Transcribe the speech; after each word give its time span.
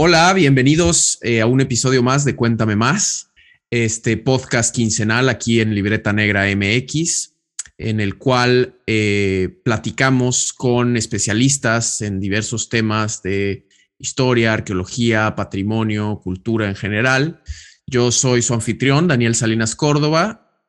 Hola, 0.00 0.32
bienvenidos 0.32 1.18
eh, 1.22 1.40
a 1.40 1.46
un 1.46 1.60
episodio 1.60 2.04
más 2.04 2.24
de 2.24 2.36
Cuéntame 2.36 2.76
Más, 2.76 3.32
este 3.68 4.16
podcast 4.16 4.72
quincenal 4.72 5.28
aquí 5.28 5.60
en 5.60 5.74
Libreta 5.74 6.12
Negra 6.12 6.44
MX, 6.54 7.34
en 7.78 7.98
el 7.98 8.16
cual 8.16 8.76
eh, 8.86 9.58
platicamos 9.64 10.52
con 10.52 10.96
especialistas 10.96 12.00
en 12.00 12.20
diversos 12.20 12.68
temas 12.68 13.24
de 13.24 13.66
historia, 13.98 14.52
arqueología, 14.52 15.34
patrimonio, 15.34 16.20
cultura 16.22 16.68
en 16.68 16.76
general. 16.76 17.42
Yo 17.84 18.12
soy 18.12 18.40
su 18.42 18.54
anfitrión, 18.54 19.08
Daniel 19.08 19.34
Salinas 19.34 19.74
Córdoba. 19.74 20.62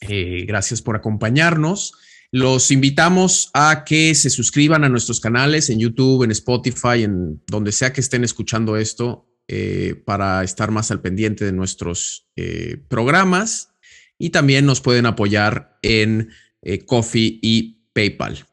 Eh, 0.00 0.44
gracias 0.46 0.80
por 0.80 0.94
acompañarnos. 0.94 1.94
Los 2.32 2.70
invitamos 2.70 3.50
a 3.54 3.82
que 3.84 4.14
se 4.14 4.30
suscriban 4.30 4.84
a 4.84 4.88
nuestros 4.88 5.18
canales 5.18 5.68
en 5.68 5.80
YouTube, 5.80 6.22
en 6.22 6.30
Spotify, 6.30 7.02
en 7.02 7.42
donde 7.48 7.72
sea 7.72 7.92
que 7.92 8.00
estén 8.00 8.22
escuchando 8.22 8.76
esto, 8.76 9.26
eh, 9.48 10.00
para 10.04 10.44
estar 10.44 10.70
más 10.70 10.92
al 10.92 11.00
pendiente 11.00 11.44
de 11.44 11.52
nuestros 11.52 12.28
eh, 12.36 12.76
programas. 12.86 13.70
Y 14.16 14.30
también 14.30 14.64
nos 14.64 14.80
pueden 14.80 15.06
apoyar 15.06 15.78
en 15.82 16.30
eh, 16.62 16.84
Coffee 16.84 17.40
y 17.42 17.88
PayPal. 17.92 18.46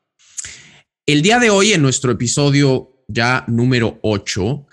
El 1.05 1.21
día 1.21 1.38
de 1.38 1.52
hoy, 1.52 1.73
en 1.73 1.84
nuestro 1.84 2.12
episodio 2.12 3.04
ya 3.07 3.46
número 3.48 3.99
8, 4.02 4.66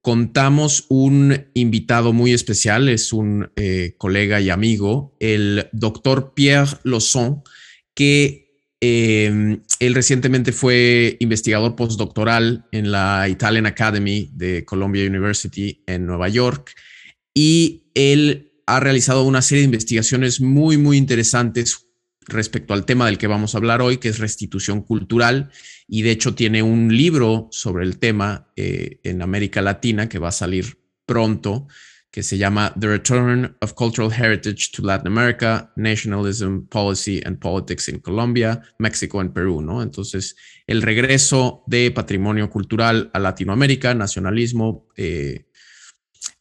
contamos 0.00 0.86
un 0.88 1.46
invitado 1.54 2.12
muy 2.12 2.32
especial, 2.32 2.88
es 2.88 3.12
un 3.12 3.50
colega 3.98 4.40
y 4.40 4.50
amigo, 4.50 5.16
el 5.20 5.68
doctor 5.72 6.34
Pierre 6.34 6.78
Lozon, 6.82 7.42
que 7.94 8.47
Em, 8.80 9.60
él 9.80 9.94
recientemente 9.94 10.52
fue 10.52 11.16
investigador 11.18 11.74
postdoctoral 11.74 12.66
en 12.70 12.92
la 12.92 13.28
Italian 13.28 13.66
Academy 13.66 14.30
de 14.32 14.64
Columbia 14.64 15.04
University 15.04 15.82
en 15.86 16.06
Nueva 16.06 16.28
York 16.28 16.74
y 17.34 17.90
él 17.94 18.52
ha 18.66 18.78
realizado 18.78 19.24
una 19.24 19.42
serie 19.42 19.62
de 19.62 19.66
investigaciones 19.66 20.40
muy, 20.40 20.76
muy 20.76 20.96
interesantes 20.96 21.88
respecto 22.26 22.74
al 22.74 22.84
tema 22.84 23.06
del 23.06 23.18
que 23.18 23.26
vamos 23.26 23.54
a 23.54 23.58
hablar 23.58 23.82
hoy, 23.82 23.96
que 23.96 24.08
es 24.08 24.18
restitución 24.18 24.82
cultural, 24.82 25.50
y 25.88 26.02
de 26.02 26.10
hecho 26.10 26.34
tiene 26.34 26.62
un 26.62 26.94
libro 26.94 27.48
sobre 27.50 27.84
el 27.84 27.98
tema 27.98 28.52
eh, 28.56 29.00
en 29.02 29.22
América 29.22 29.62
Latina 29.62 30.08
que 30.08 30.18
va 30.18 30.28
a 30.28 30.32
salir 30.32 30.78
pronto, 31.06 31.66
que 32.18 32.24
se 32.24 32.36
llama 32.36 32.74
The 32.76 32.88
Return 32.88 33.56
of 33.60 33.74
Cultural 33.74 34.10
Heritage 34.12 34.72
to 34.72 34.82
Latin 34.82 35.06
America, 35.06 35.70
Nationalism, 35.76 36.62
Policy 36.68 37.22
and 37.24 37.38
Politics 37.38 37.88
in 37.88 38.00
Colombia, 38.00 38.60
México 38.80 39.20
and 39.20 39.32
Perú, 39.32 39.62
¿no? 39.62 39.84
Entonces, 39.84 40.34
el 40.66 40.82
regreso 40.82 41.62
de 41.68 41.92
patrimonio 41.92 42.50
cultural 42.50 43.08
a 43.14 43.20
Latinoamérica, 43.20 43.94
nacionalismo, 43.94 44.88
eh, 44.96 45.46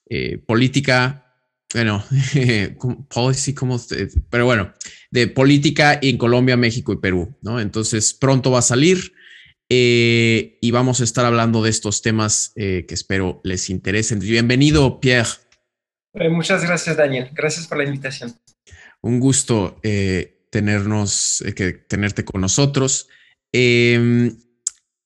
eh, 0.10 0.40
política, 0.40 1.36
bueno, 1.72 2.04
policy, 3.14 3.54
como, 3.54 3.80
pero 4.32 4.46
bueno, 4.46 4.74
de 5.12 5.28
política 5.28 6.00
en 6.02 6.18
Colombia, 6.18 6.58
México 6.58 6.92
y 6.92 6.98
Perú, 6.98 7.38
¿no? 7.44 7.60
Entonces, 7.60 8.16
pronto 8.16 8.50
va 8.50 8.60
a 8.60 8.64
salir. 8.64 9.14
Eh, 9.70 10.58
y 10.60 10.72
vamos 10.72 11.02
a 11.02 11.04
estar 11.04 11.26
hablando 11.26 11.62
de 11.62 11.70
estos 11.70 12.02
temas 12.02 12.54
que 12.56 12.88
espero 12.90 13.42
les 13.44 13.70
interesen. 13.70 14.18
Bienvenido, 14.18 15.00
Pierre. 15.00 15.28
Eh, 16.20 16.30
muchas 16.30 16.66
gracias, 16.66 16.98
Daniel. 16.98 17.30
Gracias 17.34 17.68
por 17.68 17.78
la 17.78 17.84
invitación. 17.84 18.34
Un 19.02 19.20
gusto 19.20 19.80
eh, 19.84 20.48
tenernos, 20.52 21.42
eh, 21.42 21.54
que, 21.54 21.74
tenerte 21.74 22.26
con 22.26 22.42
nosotros. 22.42 23.08
Em, 23.52 24.38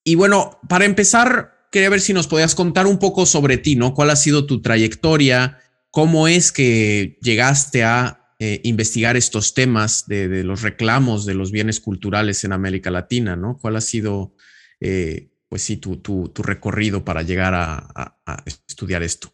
y 0.04 0.16
bueno, 0.16 0.60
para 0.70 0.86
empezar, 0.86 1.68
quería 1.72 1.90
ver 1.90 2.02
si 2.02 2.14
nos 2.14 2.28
podías 2.28 2.56
contar 2.56 2.88
un 2.88 2.98
poco 2.98 3.26
sobre 3.26 3.58
ti, 3.58 3.76
¿no? 3.76 3.94
¿Cuál 3.94 4.10
ha 4.10 4.16
sido 4.16 4.46
tu 4.46 4.62
trayectoria? 4.62 5.60
¿Cómo 5.90 6.28
es 6.28 6.52
que 6.52 7.18
llegaste 7.22 7.84
a 7.84 8.18
investigar 8.64 9.18
estos 9.18 9.54
temas 9.54 10.08
de, 10.08 10.44
los 10.44 10.64
reclamos 10.64 11.28
de 11.28 11.36
los 11.36 11.52
bienes 11.52 11.80
culturales 11.80 12.44
en 12.44 12.54
América 12.54 12.90
Latina, 12.90 13.36
¿no? 13.36 13.60
¿Cuál 13.60 13.76
ha 13.76 13.82
sido, 13.82 14.34
pues 14.80 15.62
sí, 15.62 15.78
tu, 15.78 15.98
tu, 15.98 16.42
recorrido 16.42 17.06
para 17.06 17.22
llegar 17.22 17.54
a, 17.54 18.18
estudiar 18.48 19.04
esto? 19.04 19.32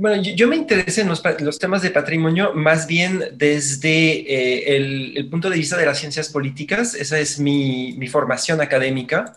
Bueno, 0.00 0.22
yo, 0.22 0.46
me 0.46 0.54
interesé 0.54 1.00
en 1.00 1.08
los, 1.08 1.58
temas 1.58 1.82
de 1.82 1.90
patrimonio 1.90 2.54
más 2.54 2.86
bien 2.86 3.20
desde 3.34 3.88
eh, 4.32 4.76
el, 5.16 5.28
punto 5.28 5.50
de 5.50 5.56
vista 5.56 5.76
de 5.76 5.86
las 5.86 5.98
ciencias 5.98 6.28
políticas, 6.28 6.94
esa 6.94 7.18
es 7.18 7.40
mi, 7.40 7.98
formación 8.06 8.60
académica, 8.60 9.36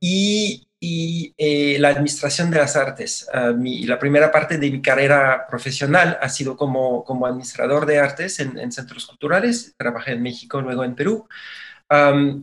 y, 0.00 0.66
eh, 1.36 1.76
la 1.78 1.88
administración 1.90 2.50
de 2.50 2.56
las 2.56 2.74
artes. 2.74 3.28
Uh, 3.34 3.86
la 3.86 3.98
primera 3.98 4.32
parte 4.32 4.56
de 4.56 4.70
mi 4.70 4.80
carrera 4.80 5.44
profesional 5.46 6.18
ha 6.22 6.30
sido 6.30 6.56
como, 6.56 7.04
como 7.04 7.26
administrador 7.26 7.84
de 7.84 7.98
artes 7.98 8.40
en, 8.40 8.58
en 8.58 8.72
centros 8.72 9.06
culturales, 9.06 9.74
trabajé 9.76 10.12
en 10.12 10.22
México, 10.22 10.62
luego 10.62 10.84
en 10.84 10.94
Perú 10.94 11.28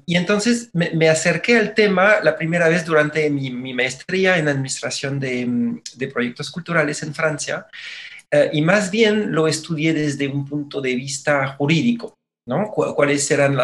y 0.06 0.16
entonces 0.16 0.70
me, 0.74 1.10
acerqué 1.10 1.58
al 1.58 1.74
tema 1.74 2.20
la 2.22 2.36
primera 2.36 2.68
vez 2.68 2.86
durante 2.86 3.30
mi, 3.30 3.74
maestría 3.74 4.38
en 4.38 4.48
administración 4.48 5.20
de, 5.20 5.82
de, 5.96 6.08
proyectos 6.08 6.52
culturales 6.52 7.02
en 7.02 7.16
Francia, 7.16 7.66
eh, 8.30 8.50
y 8.54 8.62
más 8.62 8.92
bien 8.92 9.32
lo 9.32 9.48
estudié 9.48 9.94
desde 9.94 10.28
un 10.28 10.46
punto 10.46 10.82
de 10.82 10.94
vista 10.96 11.56
jurídico. 11.58 12.19
¿Cuáles 12.46 13.30
eran 13.30 13.58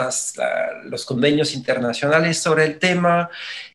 los 0.85 1.05
convenios 1.05 1.55
internacionales 1.55 2.37
sobre 2.37 2.65
el 2.65 2.77
tema 2.77 3.29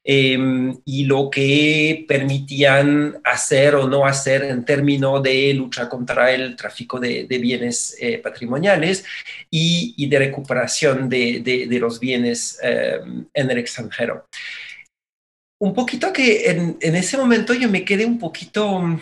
em, 0.04 0.78
y 0.84 1.04
lo 1.04 1.28
que 1.28 2.04
permitían 2.06 3.20
hacer 3.24 3.74
o 3.74 3.88
no 3.88 4.06
hacer 4.06 4.44
en 4.44 4.64
términos 4.64 5.20
de 5.22 5.52
lucha 5.54 5.88
contra 5.88 6.30
el 6.32 6.54
tráfico 6.54 7.00
de, 7.00 7.26
bienes 7.26 7.96
eh, 8.00 8.18
patrimoniales 8.18 9.04
y, 9.50 10.06
de 10.06 10.18
recuperación 10.18 11.08
de, 11.08 11.66
los 11.80 11.98
bienes 11.98 12.58
em, 12.62 13.26
en 13.34 13.50
el 13.50 13.58
extranjero? 13.58 14.26
Un 15.60 15.74
poquito 15.74 16.12
que 16.12 16.50
en 16.50 16.96
ese 16.96 17.18
momento 17.18 17.52
yo 17.52 17.68
me 17.68 17.84
quedé 17.84 18.06
un 18.06 18.18
poquito 18.18 18.98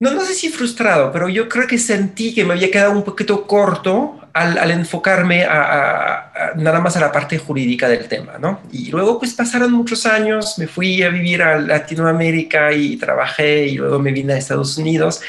no, 0.00 0.12
no 0.12 0.24
sé 0.24 0.34
si 0.34 0.48
frustrado, 0.48 1.10
pero 1.12 1.28
yo 1.28 1.48
creo 1.48 1.66
que 1.66 1.78
sentí 1.78 2.34
que 2.34 2.44
me 2.44 2.54
había 2.54 2.70
quedado 2.70 2.92
un 2.92 3.02
poquito 3.02 3.46
corto 3.46 4.18
al, 4.32 4.70
enfocarme 4.70 5.44
a, 5.44 6.52
nada 6.56 6.80
más 6.80 6.96
a 6.96 7.00
la 7.00 7.10
parte 7.10 7.38
jurídica 7.38 7.88
del 7.88 8.06
tema, 8.06 8.38
¿no? 8.38 8.60
Y 8.70 8.90
luego 8.90 9.18
pues 9.18 9.34
pasaron 9.34 9.72
muchos 9.72 10.06
años, 10.06 10.58
me 10.58 10.68
fui 10.68 11.02
a 11.02 11.08
vivir 11.08 11.42
a 11.42 11.58
Latinoamérica 11.58 12.72
y 12.72 12.96
trabajé 12.96 13.66
y 13.66 13.76
luego 13.76 13.98
me 13.98 14.12
vine 14.12 14.34
a 14.34 14.38
Estados 14.38 14.76
Unidos. 14.78 15.20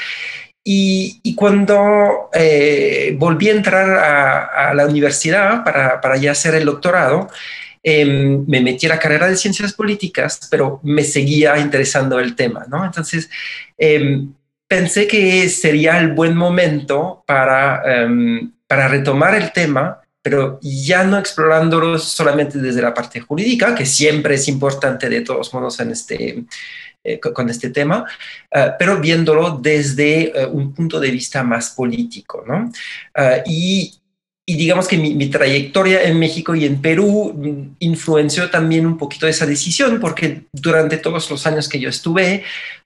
Y, 0.62 1.34
cuando 1.34 2.28
eh, 2.34 3.14
volví 3.18 3.48
a 3.48 3.52
entrar 3.52 3.90
a, 3.90 4.74
la 4.74 4.86
universidad 4.86 5.64
para, 5.64 6.00
para, 6.00 6.16
ya 6.16 6.32
hacer 6.32 6.54
el 6.54 6.66
doctorado, 6.66 7.28
em, 7.82 8.44
me 8.46 8.60
metí 8.60 8.86
a 8.86 8.90
la 8.90 8.98
carrera 8.98 9.26
de 9.26 9.36
ciencias 9.36 9.72
políticas, 9.72 10.46
pero 10.50 10.78
me 10.84 11.02
seguía 11.02 11.58
interesando 11.58 12.20
el 12.20 12.36
tema, 12.36 12.66
¿no? 12.68 12.84
Entonces, 12.84 13.30
em, 13.78 14.32
pensé 14.70 15.08
que 15.08 15.48
sería 15.48 15.98
el 15.98 16.12
buen 16.12 16.36
momento 16.36 17.24
para, 17.26 17.82
em, 17.84 18.52
para 18.68 18.86
retomar 18.86 19.34
el 19.34 19.50
tema, 19.50 20.00
pero 20.22 20.60
ya 20.62 21.02
no 21.02 21.18
explorándolo 21.18 21.98
solamente 21.98 22.56
desde 22.58 22.80
la 22.80 22.94
parte 22.94 23.18
jurídica, 23.18 23.74
que 23.74 23.84
siempre 23.84 24.36
es 24.36 24.46
importante 24.46 25.08
de 25.08 25.22
todos 25.22 25.52
modos 25.52 25.80
en 25.80 25.90
este, 25.90 26.44
eh, 27.02 27.18
con 27.18 27.50
este 27.50 27.70
tema, 27.70 28.04
eh, 28.48 28.70
pero 28.78 29.00
viéndolo 29.00 29.58
desde 29.60 30.40
eh, 30.40 30.46
un 30.46 30.72
punto 30.72 31.00
de 31.00 31.10
vista 31.10 31.42
más 31.42 31.70
político. 31.70 32.44
¿no? 32.46 32.70
y 33.46 34.00
y 34.50 34.56
digamos 34.56 34.88
que 34.88 34.98
mi, 34.98 35.30
trayectoria 35.30 36.02
en 36.02 36.18
México 36.18 36.56
y 36.56 36.64
en 36.64 36.82
Perú 36.82 37.32
mm, 37.36 37.76
influenció 37.78 38.50
también 38.50 38.84
un 38.84 38.98
poquito 38.98 39.28
esa 39.28 39.46
decisión, 39.46 40.00
porque 40.00 40.42
durante 40.52 40.96
todos 40.96 41.30
los 41.30 41.46
años 41.46 41.68
que 41.68 41.78
yo 41.78 41.88
estuve 41.88 42.42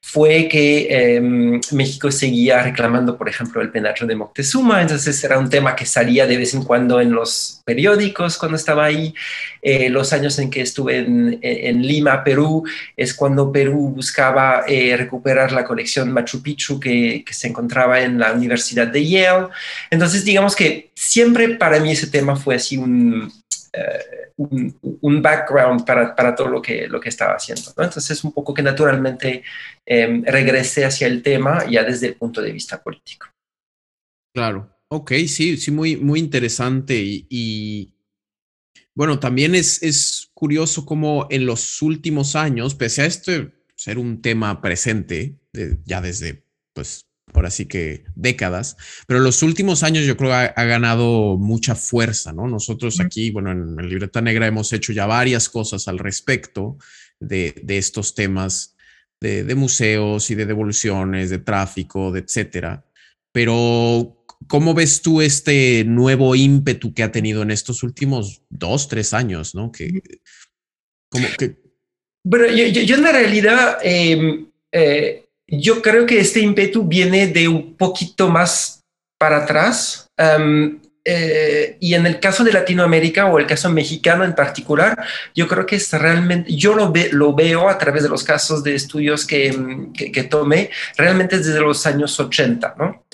fue 0.06 0.49
que 0.49 1.17
em, 1.17 1.61
México 1.73 2.12
seguía 2.12 2.62
reclamando, 2.62 3.17
por 3.17 3.27
ejemplo, 3.27 3.62
el 3.62 3.71
penacho 3.71 4.06
de 4.06 4.15
Moctezuma, 4.15 4.83
entonces 4.83 5.25
era 5.25 5.39
un 5.39 5.49
tema 5.49 5.75
que 5.75 5.87
salía 5.87 6.27
de 6.27 6.37
vez 6.37 6.53
en 6.53 6.62
cuando 6.62 7.01
en 7.01 7.11
los 7.11 7.62
periódicos 7.65 8.37
cuando 8.37 8.56
estaba 8.56 8.85
ahí. 8.85 9.15
Eh, 9.62 9.89
los 9.89 10.12
años 10.12 10.39
en 10.39 10.51
que 10.51 10.61
estuve 10.61 10.99
en, 10.99 11.83
Lima, 11.83 12.23
Perú, 12.23 12.65
es 12.97 13.15
cuando 13.15 13.51
Perú 13.51 13.93
buscaba 13.97 14.65
eh, 14.69 14.95
recuperar 14.97 15.53
la 15.53 15.65
colección 15.65 16.12
Machu 16.12 16.43
Picchu 16.43 16.79
que, 16.79 17.25
que 17.27 17.33
se 17.33 17.49
encontraba 17.49 18.03
en 18.03 18.19
la 18.19 18.33
Universidad 18.33 18.87
de 18.87 19.09
Yale. 19.09 19.49
Entonces, 19.91 20.25
digamos 20.25 20.55
que 20.55 20.91
siempre 20.95 21.57
para 21.57 21.81
mí 21.81 21.93
ese 21.93 22.09
tema 22.09 22.37
fue 22.37 22.57
así 22.57 22.77
un, 22.77 23.33
un, 24.37 25.23
background 25.23 25.85
para, 25.85 26.15
para, 26.15 26.35
todo 26.35 26.49
lo 26.49 26.62
que, 26.62 26.88
lo 26.88 27.00
que 27.00 27.09
estaba 27.09 27.35
haciendo. 27.35 27.73
¿no? 27.76 27.85
Entonces, 27.85 28.23
un 28.25 28.32
poco 28.32 28.53
que 28.53 28.62
naturalmente 28.62 29.43
eh, 29.87 30.23
regresé 30.25 30.85
hacia 30.85 31.06
el 31.06 31.23
tema 31.23 31.69
ya 31.69 31.85
desde 31.85 32.09
el 32.09 32.17
punto 32.17 32.43
de 32.43 32.53
vista 32.53 32.82
político. 32.82 33.26
Claro, 34.35 34.71
ok, 34.88 35.12
sí, 35.29 35.56
sí, 35.56 35.71
muy, 35.71 35.97
muy 35.97 36.19
interesante 36.19 36.94
y, 36.97 37.94
bueno, 38.94 39.21
también 39.21 39.55
es, 39.55 39.82
es 39.82 40.31
curioso 40.35 40.85
cómo 40.85 41.29
en 41.31 41.47
los 41.47 41.82
últimos 41.82 42.35
años, 42.35 42.75
pese 42.75 43.03
a 43.03 43.06
este 43.06 43.53
ser 43.76 43.99
un 43.99 44.23
tema 44.23 44.61
presente, 44.61 45.38
ya 45.85 46.00
desde, 46.00 46.44
pues, 46.73 47.06
ahora 47.35 47.51
sí 47.51 47.67
que 47.67 48.05
décadas, 48.15 48.77
pero 49.07 49.21
los 49.21 49.43
últimos 49.43 49.83
años 49.83 50.07
yo 50.07 50.17
creo 50.17 50.31
que 50.31 50.53
ha, 50.55 50.65
ganado 50.65 51.37
mucha 51.37 51.75
fuerza, 51.75 52.33
¿no? 52.33 52.47
Nosotros 52.49 53.01
aquí, 53.01 53.31
bueno, 53.31 53.53
en, 53.53 53.77
en, 53.79 53.89
Libreta 53.89 54.21
Negra 54.21 54.47
hemos 54.47 54.73
hecho 54.73 54.93
ya 54.93 55.07
varias 55.07 55.49
cosas 55.49 55.89
al 55.89 55.99
respecto 55.99 56.79
de, 57.21 57.55
de 57.63 57.79
estos 57.79 58.15
temas 58.15 58.77
de, 59.21 59.45
de, 59.45 59.55
museos 59.55 60.31
y 60.31 60.35
de 60.35 60.47
devoluciones, 60.47 61.31
de 61.31 61.39
tráfico, 61.39 62.13
de 62.13 62.21
etcétera. 62.21 62.85
Pero 63.33 64.25
¿Cómo 64.47 64.75
ves 64.75 65.01
tú 65.01 65.21
este 65.21 65.85
nuevo 65.85 66.35
ímpetu 66.35 66.93
que 66.93 67.03
ha 67.03 67.13
tenido 67.13 67.43
en 67.43 67.51
estos 67.51 67.83
últimos 67.83 68.43
dos, 68.51 68.89
tres 68.89 69.15
años? 69.15 69.55
¿no? 69.55 69.73
Que, 69.73 70.03
como 71.09 71.27
que... 71.39 71.57
Bueno, 72.25 72.47
yo, 72.55 72.95
en 72.95 73.03
la 73.03 73.13
realidad, 73.13 73.79
em, 73.83 74.47
eh, 74.73 75.24
yo 75.46 75.82
creo 75.82 76.06
que 76.06 76.20
este 76.20 76.41
ímpetu 76.41 76.85
viene 76.85 77.26
de 77.26 77.49
un 77.49 77.76
poquito 77.76 78.29
más 78.29 78.81
para 79.19 79.38
atrás. 79.38 80.08
Eh, 81.06 81.76
y 81.81 81.93
en 81.93 82.06
el 82.06 82.19
caso 82.19 82.44
de 82.44 82.52
Latinoamérica 82.52 83.26
o 83.26 83.38
el 83.38 83.46
caso 83.46 83.70
mexicano 83.70 84.25
en 84.25 84.35
particular, 84.35 85.05
yo 85.35 85.46
creo 85.46 85.67
que 85.67 85.76
es 85.76 85.93
realmente, 85.93 86.55
yo 86.56 86.75
lo, 86.75 86.91
lo 87.12 87.35
veo 87.35 87.69
a 87.69 87.76
través 87.76 88.05
de 88.05 88.08
los 88.08 88.25
casos 88.25 88.64
de 88.64 88.75
estudios 88.75 89.26
que, 89.26 89.55
que, 89.93 90.25
tomé, 90.25 90.70
realmente 90.96 91.37
desde 91.37 91.61
los 91.61 91.87
años 91.87 92.19
80, 92.19 92.76
¿no? 92.79 93.05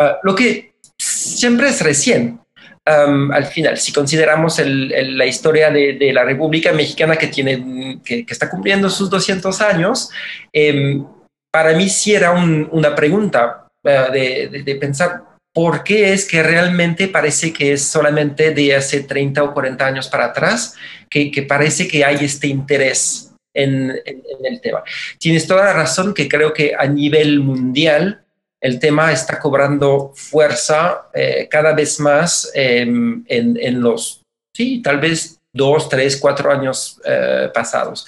Ah, 0.00 0.18
lo 0.24 0.34
que 0.34 0.72
siempre 0.98 1.68
es 1.68 1.80
recién, 1.80 2.40
al 2.84 3.44
final, 3.46 3.76
si 3.76 3.92
consideramos 3.92 4.58
la 4.64 5.26
historia 5.26 5.70
de, 5.70 6.10
la 6.12 6.24
República 6.24 6.72
Mexicana 6.72 7.16
que, 7.16 7.26
tiene, 7.26 8.00
que, 8.02 8.24
está 8.26 8.48
cumpliendo 8.48 8.88
sus 8.88 9.10
200 9.10 9.60
años, 9.60 10.10
em, 10.52 11.04
para 11.50 11.74
mí 11.74 11.88
sí 11.88 12.14
era 12.14 12.32
una 12.32 12.94
pregunta 12.94 13.68
eh, 13.84 14.62
de, 14.64 14.74
pensar 14.76 15.22
por 15.54 15.82
qué 15.82 16.12
es 16.12 16.26
que 16.26 16.42
realmente 16.42 17.08
parece 17.08 17.52
que 17.52 17.72
es 17.72 17.82
solamente 17.82 18.52
de 18.52 18.74
hace 18.74 19.00
30 19.00 19.42
o 19.42 19.54
40 19.54 19.86
años 19.86 20.08
para 20.08 20.26
atrás 20.26 20.74
que, 21.08 21.30
parece 21.48 21.88
que 21.88 22.04
hay 22.04 22.24
este 22.24 22.48
interés 22.48 23.32
en, 23.54 23.90
en, 24.04 24.22
el 24.44 24.60
tema. 24.60 24.84
Tienes 25.18 25.46
toda 25.46 25.64
la 25.64 25.72
razón 25.72 26.14
que 26.14 26.28
creo 26.28 26.52
que 26.52 26.74
a 26.78 26.86
nivel 26.86 27.40
mundial 27.40 28.24
el 28.60 28.78
tema 28.78 29.12
está 29.12 29.38
cobrando 29.38 30.12
fuerza 30.14 31.08
eh, 31.14 31.48
cada 31.50 31.72
vez 31.72 32.00
más 32.00 32.50
em, 32.54 33.24
en, 33.28 33.80
los, 33.80 34.22
sí, 34.54 34.82
tal 34.82 35.00
vez 35.00 35.37
dos, 35.58 35.88
tres, 35.88 36.16
cuatro 36.16 36.50
años 36.50 37.00
eh, 37.04 37.50
pasados. 37.52 38.06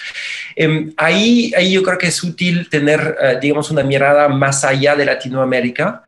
Em, 0.55 0.91
ahí, 0.97 1.53
ahí 1.55 1.71
yo 1.73 1.83
creo 1.83 1.97
que 1.99 2.07
es 2.07 2.23
útil 2.23 2.69
tener, 2.69 3.17
eh, 3.21 3.37
digamos, 3.39 3.69
una 3.69 3.83
mirada 3.83 4.27
más 4.27 4.63
allá 4.63 4.95
de 4.95 5.05
Latinoamérica. 5.05 6.03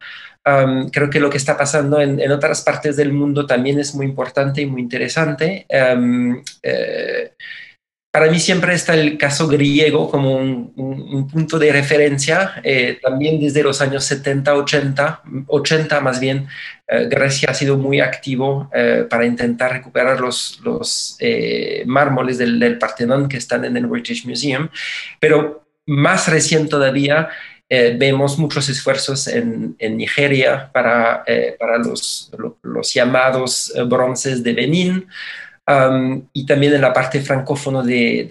creo 0.91 1.09
que 1.09 1.21
lo 1.21 1.29
que 1.29 1.37
está 1.37 1.55
pasando 1.57 2.01
en, 2.01 2.19
en, 2.19 2.31
otras 2.31 2.61
partes 2.63 2.97
del 2.97 3.13
mundo 3.13 3.45
también 3.45 3.79
es 3.79 3.95
muy 3.95 4.05
importante 4.05 4.61
y 4.61 4.65
muy 4.65 4.81
interesante. 4.81 5.65
Em, 5.69 6.43
para 8.13 8.29
mí 8.29 8.39
siempre 8.39 8.75
está 8.75 8.93
el 8.93 9.17
caso 9.17 9.47
griego 9.47 10.07
como 10.07 10.35
un, 10.35 11.27
punto 11.31 11.57
de 11.57 11.71
referencia. 11.71 12.61
Eh, 12.63 12.99
también 13.01 13.39
desde 13.39 13.63
los 13.63 13.81
años 13.81 14.03
70, 14.03 14.53
80, 14.53 15.23
80 15.47 15.99
más 15.99 16.19
bien, 16.19 16.47
eh, 16.87 17.07
Grecia 17.09 17.49
ha 17.49 17.55
sido 17.55 17.75
muy 17.75 18.01
activo 18.01 18.69
eh, 18.71 19.07
para 19.09 19.25
intentar 19.25 19.71
recuperar 19.71 20.19
los, 20.19 20.61
los 20.63 21.17
mármoles 21.87 22.37
del, 22.37 22.59
del, 22.59 22.77
Partenón 22.77 23.27
que 23.27 23.37
están 23.37 23.65
en 23.65 23.77
el 23.77 23.87
British 23.87 24.27
Museum. 24.27 24.69
Pero 25.19 25.65
más 25.87 26.27
recién 26.27 26.69
todavía, 26.69 27.29
vemos 27.67 28.37
muchos 28.37 28.69
esfuerzos 28.69 29.27
en, 29.27 29.75
en 29.79 29.97
Nigeria 29.97 30.69
para, 30.71 31.25
para 31.57 31.79
los, 31.79 32.31
los, 32.61 32.93
llamados 32.93 33.73
bronces 33.87 34.43
de 34.43 34.53
Benín 34.53 35.07
y 36.33 36.45
también 36.45 36.73
en 36.73 36.81
la 36.81 36.93
parte 36.93 37.21
francófono 37.21 37.83
de, 37.83 38.27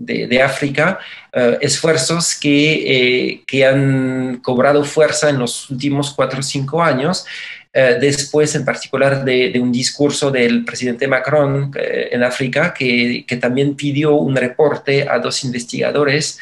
de, 0.00 0.42
África, 0.42 0.98
eh, 1.32 1.58
esfuerzos 1.60 2.34
que, 2.34 3.30
eh, 3.30 3.42
que, 3.46 3.66
han 3.66 4.40
cobrado 4.42 4.82
fuerza 4.84 5.28
en 5.28 5.38
los 5.38 5.70
últimos 5.70 6.12
cuatro 6.14 6.40
o 6.40 6.42
cinco 6.42 6.82
años. 6.82 7.26
Eh, 7.72 7.98
después, 8.00 8.54
en 8.54 8.64
particular, 8.64 9.24
de, 9.24 9.58
un 9.60 9.70
discurso 9.70 10.30
del 10.30 10.64
presidente 10.64 11.06
Macron 11.06 11.70
en 11.76 12.22
África, 12.22 12.74
que, 12.74 13.24
que, 13.26 13.36
también 13.36 13.76
pidió 13.76 14.14
un 14.14 14.34
reporte 14.34 15.08
a 15.08 15.18
dos 15.18 15.44
investigadores 15.44 16.38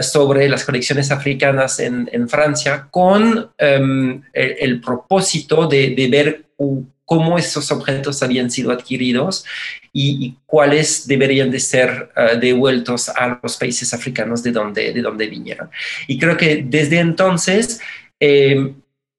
sobre 0.00 0.48
las 0.48 0.64
colecciones 0.64 1.10
africanas 1.10 1.80
en, 1.80 2.08
en 2.10 2.30
Francia, 2.30 2.88
con 2.90 3.50
em, 3.58 4.22
el, 4.32 4.80
propósito 4.80 5.66
de, 5.66 5.90
de 5.90 6.08
ver 6.08 6.46
cómo 7.06 7.38
esos 7.38 7.70
objetos 7.70 8.22
habían 8.22 8.50
sido 8.50 8.72
adquiridos 8.72 9.46
y, 9.92 10.34
cuáles 10.44 11.06
deberían 11.06 11.50
de 11.50 11.60
ser 11.60 12.10
eh, 12.16 12.36
devueltos 12.38 13.08
a 13.08 13.40
los 13.42 13.56
países 13.56 13.94
africanos 13.94 14.42
de 14.42 14.52
donde, 14.52 14.92
de 14.92 15.00
donde 15.00 15.26
vinieron. 15.26 15.70
Y 16.06 16.18
creo 16.18 16.36
que 16.36 16.64
desde 16.66 16.98
entonces 16.98 17.80
eh, 18.20 18.74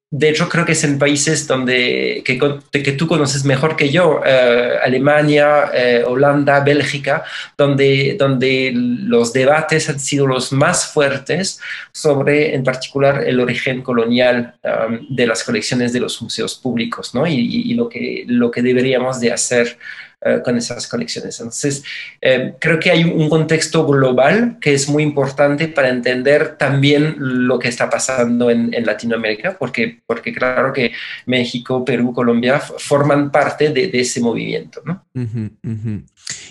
de 0.09 0.29
hecho, 0.29 0.47
creo 0.47 0.63
que 0.63 0.71
es 0.71 0.83
en 0.85 0.97
países 0.97 1.47
donde, 1.47 2.23
que, 2.23 2.39
que 2.71 2.91
tú 2.93 3.07
conoces 3.07 3.43
mejor 3.43 3.75
que 3.75 3.89
yo, 3.89 4.21
eh, 4.25 4.77
Alemania, 4.81 5.69
eh, 5.73 6.03
Holanda, 6.07 6.61
Bélgica, 6.61 7.25
donde, 7.57 8.15
donde 8.17 8.71
los 8.73 9.33
debates 9.33 9.89
han 9.89 9.99
sido 9.99 10.25
los 10.25 10.53
más 10.53 10.85
fuertes 10.93 11.59
sobre, 11.91 12.55
en 12.55 12.63
particular, 12.63 13.25
el 13.27 13.41
origen 13.41 13.81
colonial 13.81 14.55
um, 14.63 15.13
de 15.13 15.27
las 15.27 15.43
colecciones 15.43 15.91
de 15.91 15.99
los 15.99 16.21
museos 16.21 16.55
públicos, 16.55 17.13
¿no? 17.13 17.27
Y, 17.27 17.33
y, 17.65 17.73
lo, 17.73 17.89
que, 17.89 18.23
lo 18.27 18.49
que 18.49 18.61
deberíamos 18.61 19.19
de 19.19 19.33
hacer 19.33 19.77
eh, 20.19 20.41
con 20.43 20.57
esas 20.57 20.87
colecciones. 20.87 21.39
Entonces, 21.39 21.83
eh, 22.19 22.55
creo 22.59 22.79
que 22.79 22.89
hay 22.89 23.03
un 23.03 23.29
contexto 23.29 23.85
global 23.85 24.57
que 24.59 24.73
es 24.73 24.89
muy 24.89 25.03
importante 25.03 25.67
para 25.67 25.89
entender 25.89 26.57
también 26.57 27.17
lo 27.19 27.59
que 27.59 27.67
está 27.67 27.87
pasando 27.87 28.49
en, 28.49 28.71
Latinoamérica, 28.83 29.55
porque, 29.59 30.01
porque 30.07 30.33
claro 30.33 30.73
que 30.73 30.91
México, 31.27 31.85
Perú, 31.85 32.13
Colombia 32.13 32.59
forman 32.59 33.31
parte 33.31 33.69
de, 33.69 33.91
ese 33.93 34.19
movimiento. 34.19 34.81
¿no? 34.83 35.05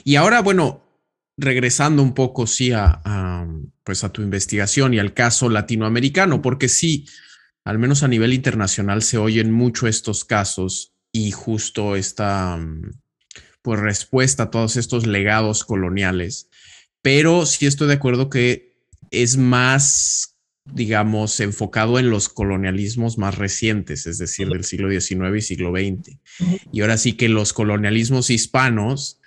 Y 0.04 0.14
ahora, 0.14 0.42
bueno, 0.42 0.84
regresando 1.36 2.04
un 2.04 2.14
poco, 2.14 2.46
sí, 2.46 2.70
a, 2.72 3.00
pues 3.82 4.04
a 4.04 4.12
tu 4.12 4.22
investigación 4.22 4.94
y 4.94 5.00
al 5.00 5.12
caso 5.12 5.48
latinoamericano, 5.48 6.40
porque 6.40 6.68
sí, 6.68 7.06
al 7.64 7.80
menos 7.80 8.04
a 8.04 8.08
nivel 8.08 8.32
internacional 8.32 9.02
se 9.02 9.18
oyen 9.18 9.50
mucho 9.50 9.88
estos 9.88 10.24
casos 10.24 10.92
y 11.10 11.32
justo 11.32 11.96
esta 11.96 12.60
pues 13.66 13.80
respuesta 13.80 14.44
a 14.44 14.50
todos 14.52 14.76
estos 14.76 15.08
legados 15.08 15.64
coloniales, 15.64 16.48
pero 17.02 17.44
sí 17.46 17.66
estoy 17.66 17.88
de 17.88 17.94
acuerdo 17.94 18.30
que 18.30 18.76
es 19.10 19.38
más, 19.38 20.36
digamos, 20.66 21.40
enfocado 21.40 21.98
en 21.98 22.08
los 22.08 22.28
colonialismos 22.28 23.18
más 23.18 23.36
recientes, 23.36 24.06
es 24.06 24.18
decir, 24.18 24.50
del 24.50 24.62
siglo 24.62 24.88
XIX 24.88 25.36
y 25.36 25.40
siglo 25.40 25.72
XX. 25.72 26.16
Y 26.70 26.82
ahora 26.82 26.96
sí 26.96 27.14
que 27.14 27.28
los 27.28 27.52
colonialismos 27.52 28.30
hispanos, 28.30 29.18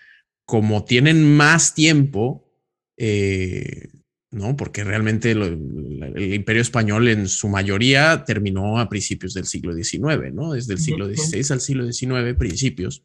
como 0.45 0.85
tienen 0.85 1.35
más 1.35 1.73
tiempo, 1.73 2.49
eh, 2.95 3.89
¿no? 4.31 4.55
Porque 4.55 4.85
realmente 4.85 5.31
el 5.31 6.33
imperio 6.33 6.61
español 6.61 7.09
en 7.09 7.27
su 7.27 7.49
mayoría 7.49 8.23
terminó 8.23 8.79
a 8.79 8.87
principios 8.87 9.33
del 9.33 9.47
siglo 9.47 9.73
XIX, 9.73 10.31
¿no? 10.31 10.53
Desde 10.53 10.75
el 10.75 10.79
siglo 10.79 11.13
XVI 11.13 11.45
al 11.51 11.59
siglo 11.59 11.91
XIX, 11.91 12.37
principios. 12.37 13.03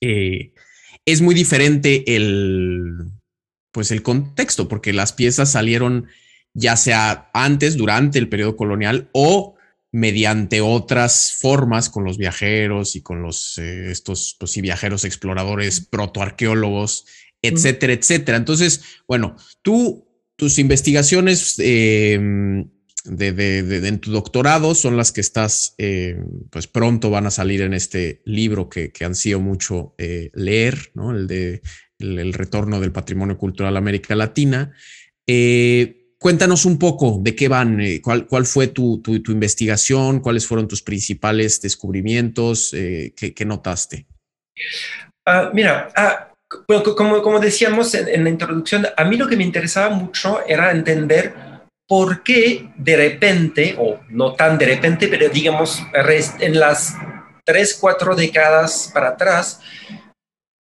Eh, 0.00 0.52
es 1.04 1.22
muy 1.22 1.34
diferente 1.34 2.16
el, 2.16 2.96
pues 3.72 3.90
el 3.90 4.02
contexto, 4.02 4.68
porque 4.68 4.92
las 4.92 5.12
piezas 5.12 5.52
salieron 5.52 6.08
ya 6.54 6.76
sea 6.76 7.30
antes, 7.34 7.76
durante 7.76 8.18
el 8.18 8.28
periodo 8.28 8.56
colonial 8.56 9.08
o 9.12 9.56
mediante 9.90 10.60
otras 10.60 11.38
formas 11.40 11.88
con 11.88 12.04
los 12.04 12.18
viajeros 12.18 12.96
y 12.96 13.02
con 13.02 13.22
los 13.22 13.58
eh, 13.58 13.90
estos 13.90 14.36
pues, 14.38 14.60
viajeros 14.60 15.04
exploradores, 15.04 15.80
protoarqueólogos, 15.80 17.06
etcétera, 17.42 17.92
etcétera. 17.92 18.36
Entonces, 18.36 18.82
bueno, 19.06 19.36
tú, 19.62 20.06
tus 20.36 20.58
investigaciones 20.58 21.54
eh, 21.58 22.66
de, 23.08 23.88
en 23.88 23.98
tu 23.98 24.12
doctorado 24.12 24.74
son 24.74 24.96
las 24.96 25.12
que 25.12 25.20
estás, 25.20 25.74
eh, 25.78 26.20
pues 26.50 26.66
pronto 26.66 27.10
van 27.10 27.26
a 27.26 27.30
salir 27.30 27.62
en 27.62 27.74
este 27.74 28.22
libro 28.24 28.68
que, 28.68 28.92
han 29.00 29.14
sido 29.14 29.40
mucho 29.40 29.94
eh, 29.98 30.30
leer, 30.34 30.90
¿no? 30.94 31.12
El 31.12 31.26
de 31.26 31.62
el, 31.98 32.32
retorno 32.32 32.80
del 32.80 32.92
patrimonio 32.92 33.38
cultural 33.38 33.76
a 33.76 33.78
América 33.78 34.14
Latina. 34.14 34.72
Eh, 35.26 36.12
cuéntanos 36.18 36.64
un 36.64 36.78
poco 36.78 37.18
de 37.22 37.34
qué 37.34 37.48
van, 37.48 37.80
cuál, 38.02 38.26
cuál 38.26 38.44
fue 38.44 38.68
tu, 38.68 39.00
tu, 39.02 39.32
investigación, 39.32 40.20
cuáles 40.20 40.46
fueron 40.46 40.68
tus 40.68 40.82
principales 40.82 41.60
descubrimientos, 41.60 42.70
qué, 42.70 43.34
qué, 43.34 43.44
notaste. 43.44 44.06
Ah, 45.26 45.50
mira, 45.52 45.90
ah, 45.96 46.32
como, 46.96 47.22
como 47.22 47.40
decíamos 47.40 47.94
en, 47.94 48.08
en 48.08 48.24
la 48.24 48.30
introducción, 48.30 48.86
a 48.96 49.04
mí 49.04 49.16
lo 49.16 49.28
que 49.28 49.36
me 49.36 49.44
interesaba 49.44 49.94
mucho 49.94 50.44
era 50.46 50.70
entender 50.70 51.47
por 51.88 52.22
qué 52.22 52.70
de 52.76 52.96
repente, 52.96 53.74
o 53.78 53.98
no 54.10 54.34
tan 54.34 54.58
de 54.58 54.66
repente, 54.66 55.08
pero 55.08 55.28
digamos 55.30 55.82
en 56.38 56.60
las 56.60 56.94
tres, 57.44 57.76
cuatro 57.80 58.14
décadas 58.14 58.90
para 58.92 59.08
atrás, 59.08 59.60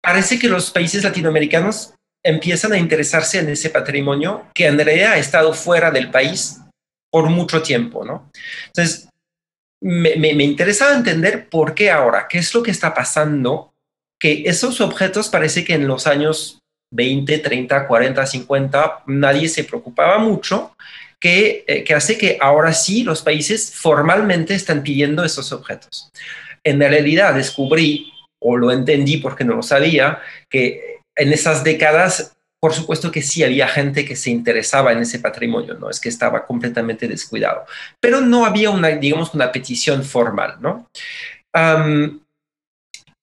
parece 0.01 0.39
que 0.39 0.47
los 0.47 0.71
países 0.71 1.03
latinoamericanos 1.03 1.93
empiezan 2.23 2.71
a 2.71 2.77
interesarse 2.77 3.39
en 3.39 3.49
ese 3.49 3.69
patrimonio 3.69 4.47
que 4.53 4.65
en 4.65 4.79
realidad 4.79 5.13
ha 5.13 5.17
estado 5.17 5.53
fuera 5.53 5.91
del 5.91 6.09
país 6.09 6.61
por 7.11 7.29
mucho 7.29 7.61
tiempo, 7.61 8.05
¿no? 8.05 8.31
Entonces, 8.67 9.09
me, 9.81 10.15
me, 10.15 10.43
interesaba 10.43 10.95
entender 10.95 11.49
por 11.49 11.73
qué 11.73 11.91
ahora, 11.91 12.27
qué 12.29 12.37
es 12.37 12.53
lo 12.53 12.63
que 12.63 12.71
está 12.71 12.93
pasando, 12.93 13.73
que 14.19 14.43
esos 14.45 14.81
objetos 14.81 15.29
parece 15.29 15.63
que 15.63 15.73
en 15.73 15.87
los 15.87 16.07
años 16.07 16.59
20, 16.91 17.39
30, 17.39 17.87
40, 17.87 18.25
50 18.25 19.03
nadie 19.07 19.47
se 19.47 19.63
preocupaba 19.63 20.17
mucho, 20.17 20.75
que, 21.19 21.63
eh, 21.67 21.83
que 21.83 21.93
hace 21.93 22.17
que 22.17 22.37
ahora 22.39 22.73
sí 22.73 23.03
los 23.03 23.21
países 23.21 23.73
formalmente 23.75 24.53
están 24.55 24.83
pidiendo 24.83 25.23
esos 25.23 25.51
objetos. 25.51 26.11
En 26.63 26.79
realidad 26.79 27.33
descubrí, 27.33 28.11
o 28.39 28.57
lo 28.57 28.71
entendí 28.71 29.17
porque 29.17 29.43
no 29.43 29.55
lo 29.55 29.63
sabía, 29.63 30.19
que 30.49 30.99
en 31.15 31.33
esas 31.33 31.63
décadas 31.63 32.35
por 32.59 32.73
supuesto 32.73 33.11
que 33.11 33.21
sí 33.21 33.43
había 33.43 33.67
gente 33.67 34.05
que 34.05 34.15
se 34.15 34.29
interesaba 34.29 34.91
en 34.91 34.99
ese 34.99 35.19
patrimonio, 35.19 35.75
no 35.75 35.89
es 35.89 35.99
que 35.99 36.09
estaba 36.09 36.45
completamente 36.45 37.07
descuidado, 37.07 37.65
pero 37.99 38.19
no 38.19 38.45
había 38.45 38.69
una, 38.69 38.89
digamos, 38.89 39.33
una 39.33 39.51
petición 39.51 40.03
formal, 40.03 40.57
¿no? 40.59 40.89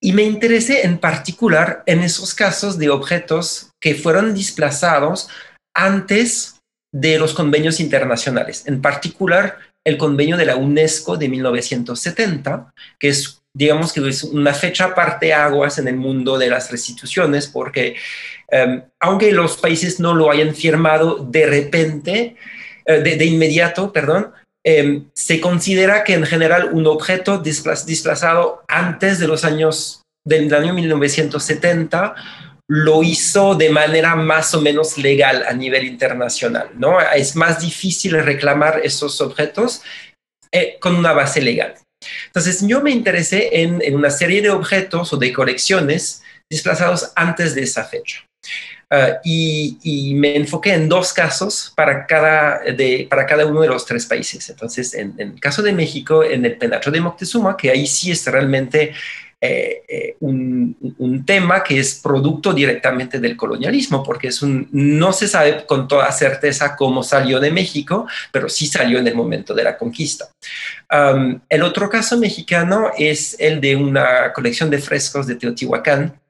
y 0.01 0.13
me 0.13 0.25
interesé 0.25 0.85
en 0.85 0.99
particular 0.99 1.83
en 1.87 2.03
esos 2.03 2.35
casos 2.35 2.77
de 2.77 2.91
objetos 2.91 3.71
que 3.81 3.95
fueron 3.95 4.35
desplazados 4.35 5.29
antes 5.75 6.56
de 7.01 7.19
los 7.19 7.35
convenios 7.35 7.79
internacionales, 7.79 8.65
en 8.67 8.81
particular 8.81 9.59
el 9.85 9.99
convenio 9.99 10.37
de 10.37 10.47
la 10.47 10.57
UNESCO 10.57 11.17
de 11.17 11.29
1970, 11.29 12.73
que 12.99 13.09
es 13.09 13.41
digamos 13.55 13.95
que 13.95 14.07
es 14.07 14.23
una 14.23 14.53
fecha 14.53 14.95
parte 14.95 15.33
aguas 15.33 15.79
en 15.79 15.89
el 15.89 15.97
mundo 15.97 16.37
de 16.37 16.51
las 16.51 16.71
restituciones, 16.71 17.47
porque 17.47 17.97
em, 18.51 18.83
aunque 19.01 19.33
los 19.33 19.57
países 19.57 19.99
no 19.99 20.15
lo 20.15 20.31
hayan 20.31 20.55
firmado 20.55 21.17
de 21.17 21.47
repente, 21.47 22.37
eh, 22.85 23.01
de, 23.01 23.25
inmediato, 23.25 23.93
perdón, 23.93 24.33
em, 24.63 25.07
se 25.15 25.41
considera 25.41 26.05
que 26.05 26.15
en 26.15 26.27
general 26.27 26.71
un 26.75 26.87
objeto 26.87 27.39
desplazado 27.39 28.63
antes 28.69 29.19
de 29.19 29.27
los 29.27 29.45
años 29.45 30.03
del 30.27 30.53
año 30.53 30.75
1970 30.75 32.15
lo 32.69 33.03
hizo 33.03 33.55
de 33.55 33.71
manera 33.71 34.17
más 34.17 34.55
o 34.55 34.61
menos 34.61 34.99
legal 34.99 35.45
a 35.47 35.53
nivel 35.53 35.85
internacional, 35.85 36.71
¿no? 36.77 37.01
Es 37.01 37.37
más 37.37 37.61
difícil 37.61 38.21
reclamar 38.23 38.81
esos 38.83 39.21
objetos 39.21 39.83
eh, 40.51 40.77
con 40.81 40.97
una 40.97 41.13
base 41.13 41.41
legal. 41.41 41.75
Entonces 42.27 42.67
yo 42.67 42.83
me 42.83 42.91
interesé 42.91 43.63
en, 43.63 43.95
una 43.95 44.11
serie 44.11 44.43
de 44.43 44.51
objetos 44.51 45.13
o 45.13 45.17
de 45.17 45.33
colecciones 45.33 46.23
desplazados 46.51 47.13
antes 47.15 47.55
de 47.55 47.63
esa 47.63 47.85
fecha. 47.85 48.25
Ah, 48.91 49.19
y, 49.25 50.15
me 50.15 50.37
enfoqué 50.37 50.73
en 50.73 50.89
dos 50.89 51.13
casos 51.13 51.73
para 51.75 52.07
cada, 52.07 52.61
para 53.09 53.27
cada 53.27 53.45
uno 53.47 53.61
de 53.61 53.69
los 53.69 53.85
tres 53.85 54.07
países. 54.07 54.49
Entonces, 54.49 54.95
en, 54.95 55.15
en 55.19 55.33
el 55.33 55.41
caso 55.41 55.63
de 55.63 55.73
México, 55.73 56.23
en 56.23 56.45
el 56.45 56.57
penacho 56.57 56.91
de 56.91 57.01
Moctezuma, 57.01 57.57
que 57.57 57.71
ahí 57.71 57.87
sí 57.87 58.13
es 58.13 58.25
realmente 58.27 58.95
eh, 59.41 59.83
eh, 59.89 60.17
un, 60.21 61.25
tema 61.27 61.63
que 61.63 61.81
es 61.81 61.97
producto 61.97 62.53
directamente 62.53 63.19
del 63.19 63.37
colonialismo, 63.37 64.03
porque 64.03 64.29
es 64.29 64.43
un, 64.43 64.69
no 64.73 65.13
se 65.13 65.27
sabe 65.27 65.67
con 65.67 65.89
toda 65.89 66.11
certeza 66.13 66.77
cómo 66.77 67.03
salió 67.03 67.41
de 67.41 67.51
México, 67.51 68.07
pero 68.31 68.49
sí 68.49 68.67
salió 68.67 68.99
en 68.99 69.07
el 69.09 69.15
momento 69.15 69.55
de 69.55 69.65
la 69.65 69.77
conquista. 69.77 70.29
el 71.49 71.63
otro 71.63 71.89
caso 71.89 72.17
mexicano 72.17 72.91
es 72.97 73.37
el 73.39 73.61
de 73.61 73.77
una 73.77 74.33
colección 74.33 74.71
de 74.71 74.79
frescos 74.79 75.27
de 75.27 75.35
Teotihuacán, 75.35 76.21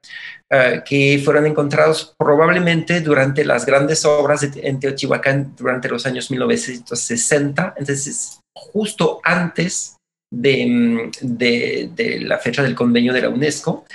eh, 0.49 0.81
que 0.85 1.21
fueron 1.25 1.45
encontrados 1.45 2.15
probablemente 2.17 3.01
durante 3.01 3.43
las 3.43 3.65
grandes 3.65 4.05
obras 4.05 4.47
en 4.55 4.79
Teotihuacán 4.79 5.53
durante 5.57 5.89
los 5.89 6.05
años 6.05 6.31
1960, 6.31 7.73
entonces 7.75 8.39
justo 8.55 9.19
antes 9.25 9.96
De, 10.29 11.09
la 12.21 12.37
fecha 12.37 12.61
del 12.61 12.75
convenio 12.75 13.13
de 13.13 13.21
la 13.21 13.29
UNESCO 13.29 13.85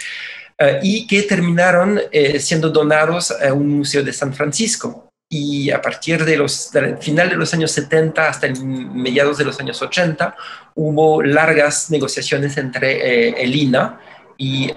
eh, 0.58 0.80
y 0.82 1.06
que 1.06 1.22
terminaron 1.22 2.00
eh, 2.10 2.38
siendo 2.40 2.70
donados 2.70 3.30
a 3.30 3.52
un 3.52 3.68
museo 3.68 4.02
de 4.02 4.12
San 4.12 4.32
Francisco. 4.32 5.08
Y 5.28 5.70
a 5.70 5.80
partir 5.80 6.24
de 6.24 6.36
los, 6.36 6.70
del 6.72 6.98
final 6.98 7.30
de 7.30 7.36
los 7.36 7.54
años 7.54 7.70
70 7.72 8.28
hasta 8.28 8.48
mediados 8.62 9.38
de 9.38 9.44
los 9.44 9.58
años 9.60 9.80
80 9.80 10.36
hubo 10.74 11.22
largas 11.22 11.90
negociaciones 11.90 12.58
entre 12.58 13.28
eh, 13.28 13.34
el 13.38 13.54
INA 13.54 13.98
y, 14.42 14.70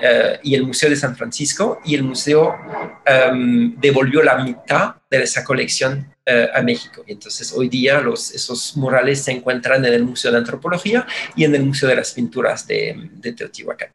y, 0.44 0.54
el 0.54 0.64
Museo 0.64 0.92
de 0.92 0.96
San 0.96 1.16
Francisco 1.16 1.80
y 1.84 1.96
el 1.96 2.04
museo 2.04 2.56
em, 3.04 3.76
devolvió 3.80 4.22
la 4.22 4.38
mitad 4.38 4.96
de 5.10 5.24
esa 5.24 5.44
colección 5.44 6.14
eh, 6.28 6.50
a 6.54 6.62
México. 6.62 7.04
Y 7.08 7.14
entonces 7.14 7.52
hoy 7.52 7.70
día 7.70 8.00
los, 8.00 8.32
esos 8.32 8.78
murales 8.78 9.24
se 9.24 9.32
encuentran 9.32 9.86
en 9.86 9.94
el 9.94 10.04
Museo 10.04 10.32
de 10.32 10.38
Antropología 10.38 11.06
y 11.36 11.46
en 11.46 11.56
el 11.56 11.64
Museo 11.64 11.90
de 11.90 11.96
las 11.96 12.14
Pinturas 12.14 12.68
de, 12.68 13.10
Teotihuacán. 13.36 13.90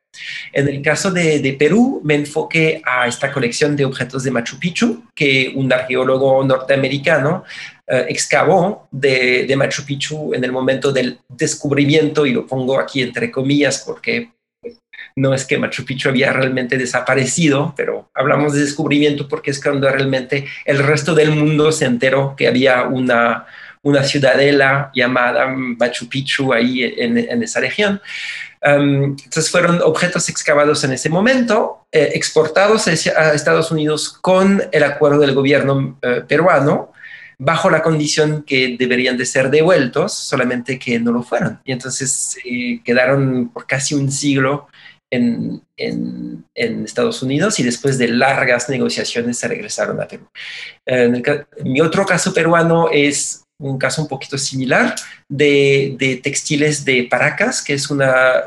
En 0.52 0.68
el 0.68 0.82
caso 0.82 1.10
de, 1.10 1.56
Perú, 1.58 2.00
me 2.04 2.16
enfoqué 2.16 2.82
a 2.84 3.06
esta 3.06 3.32
colección 3.32 3.76
de 3.76 3.84
objetos 3.84 4.24
de 4.24 4.30
Machu 4.30 4.58
Picchu 4.58 5.04
que 5.14 5.52
un 5.54 5.72
arqueólogo 5.72 6.44
norteamericano 6.44 7.44
eh, 7.86 8.06
excavó 8.08 8.88
de, 8.90 9.46
de 9.46 9.56
Machu 9.56 9.84
Picchu 9.84 10.34
en 10.34 10.42
el 10.42 10.52
momento 10.52 10.92
del 10.92 11.18
descubrimiento, 11.28 12.26
y 12.26 12.32
lo 12.32 12.46
pongo 12.46 12.78
aquí 12.78 13.02
entre 13.02 13.30
comillas 13.30 13.82
porque 13.86 14.30
no 15.16 15.34
es 15.34 15.44
que 15.44 15.58
Machu 15.58 15.84
Picchu 15.84 16.08
había 16.08 16.32
realmente 16.32 16.76
desaparecido, 16.76 17.74
pero 17.76 18.10
hablamos 18.14 18.52
de 18.52 18.60
descubrimiento 18.60 19.28
porque 19.28 19.50
es 19.50 19.62
cuando 19.62 19.88
realmente 19.88 20.46
el 20.64 20.78
resto 20.78 21.14
del 21.14 21.30
mundo 21.30 21.72
se 21.72 21.84
enteró 21.84 22.34
que 22.36 22.48
había 22.48 22.84
una, 22.84 23.46
una 23.82 24.04
ciudadela 24.04 24.90
llamada 24.94 25.46
Machu 25.48 26.08
Picchu 26.08 26.52
ahí 26.52 26.82
en, 26.82 27.42
esa 27.42 27.60
región. 27.60 28.00
Um, 28.62 29.16
entonces 29.24 29.50
fueron 29.50 29.80
objetos 29.82 30.28
excavados 30.28 30.84
en 30.84 30.92
ese 30.92 31.08
momento, 31.08 31.86
eh, 31.92 32.10
exportados 32.14 32.86
a 32.88 33.32
Estados 33.32 33.70
Unidos 33.70 34.18
con 34.20 34.62
el 34.70 34.84
acuerdo 34.84 35.20
del 35.20 35.34
gobierno 35.34 35.98
eh, 36.02 36.22
peruano, 36.28 36.92
bajo 37.42 37.70
la 37.70 37.82
condición 37.82 38.42
que 38.42 38.76
deberían 38.78 39.16
de 39.16 39.24
ser 39.24 39.48
devueltos, 39.48 40.12
solamente 40.12 40.78
que 40.78 41.00
no 41.00 41.10
lo 41.10 41.22
fueron. 41.22 41.58
Y 41.64 41.72
entonces 41.72 42.36
eh, 42.44 42.82
quedaron 42.84 43.48
por 43.48 43.66
casi 43.66 43.94
un 43.94 44.12
siglo 44.12 44.68
en, 45.10 45.62
Estados 46.84 47.22
Unidos 47.22 47.58
y 47.58 47.62
después 47.62 47.96
de 47.96 48.08
largas 48.08 48.68
negociaciones 48.68 49.38
se 49.38 49.48
regresaron 49.48 50.00
a 50.00 50.06
Perú. 50.06 50.28
mi 51.64 51.80
otro 51.80 52.04
caso 52.04 52.34
peruano 52.34 52.88
es 52.92 53.44
un 53.60 53.78
caso 53.78 54.02
un 54.02 54.08
poquito 54.08 54.38
similar 54.38 54.94
de, 55.28 56.20
textiles 56.22 56.84
de 56.84 57.06
Paracas, 57.10 57.62
que 57.62 57.74
es 57.74 57.90
una, 57.90 58.44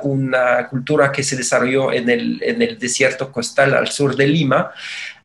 cultura 0.70 1.12
que 1.12 1.24
se 1.24 1.36
desarrolló 1.36 1.92
en 1.92 2.10
el, 2.10 2.78
desierto 2.80 3.32
costal 3.32 3.76
al 3.76 3.88
sur 3.90 4.16
de 4.16 4.28
Lima, 4.28 4.72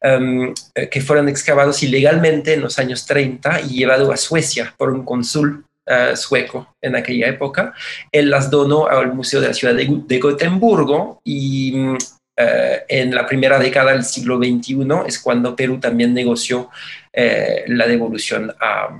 em, 0.00 0.52
que 0.90 1.00
fueron 1.00 1.28
excavados 1.28 1.82
ilegalmente 1.82 2.54
en 2.54 2.60
los 2.60 2.78
años 2.78 3.06
30 3.06 3.62
y 3.62 3.78
llevados 3.78 4.12
a 4.12 4.16
Suecia 4.16 4.74
por 4.76 4.90
un 4.90 5.04
cónsul 5.04 5.64
eh, 5.90 6.16
sueco 6.16 6.74
en 6.82 6.96
aquella 6.96 7.28
época. 7.28 7.72
Él 8.12 8.28
las 8.28 8.50
donó 8.50 8.88
al 8.88 9.14
Museo 9.14 9.40
de 9.40 9.48
la 9.48 9.54
Ciudad 9.54 9.74
de, 9.74 10.18
Gotemburgo 10.18 11.22
y 11.24 11.72
mm, 11.74 11.96
eh, 12.36 12.84
en 12.88 13.14
la 13.14 13.24
primera 13.24 13.58
década 13.58 13.92
del 13.92 14.04
siglo 14.04 14.36
XXI 14.36 14.86
es 15.06 15.18
cuando 15.18 15.56
Perú 15.56 15.80
también 15.80 16.12
negoció 16.12 16.68
eh, 17.12 17.64
la 17.68 17.86
devolución 17.86 18.54
a, 18.60 18.90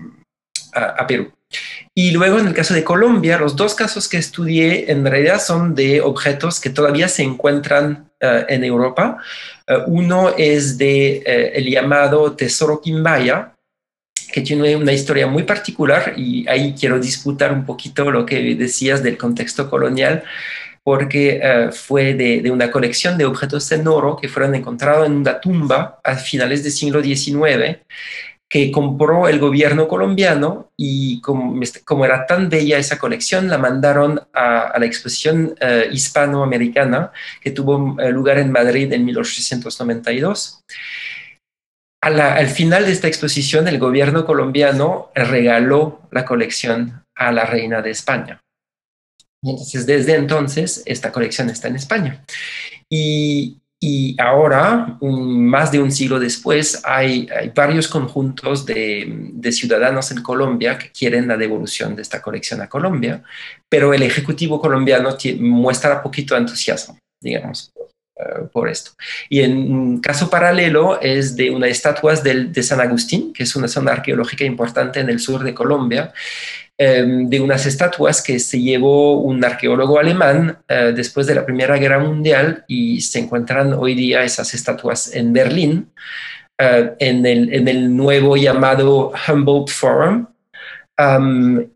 Perú. 1.07 1.33
Y 1.95 2.13
luego 2.13 2.39
en 2.39 2.47
el 2.47 2.55
caso 2.55 2.73
de 2.73 2.85
Colombia, 2.85 3.39
los 3.39 3.57
dos 3.57 3.75
casos 3.75 4.09
que 4.09 4.17
estudié 4.17 4.91
en 4.91 5.05
realidad 5.05 5.41
son 5.41 5.75
de 5.75 6.01
objetos 6.01 6.61
que 6.61 6.71
todavía 6.71 7.09
se 7.09 7.23
encuentran 7.23 8.11
en 8.21 8.65
Europa. 8.65 9.19
uno 9.87 10.31
es 10.37 10.79
de 10.79 11.19
el 11.55 11.69
llamado 11.69 12.37
Tesoro 12.37 12.81
Quimbaya, 12.81 13.55
que 14.33 14.41
tiene 14.43 14.77
una 14.77 14.93
historia 14.93 15.27
muy 15.27 15.43
particular 15.45 16.15
y 16.17 16.47
ahí 16.49 16.75
quiero 16.79 16.99
disputar 16.99 17.53
un 17.53 17.65
poquito 17.65 18.11
lo 18.11 18.27
que 18.27 18.55
decías 18.55 19.03
del 19.03 19.17
contexto 19.17 19.69
colonial, 19.71 20.25
porque 20.83 21.41
eh, 21.43 21.71
fue 21.73 22.15
de, 22.15 22.51
una 22.51 22.71
colección 22.71 23.19
de 23.19 23.27
objetos 23.27 23.71
en 23.73 23.87
oro 23.87 24.17
que 24.17 24.29
fueron 24.29 24.55
encontrados 24.55 25.07
en 25.07 25.13
una 25.13 25.41
tumba 25.41 26.01
a 26.03 26.17
finales 26.17 26.63
del 26.63 26.73
siglo 26.73 27.03
XIX 27.03 27.79
que 28.49 28.71
compró 28.73 29.29
el 29.29 29.39
gobierno 29.39 29.87
colombiano 29.87 30.71
y 30.77 31.21
como, 31.21 31.61
como 31.85 32.05
era 32.07 32.25
tan 32.25 32.49
bella 32.49 32.79
esa 32.79 32.99
colección, 32.99 33.49
la 33.49 33.59
mandaron 33.59 34.19
a, 34.33 34.73
la 34.79 34.87
exposición 34.87 35.55
eh, 35.61 35.89
hispanoamericana 35.93 37.13
que 37.43 37.51
tuvo 37.51 38.01
eh, 38.01 38.11
lugar 38.11 38.39
en 38.39 38.51
Madrid 38.51 38.91
en 38.91 39.05
1892. 39.05 40.65
Al 42.01 42.49
final 42.49 42.87
de 42.87 42.93
esta 42.93 43.09
exposición, 43.09 43.67
el 43.69 43.79
gobierno 43.79 44.25
colombiano 44.25 45.11
regaló 45.15 46.03
la 46.11 46.25
colección 46.25 47.05
a 47.15 47.33
la 47.33 47.45
reina 47.45 47.83
de 47.83 47.91
España. 47.91 48.41
Entonces, 49.43 49.87
desde 49.87 50.15
entonces, 50.15 50.83
esta 50.87 51.13
colección 51.13 51.51
está 51.51 51.69
en 51.69 51.77
España. 51.77 52.25
Y, 52.91 53.61
ahora, 54.19 54.99
más 55.01 55.71
de 55.71 55.81
un 55.81 55.93
siglo 55.93 56.19
después, 56.19 56.83
hay, 56.85 57.29
varios 57.55 57.89
conjuntos 57.89 58.67
de, 58.67 59.41
ciudadanos 59.53 60.11
en 60.11 60.23
Colombia 60.23 60.79
que 60.79 60.91
quieren 60.91 61.29
la 61.29 61.37
devolución 61.37 61.95
de 61.95 62.03
esta 62.03 62.21
colección 62.21 62.61
a 62.61 62.69
Colombia, 62.69 63.23
pero 63.69 63.95
el 63.95 64.03
Ejecutivo 64.03 64.61
colombiano 64.61 65.17
muestra 65.41 66.03
poquito 66.03 66.37
entusiasmo, 66.37 66.99
digamos, 67.21 67.73
por 68.53 68.69
esto. 68.69 68.93
Y 69.29 69.41
en 69.41 70.01
caso 70.01 70.29
paralelo 70.29 71.01
es 71.01 71.37
de 71.37 71.51
una 71.51 71.69
estatua 71.69 72.15
de 72.17 72.63
San 72.63 72.81
Agustín, 72.81 73.33
que 73.33 73.45
es 73.45 73.57
una 73.57 73.69
zona 73.69 73.93
arqueológica 73.93 74.45
importante 74.45 75.01
en 75.01 75.09
el 75.09 75.21
sur 75.21 75.43
de 75.45 75.55
Colombia, 75.55 76.13
Em, 76.81 77.29
de 77.29 77.41
unas 77.41 77.67
estatuas 77.67 78.23
que 78.23 78.39
se 78.39 78.61
llevó 78.61 79.19
un 79.19 79.45
arqueólogo 79.45 79.99
alemán 79.99 80.59
eh, 80.69 80.93
después 80.95 81.27
de 81.27 81.35
la 81.35 81.45
Primera 81.45 81.77
Guerra 81.77 81.99
Mundial 81.99 82.65
y 82.69 83.01
se 83.01 83.19
encuentran 83.19 83.73
hoy 83.73 83.97
día 83.97 84.23
esas 84.23 84.55
estatuas 84.55 85.13
en 85.13 85.33
Berlín, 85.33 85.91
eh, 86.57 86.93
en, 87.01 87.27
el, 87.27 87.53
en, 87.53 87.67
el, 87.67 87.97
nuevo 87.97 88.37
llamado 88.37 89.11
Humboldt 89.27 89.71
Forum, 89.71 90.27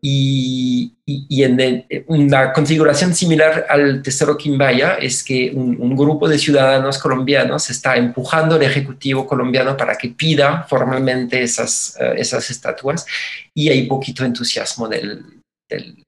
y, 0.00 0.96
en 1.06 1.84
una 2.06 2.52
configuración 2.52 3.14
similar 3.14 3.66
al 3.68 4.02
Tesoro 4.02 4.36
Quimbaya 4.36 4.94
es 4.94 5.22
que 5.22 5.52
un, 5.54 5.96
grupo 5.96 6.28
de 6.28 6.38
ciudadanos 6.38 6.98
colombianos 6.98 7.70
está 7.70 7.96
empujando 7.96 8.56
al 8.56 8.62
Ejecutivo 8.62 9.26
colombiano 9.26 9.76
para 9.76 9.96
que 9.96 10.08
pida 10.08 10.64
formalmente 10.68 11.42
esas, 11.42 11.96
eh, 12.00 12.14
esas 12.16 12.50
estatuas 12.50 13.06
y 13.54 13.68
hay 13.68 13.86
poquito 13.86 14.24
entusiasmo 14.24 14.88
del, 14.88 15.22
del, 15.70 16.02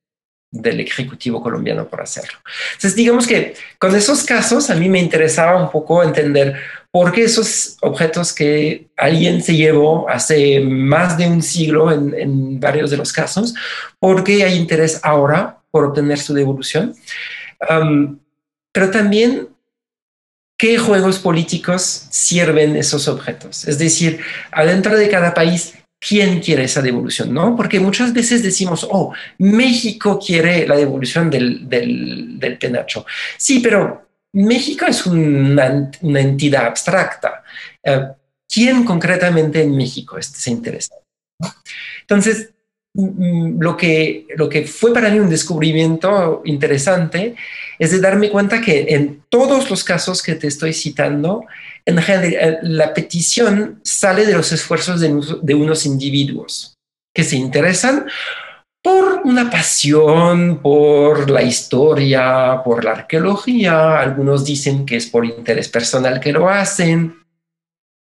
del 0.50 0.80
Ejecutivo 0.80 1.40
colombiano 1.40 1.87
por 1.88 2.00
hacerlo. 2.00 2.38
Entonces, 2.73 2.97
digamos 2.97 3.26
que 3.28 3.54
con 3.78 3.94
esos 3.94 4.25
casos 4.25 4.71
a 4.71 4.75
mí 4.75 4.88
me 4.88 4.99
interesaba 4.99 5.62
un 5.62 5.71
poco 5.71 6.02
entender 6.02 6.56
porque 6.95 7.25
esos 7.25 7.77
objetos 7.81 8.33
que 8.33 8.87
alguien 8.97 9.43
se 9.43 9.57
llevó 9.57 10.09
hace 10.09 10.61
más 10.61 11.19
de 11.19 11.27
un 11.27 11.43
siglo 11.43 11.91
en, 11.91 12.61
varios 12.61 12.89
de 12.89 12.97
los 12.97 13.13
casos, 13.13 13.53
porque 13.99 14.45
hay 14.45 14.55
interés 14.55 15.01
ahora 15.03 15.59
por 15.73 15.87
obtener 15.87 16.21
su 16.21 16.33
devolución, 16.35 16.95
pero 18.71 18.91
también 18.93 19.49
qué 20.57 20.79
juegos 20.79 21.19
políticos 21.19 22.07
sirven 22.11 22.77
esos 22.77 23.09
objetos. 23.09 23.67
Es 23.67 23.77
decir, 23.77 24.21
adentro 24.53 24.97
de 24.97 25.09
cada 25.09 25.35
país, 25.35 25.75
¿quién 25.99 26.39
quiere 26.41 26.63
esa 26.63 26.81
devolución? 26.81 27.35
¿no? 27.35 27.57
Porque 27.57 27.81
muchas 27.81 28.13
veces 28.13 28.41
decimos, 28.41 28.87
oh, 28.89 29.13
México 29.39 30.21
quiere 30.25 30.65
la 30.69 30.77
devolución 30.77 31.29
del, 31.29 31.69
del 31.69 32.57
penacho. 32.57 33.05
Sí, 33.37 33.59
pero 33.59 34.04
México 34.35 34.85
es 34.87 35.07
una, 35.07 35.91
entidad 36.03 36.67
abstracta. 36.67 37.43
Eh, 37.83 38.09
¿Quién 38.53 38.85
concretamente 38.85 39.62
en 39.62 39.76
México 39.76 40.21
se 40.21 40.50
interesa? 40.50 40.95
Entonces, 42.03 42.50
lo 42.95 43.76
que, 43.76 44.26
lo 44.37 44.49
que 44.49 44.67
fue 44.67 44.95
para 44.95 45.11
mí 45.11 45.19
un 45.19 45.31
descubrimiento 45.31 46.43
interesante 46.45 47.35
es 47.79 47.91
de 47.91 48.00
darme 48.00 48.31
cuenta 48.31 48.61
que 48.61 48.87
en 48.91 49.25
todos 49.29 49.69
los 49.71 49.83
casos 49.83 50.23
que 50.23 50.37
te 50.37 50.47
estoy 50.47 50.73
citando, 50.73 51.45
en 51.85 51.99
general, 51.99 52.35
eh, 52.35 52.59
la 52.62 52.94
petición 52.94 53.81
sale 53.83 54.27
de 54.27 54.35
los 54.35 54.53
esfuerzos 54.53 55.01
de 55.01 55.55
unos 55.55 55.87
individuos 55.87 56.75
que 57.12 57.25
se 57.25 57.37
interesan 57.37 58.07
por 58.85 59.23
una 59.25 59.51
pasión 59.51 60.61
por 60.61 61.31
la 61.31 61.42
historia, 61.42 62.61
por 62.62 62.85
la 62.85 62.90
arqueología. 62.90 63.99
Algunos 63.99 64.44
dicen 64.44 64.85
que 64.85 64.97
es 64.97 65.07
por 65.07 65.25
interés 65.25 65.70
personal 65.70 66.20
que 66.20 66.33
lo 66.33 66.51
hacen. 66.51 67.16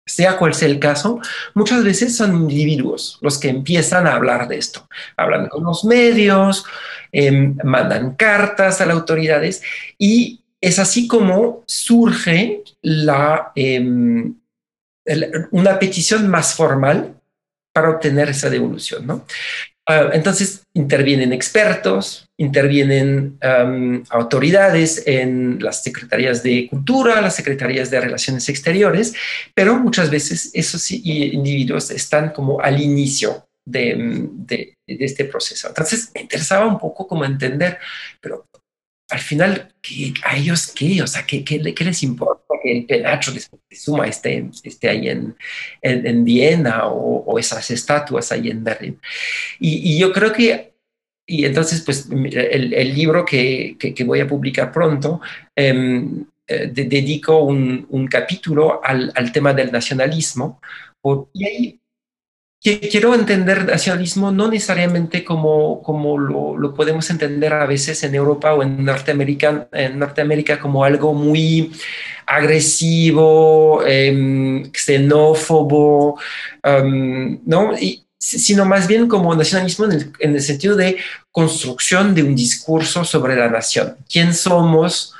Sea 0.07 0.37
cual 0.37 0.55
sea 0.55 0.67
el 0.67 0.79
caso, 0.79 1.19
muchas 1.53 1.83
veces 1.83 2.17
son 2.17 2.35
individuos 2.35 3.19
los 3.21 3.37
que 3.37 3.49
empiezan 3.49 4.07
a 4.07 4.15
hablar 4.15 4.47
de 4.47 4.57
esto. 4.57 4.87
Hablan 5.15 5.49
con 5.49 5.63
los 5.63 5.85
medios, 5.85 6.65
em, 7.11 7.55
mandan 7.63 8.15
cartas 8.15 8.81
a 8.81 8.87
las 8.87 8.95
autoridades 8.95 9.61
y 9.99 10.41
es 10.59 10.79
así 10.79 11.07
como 11.07 11.63
surge 11.67 12.63
la, 12.81 13.51
em, 13.55 14.33
una 15.51 15.77
petición 15.77 16.27
más 16.27 16.55
formal 16.55 17.21
para 17.71 17.91
obtener 17.91 18.29
esa 18.29 18.49
devolución. 18.49 19.05
¿no? 19.05 19.25
Ah, 19.87 20.09
entonces 20.13 20.63
intervienen 20.73 21.31
expertos, 21.31 22.27
intervienen 22.39 23.37
autoridades 24.09 25.03
en 25.05 25.59
las 25.61 25.83
secretarías 25.83 26.41
de 26.41 26.67
cultura, 26.67 27.21
las 27.21 27.35
secretarías 27.35 27.91
de 27.91 28.01
relaciones 28.01 28.49
exteriores, 28.49 29.13
pero 29.53 29.77
muchas 29.77 30.09
veces 30.09 30.49
esos 30.53 30.89
individuos 30.89 31.91
están 31.91 32.31
como 32.31 32.59
al 32.59 32.81
inicio 32.81 33.45
de, 33.63 34.73
este 34.87 35.25
proceso. 35.25 35.67
Entonces 35.67 36.09
me 36.15 36.21
interesaba 36.21 36.65
un 36.65 36.79
poco 36.79 37.07
como 37.07 37.23
entender, 37.23 37.77
pero 38.19 38.47
al 39.15 39.21
final, 39.21 39.73
¿a 40.25 40.35
ellos 40.35 40.73
qué? 40.75 41.01
O 41.01 41.07
sea, 41.07 41.25
¿qué, 41.25 41.41
qué, 41.45 41.59
les 41.59 42.03
importa 42.03 42.53
que 42.61 42.69
el 42.69 42.85
penacho 42.85 43.31
de 43.31 43.41
Suma 43.71 44.07
esté, 44.07 44.49
esté 44.61 44.89
ahí 44.89 45.07
en, 45.07 45.37
en, 45.81 46.25
Viena 46.25 46.87
o, 46.87 47.39
esas 47.39 47.71
estatuas 47.71 48.29
ahí 48.33 48.49
en 48.49 48.61
Berlín? 48.61 48.99
Y, 49.57 49.97
yo 49.97 50.11
creo 50.11 50.33
que, 50.33 50.73
y 51.25 51.45
entonces, 51.45 51.81
pues 51.81 52.09
el, 52.11 52.73
el 52.73 52.93
libro 52.93 53.23
que, 53.23 53.77
que, 53.79 54.03
voy 54.03 54.19
a 54.19 54.27
publicar 54.27 54.69
pronto, 54.69 55.21
em, 55.55 56.25
eh, 56.45 56.69
dedico 56.73 57.39
un, 57.39 57.87
un 57.89 58.07
capítulo 58.07 58.81
al, 58.83 59.13
al, 59.15 59.31
tema 59.31 59.53
del 59.53 59.71
nacionalismo, 59.71 60.59
y 61.33 61.45
ahí 61.45 61.79
quiero 62.61 63.13
entender 63.13 63.65
nacionalismo 63.65 64.31
no 64.31 64.49
necesariamente 64.49 65.23
como, 65.23 65.83
como 65.83 66.17
lo, 66.17 66.73
podemos 66.73 67.09
entender 67.09 67.53
a 67.53 67.65
veces 67.65 68.03
en 68.03 68.15
Europa 68.15 68.53
o 68.53 68.63
en 68.63 68.83
Norteamérica, 68.83 69.67
en 69.71 69.99
Norteamérica 69.99 70.59
como 70.59 70.83
algo 70.83 71.13
muy 71.13 71.71
agresivo, 72.25 73.83
em, 73.85 74.71
xenófobo, 74.73 76.19
em, 76.63 77.39
¿no? 77.45 77.73
sino 78.17 78.65
más 78.65 78.87
bien 78.87 79.07
como 79.07 79.35
nacionalismo 79.35 79.85
en 79.85 80.33
el, 80.33 80.41
sentido 80.41 80.75
de 80.75 80.97
construcción 81.31 82.15
de 82.15 82.23
un 82.23 82.35
discurso 82.35 83.03
sobre 83.03 83.35
la 83.35 83.49
nación. 83.49 83.97
¿Quién 84.09 84.33
somos? 84.33 85.13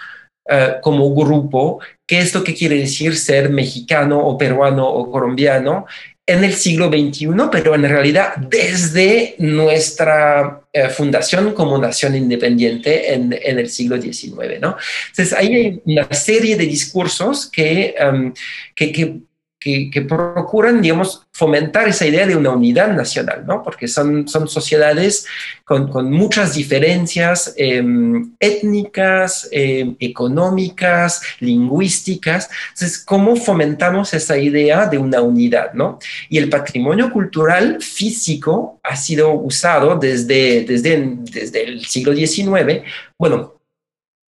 Eh, 0.47 0.75
como 0.83 1.11
grupo, 1.15 1.79
qué 2.05 2.19
es 2.19 2.33
lo 2.35 2.43
que 2.43 2.53
quiere 2.53 2.77
decir 2.77 3.17
ser 3.17 3.49
mexicano 3.49 4.19
o 4.19 4.37
peruano 4.37 4.87
o 4.87 5.11
colombiano 5.11 5.87
en 6.27 6.43
el 6.43 6.53
siglo 6.53 6.87
XXI, 6.87 7.27
pero 7.51 7.75
en 7.75 7.83
realidad 7.83 8.35
desde 8.37 9.35
nuestra 9.37 10.61
eh, 10.73 10.89
fundación 10.89 11.53
como 11.53 11.77
nación 11.77 12.15
independiente 12.15 13.13
en, 13.13 13.31
el 13.31 13.69
siglo 13.69 14.01
XIX. 14.01 14.59
¿no? 14.59 14.75
Entonces, 15.09 15.33
hay 15.33 15.81
una 15.85 16.11
serie 16.11 16.57
de 16.57 16.65
discursos 16.65 17.49
que, 17.49 17.93
em, 17.97 18.33
que, 18.73 18.91
que 18.91 19.19
que, 19.65 20.01
procuran, 20.01 20.79
digamos, 20.79 21.25
fomentar 21.31 21.87
esa 21.87 22.05
idea 22.05 22.27
de 22.27 22.35
una 22.35 22.51
unidad 22.51 22.93
nacional, 22.93 23.45
¿no? 23.47 23.63
Porque 23.63 23.87
son, 23.87 24.27
son 24.27 24.47
sociedades 24.47 25.25
con, 25.63 25.89
con 25.89 26.11
muchas 26.11 26.53
diferencias 26.53 27.55
em, 27.57 28.35
étnicas, 28.39 29.49
em, 29.51 29.95
económicas, 29.99 31.19
lingüísticas. 31.39 32.47
Entonces, 32.73 33.03
¿cómo 33.03 33.35
fomentamos 33.35 34.13
esa 34.13 34.37
idea 34.37 34.85
de 34.85 34.99
una 34.99 35.21
unidad, 35.21 35.73
¿no? 35.73 35.97
Y 36.29 36.37
el 36.37 36.47
patrimonio 36.47 37.11
cultural 37.11 37.81
físico 37.81 38.79
ha 38.83 38.95
sido 38.95 39.33
usado 39.33 39.95
desde, 39.95 40.63
desde, 40.63 41.17
desde 41.21 41.63
el 41.63 41.85
siglo 41.85 42.13
XIX, 42.13 42.83
bueno, 43.17 43.55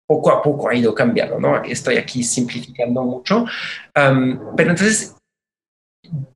poco 0.07 0.31
a 0.31 0.41
poco 0.41 0.69
ha 0.69 0.73
ido 0.73 0.95
cambiando, 0.95 1.39
¿no? 1.39 1.61
Estoy 1.63 1.97
aquí 1.97 2.23
simplificando 2.23 3.03
mucho, 3.03 3.45
pero 3.93 4.69
entonces 4.71 5.16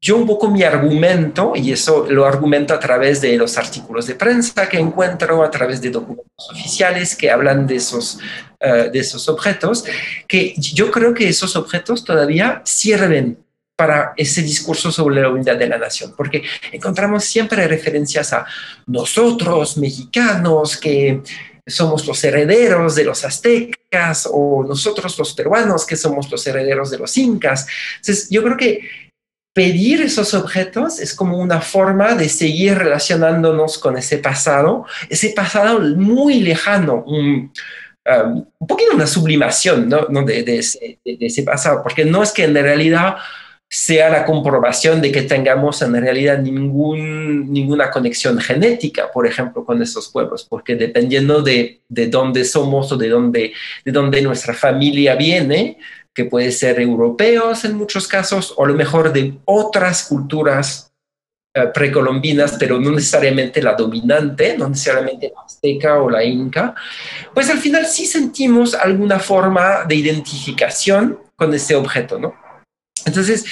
yo 0.01 0.17
un 0.17 0.27
poco 0.27 0.49
mi 0.49 0.63
argumento, 0.63 1.53
y 1.55 1.71
eso 1.71 2.05
lo 2.09 2.25
argumento 2.25 2.73
a 2.73 2.79
través 2.79 3.21
de 3.21 3.37
los 3.37 3.57
artículos 3.57 4.07
de 4.07 4.15
prensa 4.15 4.67
que 4.67 4.77
encuentro, 4.77 5.43
a 5.43 5.51
través 5.51 5.81
de 5.81 5.89
documentos 5.89 6.49
oficiales 6.51 7.15
que 7.15 7.31
hablan 7.31 7.67
de 7.67 7.75
esos, 7.75 8.19
eh, 8.59 8.89
de 8.91 8.99
esos 8.99 9.29
objetos, 9.29 9.85
que 10.27 10.53
yo 10.57 10.91
creo 10.91 11.13
que 11.13 11.29
esos 11.29 11.55
objetos 11.55 12.03
todavía 12.03 12.61
sirven 12.65 13.37
para 13.75 14.13
ese 14.15 14.41
discurso 14.43 14.91
sobre 14.91 15.21
la 15.21 15.29
unidad 15.29 15.57
de 15.57 15.67
la 15.67 15.77
nación, 15.77 16.13
porque 16.15 16.43
encontramos 16.71 17.23
siempre 17.23 17.67
referencias 17.67 18.33
a 18.33 18.45
nosotros, 18.85 19.77
mexicanos, 19.77 20.77
que 20.77 21.21
somos 21.65 22.05
los 22.05 22.23
herederos 22.23 22.95
de 22.95 23.03
los 23.03 23.23
aztecas 23.23 24.27
o 24.31 24.63
nosotros 24.67 25.17
los 25.17 25.33
peruanos 25.33 25.85
que 25.85 25.95
somos 25.95 26.29
los 26.29 26.45
herederos 26.45 26.91
de 26.91 26.97
los 26.97 27.15
incas. 27.17 27.67
Entonces, 27.97 28.29
yo 28.29 28.43
creo 28.43 28.57
que 28.57 28.81
pedir 29.53 30.01
esos 30.01 30.33
objetos 30.33 30.99
es 30.99 31.13
como 31.13 31.37
una 31.37 31.61
forma 31.61 32.15
de 32.15 32.29
seguir 32.29 32.77
relacionándonos 32.77 33.77
con 33.77 33.97
ese 33.97 34.17
pasado, 34.17 34.85
ese 35.09 35.29
pasado 35.29 35.79
muy 35.79 36.39
lejano, 36.39 37.03
un, 37.05 37.51
um, 38.05 38.45
poquito 38.67 38.95
una 38.95 39.07
sublimación 39.07 39.89
¿no? 39.89 40.23
De, 40.23 40.57
ese, 40.57 41.43
pasado, 41.43 41.83
porque 41.83 42.05
no 42.05 42.23
es 42.23 42.31
que 42.31 42.45
en 42.45 42.53
realidad 42.53 43.17
sea 43.69 44.09
la 44.09 44.25
comprobación 44.25 45.01
de 45.01 45.13
que 45.13 45.21
tengamos 45.21 45.81
en 45.81 45.93
realidad 45.93 46.39
ninguna 46.39 47.89
conexión 47.89 48.37
genética, 48.37 49.09
por 49.13 49.25
ejemplo, 49.25 49.63
con 49.63 49.81
esos 49.81 50.09
pueblos, 50.09 50.45
porque 50.49 50.75
dependiendo 50.75 51.41
de, 51.41 51.79
de 51.87 52.07
dónde 52.07 52.43
somos 52.43 52.91
o 52.91 52.97
de 52.97 53.07
dónde, 53.07 53.53
de 53.85 53.91
dónde 53.93 54.21
nuestra 54.21 54.53
familia 54.53 55.15
viene, 55.15 55.77
que 56.13 56.25
puede 56.25 56.51
ser 56.51 56.79
europeos 56.79 57.63
en 57.65 57.75
muchos 57.75 58.07
casos, 58.07 58.53
o 58.57 58.65
a 58.65 58.67
lo 58.67 58.75
mejor 58.75 59.13
de 59.13 59.39
otras 59.45 60.03
culturas 60.03 60.91
eh, 61.53 61.67
precolombinas, 61.73 62.55
pero 62.57 62.79
no 62.79 62.91
necesariamente 62.91 63.61
la 63.61 63.73
dominante, 63.73 64.57
no 64.57 64.69
necesariamente 64.69 65.31
la 65.35 65.41
azteca 65.41 66.01
o 66.01 66.09
la 66.09 66.23
inca, 66.23 66.75
pues 67.33 67.49
al 67.49 67.59
final 67.59 67.85
sí 67.85 68.05
sentimos 68.05 68.73
alguna 68.73 69.19
forma 69.19 69.83
de 69.85 69.95
identificación 69.95 71.19
con 71.35 71.53
ese 71.53 71.75
objeto, 71.75 72.19
¿no? 72.19 72.33
Entonces, 73.05 73.45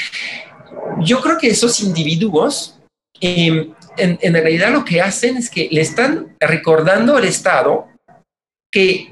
yo 1.00 1.22
creo 1.22 1.38
que 1.38 1.48
esos 1.48 1.82
individuos, 1.82 2.80
em, 3.20 3.74
en, 3.98 4.18
en, 4.22 4.34
realidad 4.34 4.72
lo 4.72 4.86
que 4.86 5.02
hacen 5.02 5.38
es 5.38 5.50
que 5.50 5.68
le 5.72 5.82
están 5.82 6.38
recordando 6.40 7.18
al 7.18 7.26
Estado 7.26 7.88
que 8.72 9.12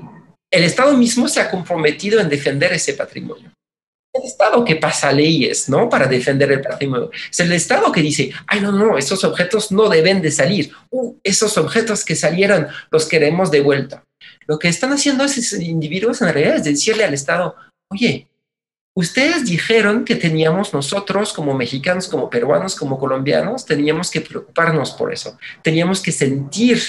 el 0.51 0.63
Estado 0.63 0.95
mismo 0.95 1.27
se 1.27 1.41
ha 1.41 1.49
comprometido 1.49 2.19
en 2.19 2.29
defender 2.29 2.73
ese 2.73 2.93
patrimonio. 2.93 3.51
El 4.13 4.23
Estado 4.23 4.65
que 4.65 4.77
pasa 4.77 5.11
leyes, 5.11 5.69
¿no? 5.69 5.89
Para 5.89 6.07
defender 6.07 6.51
el 6.51 6.61
patrimonio. 6.61 7.11
Es 7.29 7.39
el 7.39 7.51
Estado 7.51 7.91
que 7.91 8.01
dice, 8.01 8.31
ay, 8.47 8.61
no, 8.61 8.71
no, 8.71 8.97
esos 8.97 9.23
objetos 9.23 9.71
no 9.71 9.89
deben 9.89 10.21
de 10.21 10.31
salir. 10.31 10.71
Uh, 10.89 11.15
esos 11.23 11.57
objetos 11.57 12.03
que 12.03 12.15
salieron 12.15 12.67
los 12.89 13.05
queremos 13.05 13.51
de 13.51 13.61
vuelta. 13.61 14.03
Lo 14.47 14.57
que 14.57 14.69
están 14.69 14.91
haciendo 14.91 15.23
esos 15.23 15.59
individuos 15.59 16.21
en 16.21 16.33
realidad 16.33 16.55
es 16.55 16.63
decirle 16.63 17.03
al 17.03 17.13
Estado, 17.13 17.55
oye, 17.91 18.27
Ustedes 18.97 19.45
dijeron 19.45 20.05
que 20.05 20.15
teníamos 20.15 20.73
nosotros 20.73 21.31
como 21.31 21.53
mexicanos, 21.53 22.07
como 22.07 22.31
peruanos, 22.31 22.73
como 22.73 22.97
colombianos, 22.97 23.63
teníamos 23.63 24.09
que 24.09 24.21
preocuparnos 24.21 24.89
por 24.89 25.13
eso, 25.13 25.37
teníamos 25.61 26.01
que 26.01 26.11
sentir 26.11 26.81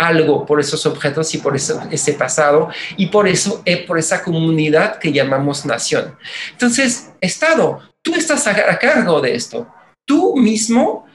algo 0.00 0.46
por 0.46 0.60
esos 0.60 0.86
objetos 0.86 1.34
y 1.34 1.38
por 1.38 1.54
ese 1.54 2.12
pasado 2.14 2.70
y 2.96 3.06
por 3.06 3.28
eso, 3.28 3.62
eh, 3.66 3.86
por 3.86 3.98
esa 3.98 4.22
comunidad 4.22 4.98
que 4.98 5.12
llamamos 5.12 5.66
nación. 5.66 6.16
Entonces, 6.52 7.10
Estado, 7.20 7.80
tú 8.02 8.14
estás 8.14 8.46
a, 8.46 8.78
cargo 8.78 9.20
de 9.20 9.34
esto, 9.34 9.68
tú 10.06 10.36
mismo, 10.36 11.06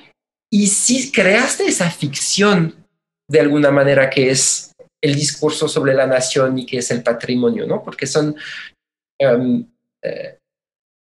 y 0.52 0.67
si 0.67 1.12
creaste 1.12 1.65
esa 1.65 1.89
ficción 1.89 2.86
de 3.28 3.39
alguna 3.39 3.71
manera 3.71 4.08
que 4.08 4.30
es 4.30 4.71
el 5.02 5.15
discurso 5.15 5.67
sobre 5.67 5.95
la 5.95 6.06
nación 6.06 6.60
y 6.60 6.65
que 6.65 6.78
es 6.78 6.91
el 6.91 7.02
patrimonio, 7.02 7.65
¿no? 7.65 7.84
Porque 7.84 8.06
son... 8.06 8.36
Um, 9.19 9.67
eh, 10.04 10.35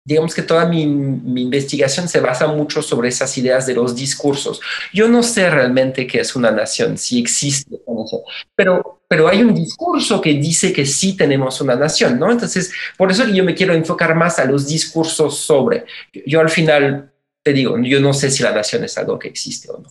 digamos 0.10 0.34
que 0.34 0.41
toda 0.41 0.65
mi, 0.65 0.88
mi, 0.88 1.43
investigación 1.43 2.10
se 2.10 2.19
basa 2.19 2.48
mucho 2.48 2.82
sobre 2.82 3.10
esas 3.10 3.38
ideas 3.38 3.67
de 3.67 3.76
los 3.76 3.95
discursos. 3.95 4.60
Yo 4.91 5.08
no 5.08 5.22
sé 5.22 5.48
realmente 5.52 6.08
qué 6.08 6.22
es 6.22 6.36
una 6.36 6.50
nación, 6.50 6.98
si 6.98 7.19
existe 7.19 7.80
pero, 8.56 9.04
pero 9.08 9.28
hay 9.28 9.43
un 9.43 9.54
discurso 9.54 10.19
que 10.19 10.34
dice 10.34 10.74
que 10.74 10.84
sí 10.84 11.15
tenemos 11.15 11.62
una 11.62 11.76
nación, 11.76 12.17
¿no? 12.17 12.32
Entonces, 12.32 12.74
por 12.98 13.12
eso 13.12 13.28
yo 13.28 13.43
me 13.43 13.54
quiero 13.54 13.76
enfocar 13.76 14.15
más 14.15 14.39
a 14.39 14.45
los 14.45 14.65
discursos 14.65 15.38
sobre. 15.38 15.86
Yo 16.26 16.39
al 16.39 16.50
final 16.50 17.12
te 17.43 17.54
digo, 17.54 17.78
yo 17.80 18.02
no 18.02 18.12
sé 18.12 18.32
si 18.32 18.41
la 18.41 18.52
nación 18.52 18.84
es 18.84 18.98
algo 18.98 19.19
que 19.19 19.28
existe 19.28 19.69
o 19.69 19.78
no. 19.78 19.89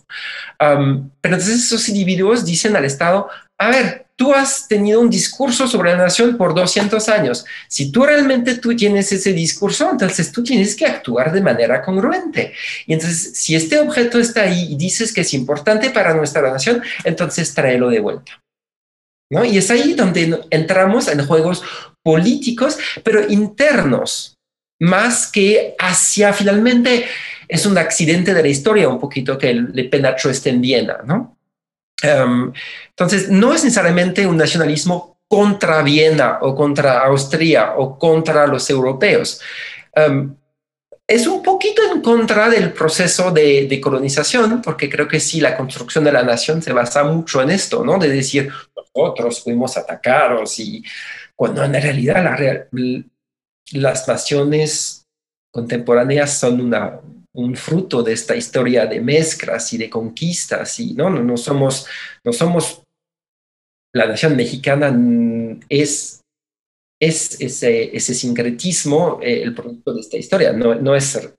Um, 0.59 1.11
pero 1.21 1.35
entonces 1.35 1.63
esos 1.63 1.87
individuos 1.87 2.43
dicen 2.43 2.75
al 2.75 2.83
Estado, 2.83 3.29
a 3.57 3.69
ver, 3.69 4.08
tú 4.19 4.33
has 4.33 4.67
tenido 4.67 4.99
un 4.99 5.09
discurso 5.09 5.65
sobre 5.65 5.91
la 5.91 5.99
nación 5.99 6.35
por 6.35 6.53
200 6.53 7.07
años. 7.07 7.45
Si 7.69 7.89
tú 7.89 8.05
realmente 8.05 8.55
tú 8.55 8.75
tienes 8.75 9.09
ese 9.13 9.31
discurso, 9.31 9.89
entonces 9.89 10.33
tú 10.33 10.43
tienes 10.43 10.75
que 10.75 10.85
actuar 10.85 11.31
de 11.31 11.39
manera 11.39 11.81
congruente. 11.81 12.53
Y 12.85 12.91
entonces, 12.91 13.31
si 13.37 13.55
este 13.55 13.79
objeto 13.79 14.19
está 14.19 14.41
ahí 14.41 14.73
y 14.73 14.75
dices 14.75 15.13
que 15.13 15.21
es 15.21 15.33
importante 15.33 15.89
para 15.89 16.13
nuestra 16.13 16.41
nación, 16.41 16.83
entonces 17.05 17.53
tráelo 17.53 17.89
de 17.89 18.01
vuelta. 18.01 18.41
¿No? 19.31 19.45
Y 19.45 19.57
es 19.57 19.71
ahí 19.71 19.93
donde 19.93 20.41
entramos 20.49 21.07
en 21.07 21.25
juegos 21.25 21.63
políticos, 22.03 22.77
pero 23.05 23.25
internos, 23.25 24.35
más 24.81 25.31
que 25.31 25.75
hacia 25.79 26.33
finalmente 26.33 27.05
es 27.47 27.65
un 27.65 27.77
accidente 27.77 28.33
de 28.33 28.41
la 28.41 28.49
historia 28.49 28.89
un 28.89 28.99
poquito 28.99 29.37
que 29.37 29.53
le 29.53 29.85
penetró 29.85 30.29
este 30.29 30.49
en 30.49 30.59
Viena, 30.59 30.97
¿no? 31.05 31.38
Um, 32.03 32.53
entonces, 32.89 33.29
no 33.29 33.53
es 33.53 33.63
necesariamente 33.63 34.25
un 34.25 34.37
nacionalismo 34.37 35.17
contra 35.27 35.81
Viena 35.83 36.39
o 36.41 36.55
contra 36.55 36.99
Austria 37.05 37.73
o 37.77 37.97
contra 37.99 38.47
los 38.47 38.69
europeos. 38.69 39.41
Um, 39.95 40.35
es 41.09 41.25
un 41.25 41.41
poquito 41.41 41.81
en 41.91 42.01
contra 42.01 42.49
del 42.49 42.71
proceso 42.71 43.31
de, 43.31 43.81
colonización, 43.81 44.61
porque 44.61 44.89
creo 44.89 45.07
que 45.07 45.19
sí, 45.19 45.41
la 45.41 45.57
construcción 45.57 46.03
de 46.03 46.11
la 46.11 46.21
nación 46.21 46.61
se 46.61 46.71
basa 46.71 47.03
mucho 47.03 47.41
en 47.41 47.49
esto, 47.49 47.83
¿no? 47.83 47.97
De 47.97 48.09
decir, 48.09 48.51
nosotros 48.75 49.41
fuimos 49.41 49.75
atacados 49.75 50.59
y 50.59 50.83
cuando 51.35 51.63
en 51.63 51.73
realidad 51.73 52.23
la 52.23 52.35
real, 52.35 52.67
las 53.71 54.07
naciones 54.07 55.07
contemporáneas 55.51 56.37
son 56.37 56.61
una, 56.61 56.99
un 57.33 57.55
fruto 57.55 58.01
de 58.01 58.13
esta 58.13 58.35
historia 58.35 58.85
de 58.85 59.01
mezclas 59.01 59.71
y 59.73 59.77
de 59.77 59.89
conquistas 59.89 60.79
y 60.79 60.93
no, 60.93 61.09
no, 61.09 61.23
no 61.23 61.37
somos, 61.37 61.85
no 62.23 62.33
somos, 62.33 62.83
la 63.93 64.07
nación 64.07 64.35
mexicana 64.35 64.95
es, 65.69 66.21
es 66.99 67.39
ese, 67.39 67.95
ese 67.95 68.13
sincretismo 68.13 69.19
eh, 69.21 69.41
el 69.43 69.53
producto 69.53 69.93
de 69.93 70.01
esta 70.01 70.17
historia, 70.17 70.53
no, 70.53 70.75
no, 70.75 70.95
es, 70.95 71.33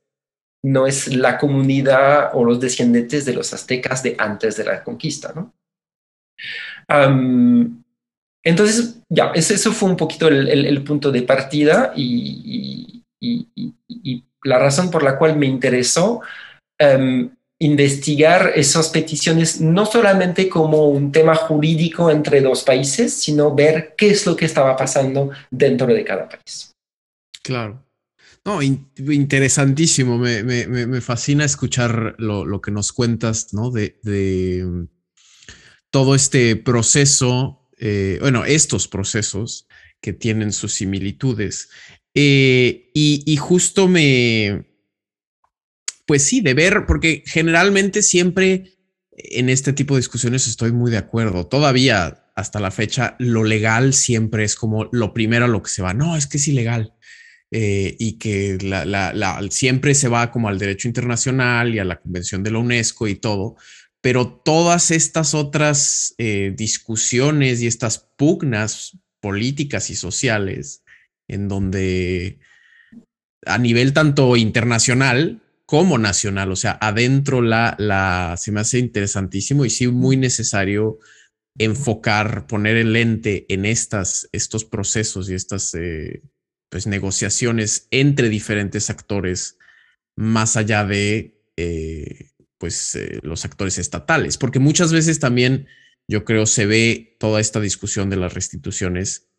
no 0.65 0.87
es 0.87 1.15
la 1.15 1.39
comunidad 1.39 2.31
o 2.35 2.45
los 2.45 2.61
descendientes 2.61 3.25
de 3.25 3.35
los 3.35 3.53
aztecas 3.53 4.03
de 4.03 4.15
antes 4.19 4.57
de 4.57 4.65
la 4.65 4.85
conquista, 4.85 5.33
¿no? 5.35 5.55
Entonces, 8.43 9.01
ya, 9.09 9.31
eso 9.33 9.71
fue 9.71 9.91
un 9.91 9.97
poquito 9.97 10.27
el, 10.27 10.49
el, 10.49 10.83
punto 10.83 11.13
de 11.13 11.23
partida 11.23 11.93
y 11.95 13.05
la 14.43 14.59
razón 14.59 14.91
por 14.91 15.03
la 15.03 15.19
cual 15.19 15.37
me 15.37 15.47
interesó 15.47 16.21
um, 16.81 17.31
investigar 17.59 18.53
esas 18.55 18.89
peticiones 18.89 19.61
no 19.61 19.85
solamente 19.85 20.49
como 20.49 20.89
un 20.89 21.13
tema 21.13 21.35
jurídico 21.35 22.11
entre 22.11 22.41
dos 22.41 22.63
países, 22.63 23.13
sino 23.13 23.55
ver 23.55 23.95
qué 23.99 24.11
es 24.11 24.25
lo 24.25 24.35
que 24.35 24.47
estaba 24.47 24.77
pasando 24.77 25.31
dentro 25.51 25.87
de 25.89 26.05
cada 26.05 26.29
país. 26.29 26.73
Claro. 27.43 27.85
No, 28.45 28.63
in 28.63 28.89
interesantísimo. 28.97 30.17
Me, 30.17 30.43
me, 30.43 30.67
me, 30.67 31.01
fascina 31.03 31.45
escuchar 31.45 32.15
lo, 32.19 32.47
lo, 32.47 32.63
que 32.63 32.71
nos 32.71 32.93
cuentas, 32.93 33.53
¿no? 33.53 33.71
De, 33.71 33.99
de 34.03 34.87
todo 35.91 36.15
este 36.15 36.57
proceso, 36.57 37.69
eh, 37.79 38.17
bueno, 38.21 38.47
estos 38.47 38.89
procesos 38.89 39.69
que 40.01 40.15
tienen 40.15 40.53
sus 40.53 40.73
similitudes. 40.73 41.69
Eh, 42.15 42.91
y, 42.95 43.37
justo 43.37 43.89
me, 43.89 44.67
pues 46.07 46.27
sí, 46.27 46.41
de 46.41 46.55
ver, 46.55 46.87
porque 46.87 47.23
generalmente 47.27 48.03
siempre 48.03 48.75
en 49.13 49.49
este 49.49 49.73
tipo 49.73 49.95
de 49.95 50.01
discusiones 50.01 50.47
estoy 50.49 50.73
muy 50.73 50.91
de 50.91 50.99
acuerdo. 50.99 51.47
Todavía 51.47 52.25
hasta 52.35 52.61
la 52.61 52.71
fecha, 52.71 53.17
lo 53.19 53.45
legal 53.45 53.93
siempre 53.95 54.45
es 54.45 54.57
como 54.57 54.89
lo 54.93 55.13
primero 55.13 55.45
a 55.45 55.49
lo 55.49 55.63
que 55.63 55.71
se 55.71 55.83
va. 55.83 55.95
No, 55.95 56.17
es 56.17 56.27
que 56.27 56.39
es 56.39 56.49
ilegal. 56.49 56.95
Eh, 57.53 57.97
y 57.99 58.17
que 58.19 58.59
la, 58.63 59.41
siempre 59.51 59.95
se 59.97 60.07
va 60.07 60.31
como 60.31 60.49
al 60.49 60.59
derecho 60.59 60.87
internacional 60.87 61.75
y 61.75 61.81
a 61.81 61.85
la 61.85 62.01
convención 62.01 62.45
de 62.45 62.53
la 62.53 62.61
UNESCO 62.61 63.09
y 63.09 63.17
todo, 63.17 63.57
pero 64.01 64.29
todas 64.29 64.93
estas 64.93 65.35
otras 65.35 66.15
eh, 66.19 66.55
discusiones 66.57 67.61
y 67.61 67.67
estas 67.67 67.99
pugnas 68.17 68.97
políticas 69.21 69.91
y 69.91 69.97
sociales 69.97 70.85
en 71.31 71.49
donde 71.49 72.39
a 73.47 73.59
nivel 73.59 73.93
tanto 73.93 74.37
internacional 74.37 75.41
como 75.65 75.99
nacional, 75.99 76.51
o 76.51 76.57
sea, 76.57 76.77
adentro 76.81 77.43
la, 77.43 77.77
la, 77.79 78.35
se 78.37 78.51
me 78.51 78.61
hace 78.61 78.79
interesantísimo 78.79 79.65
y 79.65 79.71
sí 79.71 79.87
muy 79.87 80.17
necesario 80.17 80.99
enfocar, 81.57 82.47
poner 82.47 82.77
el 82.77 82.93
lente 82.93 83.47
en 83.49 83.65
estas, 83.65 84.29
estos 84.33 84.65
procesos 84.65 85.31
y 85.31 85.35
estas 85.35 85.75
eh, 85.75 86.23
pues, 86.69 86.87
negociaciones 86.87 87.87
entre 87.91 88.29
diferentes 88.29 88.91
actores 88.91 89.59
más 90.17 90.57
allá 90.57 90.85
de 90.85 91.41
eh, 91.57 92.31
pues, 92.59 92.97
eh, 92.97 93.21
los 93.23 93.45
actores 93.45 93.79
estatales, 93.79 94.39
porque 94.39 94.59
muchas 94.59 94.93
veces 94.93 95.21
también 95.21 95.69
yo 96.09 96.25
creo 96.25 96.47
se 96.47 96.67
ve 96.67 97.17
toda 97.21 97.41
esta 97.41 97.61
discusión 97.61 98.11
de 98.11 98.17
las 98.17 98.35
restituciones 98.35 99.30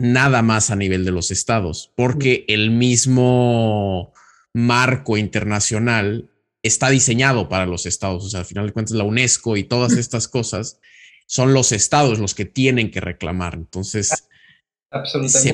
nada 0.00 0.42
más 0.42 0.70
a 0.70 0.76
nivel 0.76 1.04
de 1.04 1.12
los 1.12 1.30
estados, 1.30 1.92
porque 1.94 2.44
el 2.48 2.70
mismo 2.70 4.12
marco 4.54 5.16
internacional 5.16 6.30
está 6.62 6.88
diseñado 6.90 7.48
para 7.48 7.66
los 7.66 7.86
estados. 7.86 8.24
O 8.24 8.28
sea, 8.28 8.40
al 8.40 8.46
final 8.46 8.66
de 8.66 8.72
cuentas, 8.72 8.96
la 8.96 9.04
UNESCO 9.04 9.56
y 9.56 9.64
todas 9.64 9.92
estas 9.92 10.26
cosas 10.26 10.80
son 11.26 11.54
los 11.54 11.72
estados 11.72 12.18
los 12.18 12.34
que 12.34 12.44
tienen 12.44 12.90
que 12.90 13.00
reclamar. 13.00 13.54
Entonces, 13.54 14.28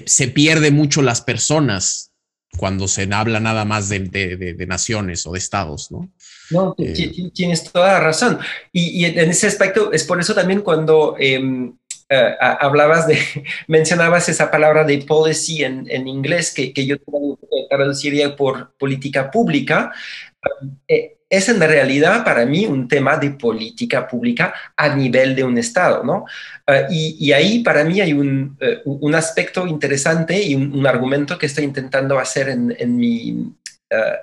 se, 0.06 0.28
pierde 0.28 0.70
mucho 0.70 1.02
las 1.02 1.20
personas 1.20 2.12
cuando 2.56 2.88
se 2.88 3.08
habla 3.12 3.40
nada 3.40 3.64
más 3.64 3.88
de, 3.88 4.64
naciones 4.66 5.26
o 5.26 5.32
de 5.32 5.38
estados, 5.38 5.90
¿no? 5.90 6.10
No, 6.50 6.74
eh, 6.78 7.30
tienes 7.34 7.64
toda 7.64 7.94
la 7.94 8.00
razón. 8.00 8.38
Y, 8.72 9.04
en 9.04 9.28
ese 9.30 9.48
aspecto 9.48 9.92
es 9.92 10.04
por 10.04 10.20
eso 10.20 10.34
también 10.34 10.62
cuando 10.62 11.16
em, 11.18 11.76
eh, 12.08 12.36
hablabas 12.38 13.08
de, 13.08 13.18
mencionabas 13.66 14.28
esa 14.28 14.50
palabra 14.50 14.84
de 14.84 14.98
policy 14.98 15.64
en, 15.64 15.86
en 15.90 16.06
inglés 16.06 16.52
que, 16.54 16.72
que 16.72 16.86
yo 16.86 16.96
traduciría 17.68 18.36
por 18.36 18.72
política 18.76 19.30
pública. 19.30 19.92
Eh, 20.86 21.16
es 21.28 21.48
en 21.48 21.58
realidad 21.58 22.24
para 22.24 22.46
mí 22.46 22.66
un 22.66 22.86
tema 22.86 23.16
de 23.16 23.30
política 23.30 24.06
pública 24.06 24.54
a 24.76 24.94
nivel 24.94 25.34
de 25.34 25.42
un 25.42 25.58
Estado, 25.58 26.04
¿no? 26.04 26.24
Eh, 26.68 26.86
y, 26.88 27.32
ahí 27.32 27.64
para 27.64 27.82
mí 27.82 28.00
hay 28.00 28.12
un, 28.12 28.56
un 28.84 29.14
aspecto 29.16 29.66
interesante 29.66 30.40
y 30.40 30.54
un, 30.54 30.86
argumento 30.86 31.36
que 31.36 31.46
estoy 31.46 31.64
intentando 31.64 32.20
hacer 32.20 32.50
en, 32.50 32.76
en 32.78 32.96
mi, 32.96 33.52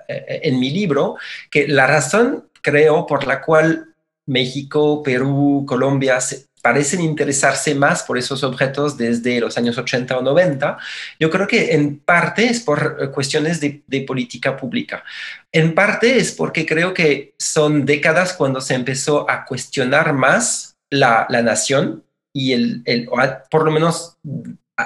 en 0.08 0.60
mi 0.62 0.70
libro, 0.70 1.18
que 1.52 1.68
la 1.68 1.88
razón, 1.88 2.46
creo, 2.62 3.06
por 3.06 3.28
la 3.28 3.42
cual 3.42 3.94
México, 4.26 5.04
Perú, 5.04 5.66
Colombia 5.68 6.22
se, 6.22 6.46
parecen 6.64 7.02
interesarse 7.02 7.76
más 7.76 8.04
por 8.04 8.18
esos 8.18 8.42
objetos 8.42 8.98
desde 8.98 9.42
los 9.42 9.58
años 9.58 9.78
80 9.78 10.18
o 10.18 10.22
90, 10.22 10.78
yo 11.20 11.30
creo 11.30 11.46
que 11.46 11.74
en 11.74 12.00
parte 12.00 12.46
es 12.46 12.62
por 12.62 13.00
eh, 13.02 13.10
cuestiones 13.10 13.60
de, 13.60 13.84
política 14.08 14.56
pública. 14.56 15.04
En 15.52 15.76
parte 15.76 16.18
es 16.18 16.32
porque 16.32 16.66
creo 16.66 16.94
que 16.94 17.34
son 17.38 17.86
décadas 17.86 18.32
cuando 18.32 18.62
se 18.62 18.76
empezó 18.76 19.30
a 19.30 19.44
cuestionar 19.44 20.14
más 20.14 20.78
la, 20.90 21.28
nación 21.44 22.06
y 22.34 22.54
el, 22.54 22.82
el, 22.86 23.10
por 23.52 23.66
lo 23.66 23.72
menos 23.72 24.18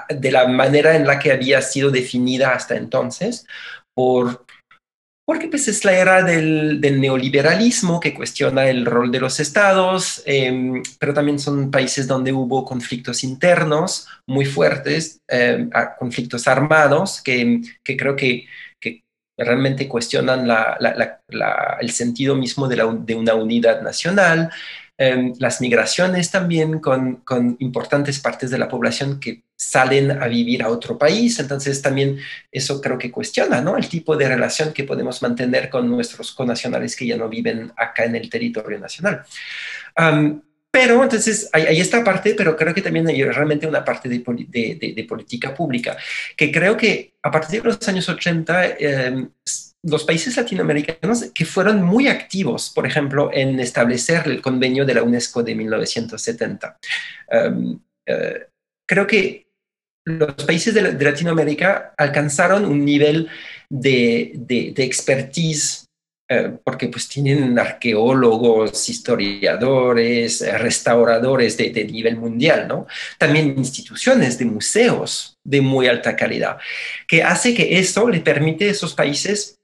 de 0.09 0.31
la 0.31 0.47
manera 0.47 0.95
en 0.95 1.05
la 1.05 1.19
que 1.19 1.31
había 1.31 1.61
sido 1.61 1.91
definida 1.91 2.53
hasta 2.53 2.75
entonces 2.75 3.45
por 3.93 4.46
porque 5.27 5.49
pues 5.49 5.67
es 5.67 5.83
la 5.83 5.91
era 5.91 6.23
del, 6.23 6.79
neoliberalismo 6.79 7.99
que 7.99 8.13
cuestiona 8.13 8.69
el 8.69 8.85
rol 8.85 9.11
de 9.11 9.19
los 9.19 9.41
estados, 9.41 10.23
em, 10.25 10.81
pero 10.99 11.13
también 11.13 11.37
son 11.37 11.69
países 11.69 12.07
donde 12.07 12.31
hubo 12.31 12.63
conflictos 12.63 13.25
internos 13.25 14.07
muy 14.25 14.45
fuertes, 14.45 15.19
em, 15.27 15.69
conflictos 15.99 16.47
armados, 16.47 17.21
que, 17.21 17.59
creo 17.83 18.15
que, 18.15 18.45
realmente 19.39 19.87
cuestionan 19.87 20.47
el 21.81 21.91
sentido 21.91 22.35
mismo 22.35 22.67
de, 22.67 22.77
de 23.05 23.13
una 23.13 23.35
unidad 23.35 23.81
nacional. 23.81 24.49
Em, 24.99 25.33
las 25.37 25.61
migraciones 25.61 26.31
también 26.31 26.79
con, 26.79 27.23
importantes 27.59 28.19
partes 28.19 28.49
de 28.49 28.57
la 28.57 28.67
población 28.67 29.19
que 29.19 29.43
salen 29.55 30.09
a 30.09 30.27
vivir 30.27 30.63
a 30.63 30.69
otro 30.69 30.97
país. 30.97 31.39
Entonces 31.39 31.83
también 31.83 32.17
eso 32.51 32.81
creo 32.81 32.97
que 32.97 33.11
cuestiona 33.11 33.61
¿no? 33.61 33.77
el 33.77 33.87
tipo 33.87 34.17
de 34.17 34.27
relación 34.27 34.73
que 34.73 34.85
podemos 34.85 35.21
mantener 35.21 35.69
con 35.69 35.87
nuestros 35.87 36.31
connacionales 36.31 36.95
que 36.95 37.05
ya 37.05 37.15
no 37.15 37.29
viven 37.29 37.71
acá 37.77 38.05
en 38.05 38.15
el 38.15 38.27
territorio 38.27 38.79
nacional. 38.79 39.23
pero 40.71 41.03
entonces 41.03 41.49
hay, 41.53 41.79
esta 41.79 42.03
parte, 42.03 42.33
pero 42.35 42.55
creo 42.55 42.73
que 42.73 42.81
también 42.81 43.07
hay 43.07 43.23
realmente 43.23 43.67
una 43.67 43.85
parte 43.85 44.09
de, 44.09 44.19
de, 44.19 45.05
política 45.07 45.53
pública, 45.53 45.95
que 46.35 46.51
creo 46.51 46.75
que 46.75 47.13
a 47.21 47.31
partir 47.31 47.61
de 47.61 47.69
los 47.69 47.87
años 47.87 48.07
80 48.09 48.77
los 49.87 50.03
países 50.03 50.35
latinoamericanos 50.35 51.31
que 51.33 51.45
fueron 51.45 51.81
muy 51.81 52.07
activos, 52.07 52.71
por 52.73 52.85
ejemplo, 52.85 53.29
en 53.33 53.59
establecer 53.59 54.27
el 54.27 54.41
convenio 54.41 54.85
de 54.85 54.93
la 54.93 55.03
UNESCO 55.03 55.43
de 55.43 55.55
1970. 55.55 56.77
Em, 57.29 57.79
eh, 58.05 58.47
creo 58.85 59.07
que 59.07 59.47
los 60.05 60.33
países 60.45 60.73
de, 60.73 60.81
Latinoamérica 60.93 61.93
alcanzaron 61.97 62.65
un 62.65 62.83
nivel 62.83 63.29
de, 63.69 64.73
expertise 64.77 65.85
eh, 66.29 66.57
porque 66.63 66.89
pues 66.89 67.07
tienen 67.07 67.57
arqueólogos, 67.57 68.89
historiadores, 68.89 70.45
restauradores 70.59 71.55
de, 71.55 71.69
de, 71.71 71.85
nivel 71.85 72.17
mundial, 72.17 72.67
¿no? 72.67 72.87
También 73.17 73.55
instituciones 73.57 74.37
de 74.37 74.45
museos 74.45 75.35
de 75.45 75.61
muy 75.61 75.87
alta 75.87 76.17
calidad, 76.17 76.57
que 77.07 77.23
hace 77.23 77.53
que 77.53 77.79
eso 77.79 78.09
le 78.09 78.19
permite 78.19 78.67
a 78.67 78.71
esos 78.71 78.93
países 78.93 79.56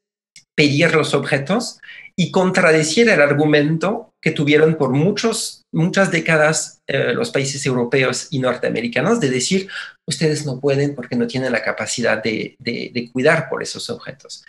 pedir 0.55 0.93
los 0.93 1.13
objetos 1.13 1.79
y 2.15 2.31
contradecir 2.31 3.09
el 3.09 3.21
argumento 3.21 4.11
que 4.21 4.31
tuvieron 4.31 4.75
por 4.75 4.91
muchos, 4.91 5.63
muchas 5.73 6.11
décadas 6.11 6.79
eh, 6.87 7.13
los 7.13 7.31
países 7.31 7.65
europeos 7.65 8.27
y 8.29 8.39
norteamericanos 8.39 9.19
de 9.19 9.29
decir, 9.29 9.67
ustedes 10.07 10.45
no 10.45 10.59
pueden 10.59 10.95
porque 10.95 11.15
no 11.15 11.27
tienen 11.27 11.51
la 11.51 11.63
capacidad 11.63 12.21
de, 12.21 12.55
de, 12.59 13.09
cuidar 13.11 13.49
por 13.49 13.63
esos 13.63 13.89
objetos. 13.89 14.45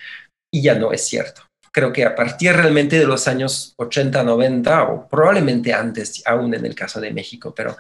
Y 0.53 0.63
ya 0.63 0.75
no 0.75 0.93
es 0.93 1.07
cierto. 1.07 1.43
Creo 1.73 1.93
que 1.93 2.05
a 2.05 2.15
partir 2.15 2.53
realmente 2.53 2.99
de 2.99 3.07
los 3.07 3.27
años 3.27 3.75
80, 3.79 4.23
90 4.23 4.83
o 4.85 5.09
probablemente 5.09 5.73
antes, 5.73 6.23
aún 6.27 6.55
en 6.55 6.67
el 6.67 6.75
caso 6.75 7.01
de 7.01 7.13
México, 7.13 7.53
pero 7.55 7.77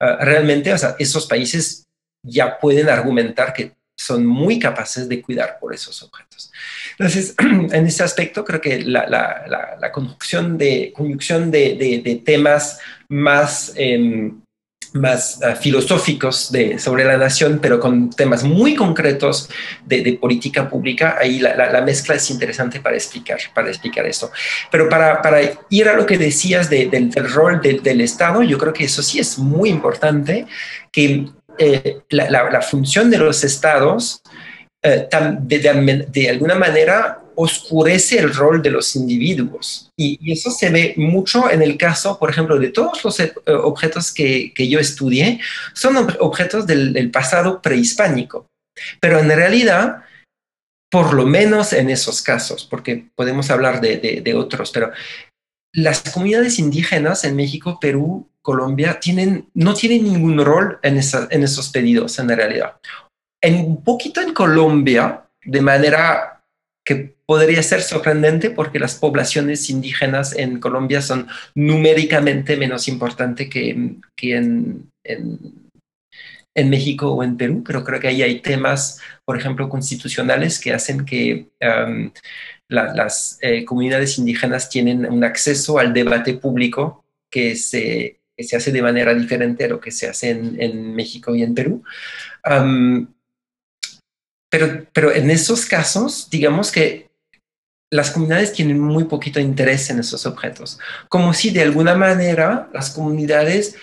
eh, 0.00 0.16
realmente 0.20 0.74
esos 0.98 1.26
países 1.26 1.84
ya 2.24 2.58
pueden 2.58 2.88
argumentar 2.88 3.52
que 3.52 3.74
son 3.96 4.26
muy 4.26 4.58
capaces 4.58 5.08
de 5.08 5.22
cuidar 5.22 5.58
por 5.60 5.74
esos 5.74 6.02
objetos. 6.02 6.52
Entonces, 6.98 7.34
en 7.38 7.86
ese 7.86 8.02
aspecto, 8.02 8.44
creo 8.44 8.60
que 8.60 8.80
la, 8.80 9.06
la, 9.06 9.92
conjunción, 9.92 10.58
de, 10.58 10.92
conjunción 10.94 11.50
de, 11.50 12.22
temas 12.24 12.80
más, 13.08 13.72
em, 13.76 14.40
más 14.94 15.42
ah, 15.42 15.54
filosóficos 15.54 16.50
de, 16.50 16.78
sobre 16.78 17.04
la 17.04 17.16
nación, 17.16 17.60
pero 17.62 17.78
con 17.78 18.10
temas 18.10 18.42
muy 18.42 18.74
concretos 18.74 19.48
de, 19.84 20.18
política 20.20 20.68
pública, 20.68 21.16
ahí 21.20 21.38
la, 21.38 21.80
mezcla 21.82 22.16
es 22.16 22.30
interesante 22.30 22.80
para 22.80 22.96
explicar, 22.96 23.38
para 23.54 23.68
explicar 23.68 24.06
esto. 24.06 24.30
Pero 24.70 24.88
para, 24.88 25.22
para 25.22 25.38
ir 25.70 25.88
a 25.88 25.94
lo 25.94 26.04
que 26.04 26.18
decías 26.18 26.68
del, 26.68 27.12
rol 27.32 27.60
del 27.60 28.00
Estado, 28.00 28.42
yo 28.42 28.58
creo 28.58 28.72
que 28.72 28.84
eso 28.84 29.02
sí 29.02 29.20
es 29.20 29.38
muy 29.38 29.70
importante, 29.70 30.46
que 30.90 31.26
eh, 31.58 32.00
la, 32.10 32.62
función 32.62 33.10
de 33.10 33.18
los 33.18 33.44
estados 33.44 34.20
eh, 34.82 35.08
de, 35.40 36.28
alguna 36.28 36.54
manera 36.56 37.22
oscurece 37.36 38.18
el 38.18 38.32
rol 38.34 38.62
de 38.62 38.70
los 38.70 38.94
individuos. 38.96 39.90
Y, 39.96 40.32
eso 40.32 40.50
se 40.50 40.70
ve 40.70 40.94
mucho 40.96 41.50
en 41.50 41.62
el 41.62 41.76
caso, 41.76 42.18
por 42.18 42.30
ejemplo, 42.30 42.58
de 42.58 42.68
todos 42.68 43.02
los 43.04 43.18
eh, 43.20 43.32
objetos 43.46 44.12
que, 44.12 44.52
yo 44.56 44.78
estudié, 44.78 45.40
son 45.72 45.96
objetos 46.20 46.66
del, 46.66 47.10
pasado 47.10 47.62
prehispánico. 47.62 48.46
Pero 49.00 49.20
en 49.20 49.28
realidad, 49.28 50.02
por 50.90 51.14
lo 51.14 51.26
menos 51.26 51.72
en 51.72 51.90
esos 51.90 52.22
casos, 52.22 52.66
porque 52.68 53.06
podemos 53.14 53.50
hablar 53.50 53.80
de, 53.80 54.34
otros, 54.36 54.70
pero 54.70 54.92
las 55.72 56.02
comunidades 56.12 56.58
indígenas 56.58 57.24
en 57.24 57.36
México, 57.36 57.78
Perú, 57.80 58.28
Colombia, 58.44 59.00
tienen, 59.00 59.48
no 59.54 59.72
tienen 59.72 60.04
ningún 60.04 60.44
rol 60.44 60.78
en, 60.82 61.00
en 61.30 61.42
esos 61.42 61.70
pedidos 61.70 62.18
en 62.18 62.28
realidad. 62.28 62.76
En, 63.42 63.64
un 63.64 63.82
poquito 63.82 64.20
en 64.20 64.34
Colombia, 64.34 65.24
de 65.42 65.62
manera 65.62 66.44
que 66.84 67.16
podría 67.24 67.62
ser 67.62 67.80
sorprendente 67.80 68.50
porque 68.50 68.78
las 68.78 68.96
poblaciones 68.96 69.70
indígenas 69.70 70.36
en 70.36 70.60
Colombia 70.60 71.00
son 71.00 71.26
numéricamente 71.54 72.58
menos 72.58 72.86
importantes 72.86 73.48
que, 73.48 73.94
que 74.14 74.36
en, 74.36 74.90
en, 75.02 76.68
México 76.68 77.12
o 77.12 77.24
en 77.24 77.38
Perú, 77.38 77.64
pero 77.66 77.82
creo 77.82 77.98
que 77.98 78.08
ahí 78.08 78.22
hay 78.22 78.40
temas, 78.40 79.00
por 79.24 79.38
ejemplo, 79.38 79.70
constitucionales 79.70 80.60
que 80.60 80.74
hacen 80.74 81.06
que 81.06 81.48
um, 81.62 82.10
las 82.68 83.38
eh, 83.40 83.64
comunidades 83.64 84.18
indígenas 84.18 84.68
tienen 84.68 85.06
un 85.06 85.24
acceso 85.24 85.78
al 85.78 85.94
debate 85.94 86.34
público 86.34 87.06
que 87.30 87.56
se, 87.56 88.20
se 88.38 88.56
hace 88.56 88.72
de 88.72 88.82
manera 88.82 89.14
diferente 89.14 89.64
a 89.64 89.68
lo 89.68 89.80
que 89.80 89.90
se 89.90 90.08
hace 90.08 90.30
en, 90.30 90.94
México 90.94 91.34
y 91.34 91.42
en 91.42 91.54
Perú. 91.54 91.82
pero, 94.50 94.86
pero 94.92 95.12
en 95.12 95.30
esos 95.30 95.66
casos, 95.66 96.28
digamos 96.30 96.72
que 96.72 97.10
las 97.92 98.10
comunidades 98.10 98.52
tienen 98.52 98.80
muy 98.80 99.04
poquito 99.04 99.38
interés 99.38 99.88
en 99.90 100.00
esos 100.00 100.26
objetos, 100.26 100.78
como 101.08 101.32
si 101.32 101.50
de 101.50 101.62
alguna 101.62 101.94
manera 101.94 102.68
las 102.72 102.90
comunidades 102.90 103.76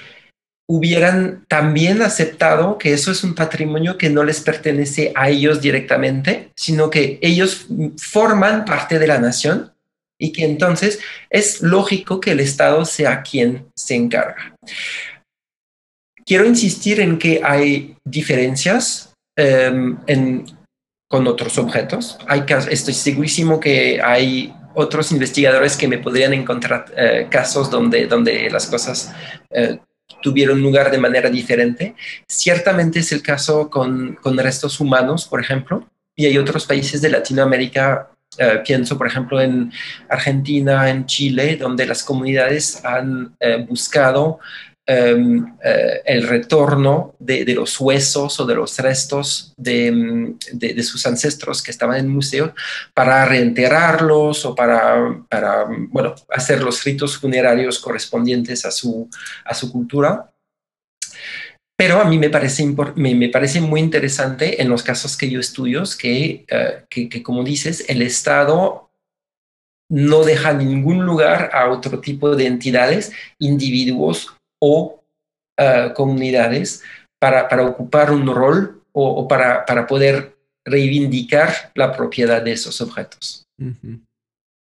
hubieran 0.67 1.45
también 1.49 2.01
aceptado 2.01 2.77
que 2.77 2.93
eso 2.93 3.11
es 3.11 3.25
un 3.25 3.35
patrimonio 3.35 3.97
que 3.97 4.09
no 4.09 4.23
les 4.23 4.39
pertenece 4.39 5.11
a 5.15 5.29
ellos 5.29 5.61
directamente, 5.61 6.51
sino 6.55 6.89
que 6.89 7.19
ellos 7.21 7.67
forman 7.97 8.63
parte 8.63 8.97
de 8.97 9.07
la 9.07 9.19
nación 9.19 9.73
y 10.21 10.31
que 10.31 10.45
entonces 10.45 10.99
es 11.31 11.61
lógico 11.63 12.19
que 12.19 12.31
el 12.31 12.39
Estado 12.39 12.85
sea 12.85 13.23
quien 13.23 13.65
se 13.75 13.95
encarga. 13.95 14.55
Quiero 16.23 16.45
insistir 16.45 16.99
en 16.99 17.17
que 17.17 17.41
hay 17.43 17.97
diferencias 18.05 19.13
em, 19.35 19.97
con 21.09 21.25
otros 21.25 21.57
objetos. 21.57 22.19
Estoy 22.69 22.93
segurísimo 22.93 23.59
que 23.59 23.99
hay 23.99 24.53
otros 24.75 25.11
investigadores 25.11 25.75
que 25.75 25.87
me 25.87 25.97
podrían 25.97 26.33
encontrar 26.33 26.85
eh, 26.95 27.27
casos 27.29 27.71
donde, 27.71 28.05
donde 28.05 28.47
las 28.51 28.67
cosas 28.67 29.11
eh, 29.49 29.79
tuvieron 30.21 30.61
lugar 30.61 30.91
de 30.91 30.99
manera 30.99 31.31
diferente. 31.31 31.95
Ciertamente 32.27 32.99
es 32.99 33.11
el 33.11 33.23
caso 33.23 33.71
con, 33.71 34.19
con 34.21 34.37
restos 34.37 34.79
humanos, 34.79 35.25
por 35.25 35.41
ejemplo, 35.41 35.89
y 36.15 36.27
hay 36.27 36.37
otros 36.37 36.67
países 36.67 37.01
de 37.01 37.09
Latinoamérica, 37.09 38.10
eh, 38.37 38.61
pienso 38.65 38.97
por 38.97 39.07
ejemplo 39.07 39.41
en 39.41 39.71
Argentina, 40.09 40.89
en 40.89 41.05
Chile, 41.05 41.57
donde 41.57 41.85
las 41.85 42.03
comunidades 42.03 42.83
han 42.85 43.35
buscado 43.67 44.39
Em, 44.93 45.45
eh, 45.63 46.01
el 46.05 46.27
retorno 46.27 47.15
de, 47.19 47.45
los 47.53 47.79
huesos 47.79 48.39
o 48.39 48.45
de 48.45 48.55
los 48.55 48.77
restos 48.79 49.53
de, 49.55 50.35
sus 50.83 51.05
ancestros 51.05 51.61
que 51.61 51.69
estaban 51.69 51.97
en 51.97 52.05
el 52.05 52.11
museo 52.11 52.53
para 52.93 53.23
reenterrarlos 53.25 54.43
o 54.43 54.55
para, 54.55 55.23
para 55.29 55.65
bueno, 55.91 56.15
hacer 56.29 56.61
los 56.61 56.83
ritos 56.83 57.15
funerarios 57.15 57.79
correspondientes 57.79 58.65
a 58.65 58.71
su, 58.71 59.07
a 59.45 59.53
su 59.53 59.71
cultura. 59.71 60.31
Pero 61.81 61.99
a 61.99 62.05
mí 62.05 62.19
me 62.19 62.29
parece, 62.29 62.63
me, 62.95 63.29
parece 63.29 63.59
muy 63.59 63.79
interesante 63.79 64.61
en 64.61 64.69
los 64.69 64.83
casos 64.83 65.17
que 65.17 65.27
yo 65.27 65.39
estudio 65.39 65.81
que, 65.99 66.45
eh, 66.47 66.85
que, 66.87 67.09
que, 67.09 67.23
como 67.23 67.43
dices, 67.43 67.85
el 67.87 68.03
Estado 68.03 68.91
no 69.89 70.23
deja 70.23 70.53
ningún 70.53 71.07
lugar 71.07 71.49
a 71.51 71.71
otro 71.71 71.99
tipo 71.99 72.35
de 72.35 72.45
entidades, 72.45 73.11
individuos 73.39 74.31
o 74.61 75.03
eh, 75.57 75.91
comunidades 75.95 76.83
para, 77.19 77.49
para, 77.49 77.65
ocupar 77.65 78.11
un 78.11 78.27
rol 78.27 78.83
o, 78.91 79.27
para, 79.27 79.65
para, 79.65 79.87
poder 79.87 80.37
reivindicar 80.63 81.71
la 81.73 81.97
propiedad 81.97 82.43
de 82.43 82.51
esos 82.51 82.79
objetos. 82.81 83.47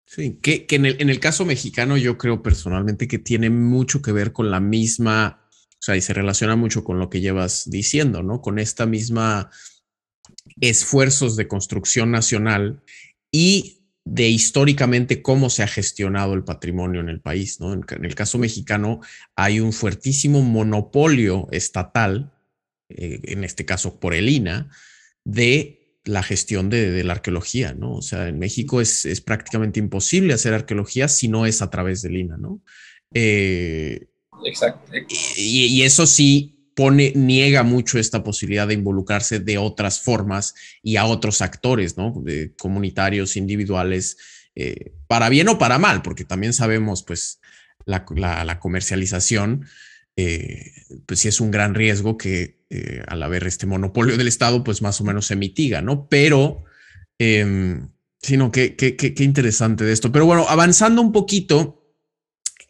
Sí, 0.06 0.38
que, 0.40 0.64
que 0.64 0.76
en, 0.76 0.86
el, 0.86 0.96
en, 0.98 1.10
el, 1.10 1.20
caso 1.20 1.44
mexicano 1.44 1.98
yo 1.98 2.16
creo 2.16 2.42
personalmente 2.42 3.06
que 3.06 3.18
tiene 3.18 3.50
mucho 3.50 4.00
que 4.00 4.12
ver 4.12 4.32
con 4.32 4.50
la 4.50 4.60
misma, 4.60 5.41
o 5.82 5.84
sea, 5.84 5.96
y 5.96 6.00
se 6.00 6.14
relaciona 6.14 6.54
mucho 6.54 6.84
con 6.84 7.00
lo 7.00 7.10
que 7.10 7.20
llevas 7.20 7.68
diciendo, 7.68 8.22
¿no? 8.22 8.40
Con 8.40 8.60
esta 8.60 8.86
misma 8.86 9.50
esfuerzos 10.60 11.34
de 11.34 11.48
construcción 11.48 12.12
nacional 12.12 12.84
y 13.32 13.80
de 14.04 14.28
históricamente 14.28 15.22
cómo 15.22 15.50
se 15.50 15.64
ha 15.64 15.66
gestionado 15.66 16.34
el 16.34 16.44
patrimonio 16.44 17.00
en 17.00 17.08
el 17.08 17.20
país. 17.20 17.58
¿no? 17.58 17.72
En, 17.72 17.84
el 18.04 18.14
caso 18.14 18.38
mexicano 18.38 19.00
hay 19.34 19.58
un 19.58 19.72
fuertísimo 19.72 20.40
monopolio 20.40 21.48
estatal, 21.50 22.32
eh, 22.88 23.18
en 23.24 23.42
este 23.42 23.64
caso 23.64 23.98
por 23.98 24.14
el 24.14 24.28
INA, 24.28 24.70
de 25.24 25.98
la 26.04 26.22
gestión 26.22 26.70
de, 26.70 27.02
la 27.02 27.14
arqueología, 27.14 27.74
¿no? 27.74 27.94
O 27.94 28.02
sea, 28.02 28.28
en 28.28 28.38
México 28.38 28.80
es, 28.80 29.20
prácticamente 29.24 29.80
imposible 29.80 30.32
hacer 30.32 30.54
arqueología 30.54 31.08
si 31.08 31.26
no 31.26 31.44
es 31.44 31.60
a 31.60 31.70
través 31.70 32.02
del 32.02 32.16
INA, 32.18 32.36
¿no? 32.36 32.60
Eh, 33.14 34.11
Exacto. 34.44 34.92
y, 35.36 35.82
eso 35.82 36.06
sí 36.06 36.52
pone, 36.74 37.12
niega 37.14 37.62
mucho 37.62 37.98
esta 37.98 38.22
posibilidad 38.22 38.66
de 38.66 38.74
involucrarse 38.74 39.40
de 39.40 39.58
otras 39.58 40.00
formas 40.00 40.54
y 40.82 40.96
a 40.96 41.04
otros 41.04 41.42
actores, 41.42 41.96
¿no? 41.96 42.14
De 42.24 42.54
comunitarios, 42.56 43.36
individuales, 43.36 44.16
eh, 44.54 44.92
para 45.06 45.28
bien 45.28 45.48
o 45.48 45.58
para 45.58 45.78
mal, 45.78 46.02
porque 46.02 46.24
también 46.24 46.52
sabemos, 46.52 47.02
pues, 47.02 47.40
la, 47.84 48.04
comercialización, 48.60 49.66
eh, 50.16 50.72
pues 51.06 51.20
sí 51.20 51.28
es 51.28 51.40
un 51.40 51.50
gran 51.50 51.74
riesgo 51.74 52.16
que 52.16 52.60
eh, 52.70 53.02
al 53.08 53.22
haber 53.22 53.46
este 53.46 53.66
monopolio 53.66 54.16
del 54.16 54.28
Estado, 54.28 54.62
pues 54.62 54.82
más 54.82 55.00
o 55.00 55.04
menos 55.04 55.26
se 55.26 55.36
mitiga, 55.36 55.82
¿no? 55.82 56.06
Pero, 56.08 56.64
em, 57.18 57.88
sino 58.20 58.52
que 58.52 58.76
qué 58.76 59.24
interesante 59.24 59.84
de 59.84 59.92
esto. 59.92 60.12
Pero 60.12 60.26
bueno, 60.26 60.46
avanzando 60.48 61.02
un 61.02 61.12
poquito, 61.12 61.81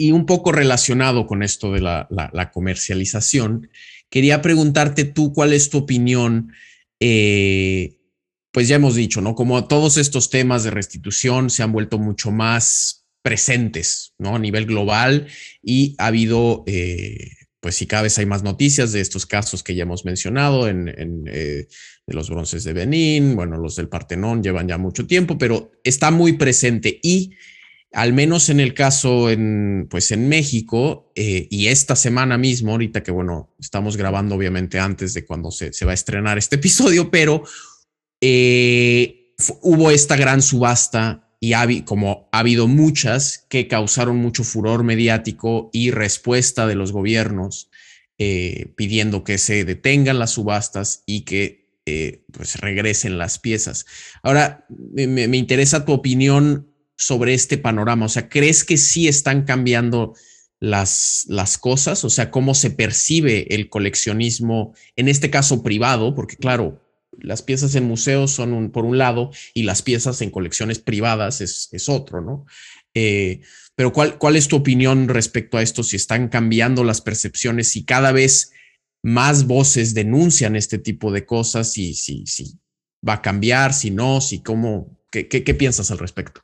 y 0.02 0.10
un 0.10 0.26
poco 0.26 0.50
relacionado 0.50 1.28
con 1.28 1.44
esto 1.44 1.70
de 1.70 1.80
la, 1.80 2.50
comercialización, 2.52 3.70
quería 4.10 4.42
preguntarte 4.42 5.04
tú 5.04 5.32
cuál 5.32 5.52
es 5.52 5.70
tu 5.70 5.78
opinión. 5.78 6.52
Eh, 6.98 8.00
pues 8.50 8.66
ya 8.66 8.74
hemos 8.74 8.96
dicho, 8.96 9.20
¿no? 9.20 9.36
Como 9.36 9.68
todos 9.68 9.98
estos 9.98 10.28
temas 10.28 10.64
de 10.64 10.72
restitución 10.72 11.50
se 11.50 11.62
han 11.62 11.70
vuelto 11.70 12.00
mucho 12.00 12.32
más 12.32 13.06
presentes, 13.22 14.14
¿no? 14.18 14.34
A 14.34 14.40
nivel 14.40 14.66
global 14.66 15.28
y 15.62 15.94
ha 15.98 16.08
habido, 16.08 16.64
eh, 16.66 17.30
pues 17.60 17.76
si 17.76 17.86
cada 17.86 18.02
vez 18.02 18.18
hay 18.18 18.26
más 18.26 18.42
noticias 18.42 18.90
de 18.90 19.00
estos 19.00 19.24
casos 19.24 19.62
que 19.62 19.76
ya 19.76 19.84
hemos 19.84 20.04
mencionado, 20.04 20.66
en, 20.66 20.88
eh, 21.28 21.68
de 22.08 22.14
los 22.14 22.28
bronces 22.28 22.64
de 22.64 22.72
Benín, 22.72 23.36
bueno, 23.36 23.56
los 23.56 23.76
del 23.76 23.88
Partenón 23.88 24.42
llevan 24.42 24.66
ya 24.66 24.78
mucho 24.78 25.06
tiempo, 25.06 25.38
pero 25.38 25.70
está 25.84 26.10
muy 26.10 26.32
presente 26.32 26.98
y 27.04 27.36
al 27.92 28.12
menos 28.12 28.48
en 28.48 28.60
el 28.60 28.74
caso 28.74 29.30
en, 29.30 29.86
pues 29.90 30.10
en 30.10 30.28
México 30.28 31.12
eh, 31.14 31.46
y 31.50 31.66
esta 31.66 31.94
semana 31.94 32.38
mismo, 32.38 32.72
ahorita 32.72 33.02
que 33.02 33.10
bueno, 33.10 33.54
estamos 33.58 33.96
grabando 33.96 34.34
obviamente 34.34 34.78
antes 34.78 35.14
de 35.14 35.24
cuando 35.24 35.50
se, 35.50 35.70
va 35.84 35.90
a 35.90 35.94
estrenar 35.94 36.38
este 36.38 36.56
episodio, 36.56 37.10
pero 37.10 37.44
eh, 38.20 39.34
hubo 39.60 39.90
esta 39.90 40.16
gran 40.16 40.42
subasta 40.42 41.28
y 41.40 41.82
como 41.82 42.28
ha 42.32 42.38
habido 42.38 42.68
muchas 42.68 43.46
que 43.48 43.66
causaron 43.66 44.16
mucho 44.16 44.44
furor 44.44 44.84
mediático 44.84 45.70
y 45.72 45.90
respuesta 45.90 46.68
de 46.68 46.76
los 46.76 46.92
gobiernos 46.92 47.68
eh, 48.16 48.72
pidiendo 48.76 49.24
que 49.24 49.38
se 49.38 49.64
detengan 49.64 50.20
las 50.20 50.30
subastas 50.30 51.02
y 51.04 51.22
que 51.22 51.62
pues 52.32 52.60
regresen 52.60 53.18
las 53.18 53.40
piezas. 53.40 53.86
Ahora, 54.22 54.64
me 54.94 55.36
interesa 55.36 55.84
tu 55.84 55.92
opinión 55.92 56.71
sobre 57.02 57.34
este 57.34 57.58
panorama? 57.58 58.06
O 58.06 58.08
sea, 58.08 58.28
¿crees 58.28 58.64
que 58.64 58.76
sí 58.76 59.08
están 59.08 59.44
cambiando 59.44 60.14
las, 60.60 61.24
las 61.28 61.58
cosas? 61.58 62.04
O 62.04 62.10
sea, 62.10 62.30
¿cómo 62.30 62.54
se 62.54 62.70
percibe 62.70 63.54
el 63.54 63.68
coleccionismo, 63.68 64.74
en 64.96 65.08
este 65.08 65.30
caso 65.30 65.62
privado? 65.62 66.14
Porque 66.14 66.36
claro, 66.36 66.80
las 67.18 67.42
piezas 67.42 67.74
en 67.74 67.84
museos 67.84 68.30
son 68.30 68.70
por 68.70 68.84
un 68.84 68.98
lado 68.98 69.30
y 69.54 69.64
las 69.64 69.82
piezas 69.82 70.22
en 70.22 70.30
colecciones 70.30 70.78
privadas 70.78 71.40
es, 71.40 71.88
otro, 71.88 72.20
¿no? 72.20 72.46
Eh, 72.94 73.40
pero 73.74 73.92
¿cuál, 73.92 74.18
¿cuál 74.18 74.36
es 74.36 74.48
tu 74.48 74.56
opinión 74.56 75.08
respecto 75.08 75.58
a 75.58 75.62
esto? 75.62 75.82
Si 75.82 75.96
están 75.96 76.28
cambiando 76.28 76.84
las 76.84 77.00
percepciones 77.00 77.74
y 77.76 77.84
cada 77.84 78.12
vez 78.12 78.52
más 79.02 79.46
voces 79.46 79.94
denuncian 79.94 80.56
este 80.56 80.78
tipo 80.78 81.10
de 81.10 81.26
cosas 81.26 81.76
y 81.76 81.94
si, 81.94 82.26
si 82.26 82.58
va 83.06 83.14
a 83.14 83.22
cambiar, 83.22 83.74
si 83.74 83.90
no, 83.90 84.20
si 84.20 84.42
cómo, 84.42 85.01
¿Qué, 85.12 85.54
piensas 85.54 85.90
al 85.90 85.98
respecto? 85.98 86.40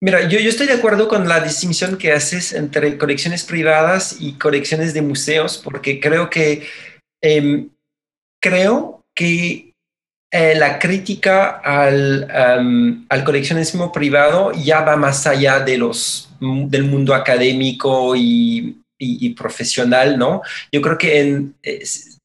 mira, 0.00 0.28
yo, 0.28 0.38
estoy 0.38 0.68
de 0.68 0.74
acuerdo 0.74 1.08
con 1.08 1.28
la 1.28 1.40
distinción 1.40 1.98
que 1.98 2.12
haces 2.12 2.52
entre 2.52 2.96
colecciones 2.96 3.42
privadas 3.42 4.16
y 4.20 4.34
colecciones 4.34 4.94
de 4.94 5.02
museos, 5.02 5.58
porque 5.58 5.98
creo 5.98 6.30
que, 6.30 6.68
em, 7.20 7.70
creo 8.40 9.04
que 9.16 9.74
eh, 10.30 10.54
la 10.54 10.78
crítica 10.78 11.48
al, 11.48 12.30
al, 13.08 13.24
coleccionismo 13.24 13.90
privado 13.90 14.52
ya 14.52 14.82
va 14.82 14.94
más 14.96 15.26
allá 15.26 15.58
de 15.58 15.78
los, 15.78 16.30
del 16.40 16.84
mundo 16.84 17.14
académico 17.14 18.14
y, 18.14 18.84
profesional, 19.36 20.18
¿no? 20.18 20.42
Yo 20.70 20.82
creo 20.82 20.98
que 20.98 21.20
en, 21.20 21.54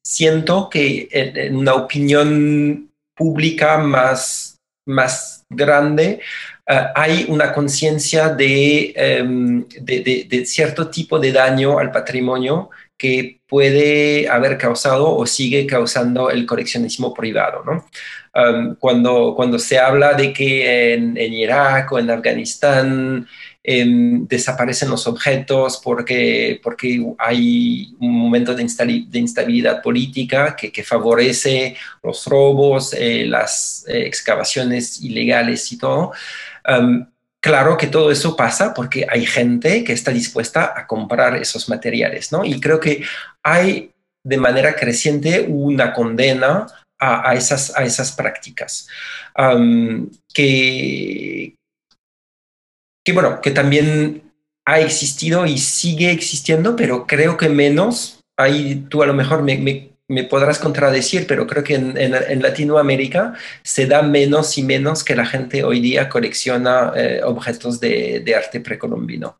siento 0.02 0.68
que 0.68 1.08
en, 1.10 1.56
una 1.56 1.74
opinión 1.74 2.90
pública 3.14 3.78
más, 3.78 4.58
más 4.86 5.44
grande, 5.48 6.20
eh, 6.66 6.86
hay 6.94 7.26
una 7.28 7.52
conciencia 7.52 8.36
em, 8.38 9.66
de, 9.68 10.26
de, 10.28 10.46
cierto 10.46 10.88
tipo 10.88 11.18
de 11.18 11.32
daño 11.32 11.78
al 11.78 11.90
patrimonio 11.90 12.70
que 12.96 13.40
puede 13.46 14.28
haber 14.28 14.56
causado 14.56 15.14
o 15.14 15.26
sigue 15.26 15.66
causando 15.66 16.30
el 16.30 16.46
coleccionismo 16.46 17.12
privado. 17.12 17.62
¿no? 17.64 17.86
Em, 18.34 18.74
cuando, 18.76 19.34
cuando 19.36 19.58
se 19.58 19.78
habla 19.78 20.14
de 20.14 20.32
que 20.32 20.94
en, 20.94 21.16
en 21.16 21.32
Irak 21.32 21.92
o 21.92 21.98
en 21.98 22.10
Afganistán 22.10 23.28
Desaparecen 23.66 24.90
los 24.90 25.06
objetos 25.06 25.80
porque, 25.82 26.60
porque 26.62 27.02
hay 27.16 27.94
un 27.98 28.12
momento 28.12 28.54
de, 28.54 28.62
instabilidad 28.62 29.80
política 29.80 30.54
que, 30.54 30.84
favorece 30.84 31.74
los 32.02 32.26
robos, 32.26 32.92
eh, 32.92 33.24
las 33.26 33.86
eh, 33.88 34.06
excavaciones 34.06 35.00
ilegales 35.00 35.72
y 35.72 35.78
todo. 35.78 36.12
Claro 37.40 37.76
que 37.76 37.88
todo 37.88 38.10
eso 38.10 38.36
pasa 38.36 38.72
porque 38.72 39.06
hay 39.08 39.26
gente 39.26 39.84
que 39.84 39.92
está 39.92 40.10
dispuesta 40.10 40.72
a 40.74 40.86
comprar 40.86 41.36
esos 41.36 41.68
materiales, 41.68 42.32
¿no? 42.32 42.42
Y 42.42 42.58
creo 42.58 42.80
que 42.80 43.04
hay 43.42 43.92
de 44.24 44.38
manera 44.38 44.74
creciente 44.74 45.44
una 45.46 45.92
condena 45.92 46.66
a, 46.98 47.34
esas, 47.34 47.76
a 47.76 47.84
esas 47.84 48.12
prácticas. 48.12 48.88
que, 50.32 51.54
que, 53.04 53.12
bueno, 53.12 53.40
que 53.40 53.50
también 53.50 54.22
ha 54.64 54.80
existido 54.80 55.46
y 55.46 55.58
sigue 55.58 56.10
existiendo, 56.10 56.74
pero 56.76 57.06
creo 57.06 57.36
que 57.36 57.48
menos. 57.48 58.20
Ahí 58.36 58.86
tú 58.88 59.02
a 59.02 59.06
lo 59.06 59.14
mejor 59.14 59.42
me, 59.42 59.92
me 60.08 60.24
podrás 60.24 60.58
contradecir, 60.58 61.26
pero 61.26 61.46
creo 61.46 61.64
que 61.64 61.74
en, 61.74 62.42
Latinoamérica 62.42 63.34
se 63.62 63.86
da 63.86 64.02
menos 64.02 64.58
y 64.58 64.62
menos 64.62 65.02
que 65.02 65.16
la 65.16 65.24
gente 65.24 65.64
hoy 65.64 65.80
día 65.80 66.08
colecciona 66.08 66.92
eh, 66.96 67.20
objetos 67.24 67.80
de, 67.80 68.34
arte 68.36 68.60
precolombino. 68.60 69.36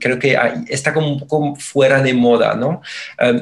creo 0.00 0.18
que 0.18 0.36
está 0.68 0.92
como, 0.92 1.56
fuera 1.56 2.02
de 2.02 2.14
moda, 2.14 2.54
¿no? 2.54 2.82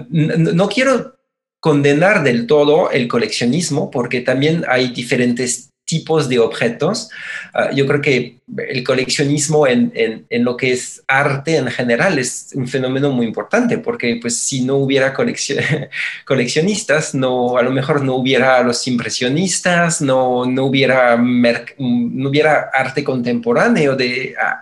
no 0.08 0.68
quiero 0.68 1.16
condenar 1.60 2.22
del 2.22 2.46
todo 2.46 2.90
el 2.90 3.06
coleccionismo 3.08 3.90
porque 3.90 4.20
también 4.20 4.64
hay 4.68 4.88
diferentes 4.88 5.69
tipos 5.90 6.28
de 6.28 6.38
objetos. 6.38 7.10
Ah, 7.52 7.70
yo 7.72 7.84
creo 7.86 8.00
que 8.00 8.38
el 8.68 8.84
coleccionismo 8.84 9.66
en, 9.66 9.92
en, 9.94 10.44
lo 10.44 10.56
que 10.56 10.72
es 10.72 11.02
arte 11.08 11.56
en 11.56 11.66
general 11.66 12.18
es 12.18 12.50
un 12.54 12.68
fenómeno 12.68 13.10
muy 13.10 13.26
importante, 13.26 13.78
porque 13.78 14.18
pues 14.22 14.40
si 14.40 14.64
no 14.64 14.76
hubiera 14.76 15.12
coleccionistas, 16.24 17.14
no, 17.14 17.58
a 17.58 17.62
lo 17.62 17.72
mejor 17.72 18.02
no 18.04 18.14
hubiera 18.14 18.62
los 18.62 18.86
impresionistas, 18.86 20.00
no, 20.00 20.46
no, 20.46 20.66
hubiera, 20.66 21.16
no 21.16 22.28
hubiera 22.28 22.70
arte 22.72 23.02
contemporáneo 23.02 23.96
de, 23.96 24.34
ah, 24.40 24.60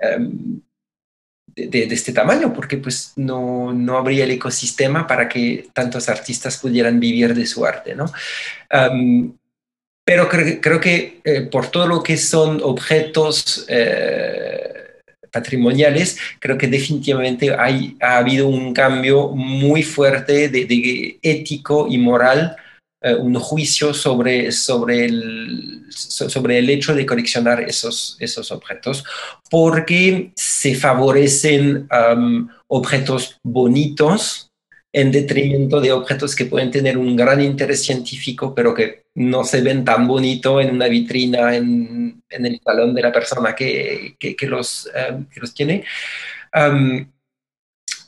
em, 0.00 0.60
de, 1.54 1.84
este 1.84 2.12
tamaño, 2.12 2.52
porque 2.52 2.76
pues 2.76 3.12
no, 3.16 3.72
no, 3.72 3.96
habría 3.96 4.24
el 4.24 4.32
ecosistema 4.32 5.06
para 5.06 5.28
que 5.28 5.68
tantos 5.72 6.08
artistas 6.08 6.58
pudieran 6.58 6.98
vivir 7.00 7.34
de 7.34 7.46
su 7.46 7.64
arte, 7.64 7.94
¿no? 7.94 8.06
pero 10.04 10.28
creo, 10.28 10.60
creo 10.60 10.80
que 10.80 11.20
eh, 11.24 11.42
por 11.42 11.68
todo 11.68 11.86
lo 11.86 12.02
que 12.02 12.16
son 12.16 12.60
objetos 12.62 13.64
eh, 13.68 15.00
patrimoniales, 15.30 16.18
creo 16.40 16.58
que 16.58 16.66
definitivamente 16.66 17.54
hay, 17.54 17.96
ha 18.00 18.18
habido 18.18 18.48
un 18.48 18.74
cambio 18.74 19.28
muy 19.28 19.82
fuerte 19.82 20.48
de 20.48 21.18
ético 21.22 21.86
y 21.88 21.98
moral 21.98 22.56
eh, 23.06 23.14
un 23.14 23.34
juicio 23.34 23.92
sobre, 23.92 24.50
sobre, 24.50 25.04
el, 25.04 25.84
sobre 25.90 26.56
el 26.58 26.70
hecho 26.70 26.94
de 26.94 27.04
coleccionar 27.04 27.60
esos, 27.60 28.16
esos 28.18 28.50
objetos, 28.50 29.04
porque 29.50 30.32
se 30.34 30.74
favorecen 30.74 31.86
objetos 32.66 33.38
bonitos 33.42 34.50
en 34.90 35.12
detrimento 35.12 35.82
de 35.82 35.92
objetos 35.92 36.34
que 36.34 36.46
pueden 36.46 36.70
tener 36.70 36.96
un 36.96 37.14
gran 37.14 37.42
interés 37.42 37.84
científico, 37.84 38.54
pero 38.54 38.72
que 38.72 39.02
no 39.16 39.44
se 39.44 39.60
ven 39.60 39.84
tan 39.84 40.08
bonito 40.08 40.58
en 40.58 40.70
una 40.70 40.86
vitrina 40.86 41.54
en, 41.54 42.22
en 42.30 42.46
el 42.46 42.58
salón 42.64 42.94
de 42.94 43.02
la 43.02 43.12
persona 43.12 43.54
que, 43.54 44.16
que, 44.18 44.46
los, 44.46 44.90
que 45.30 45.40
los 45.40 45.52
tiene. 45.52 45.84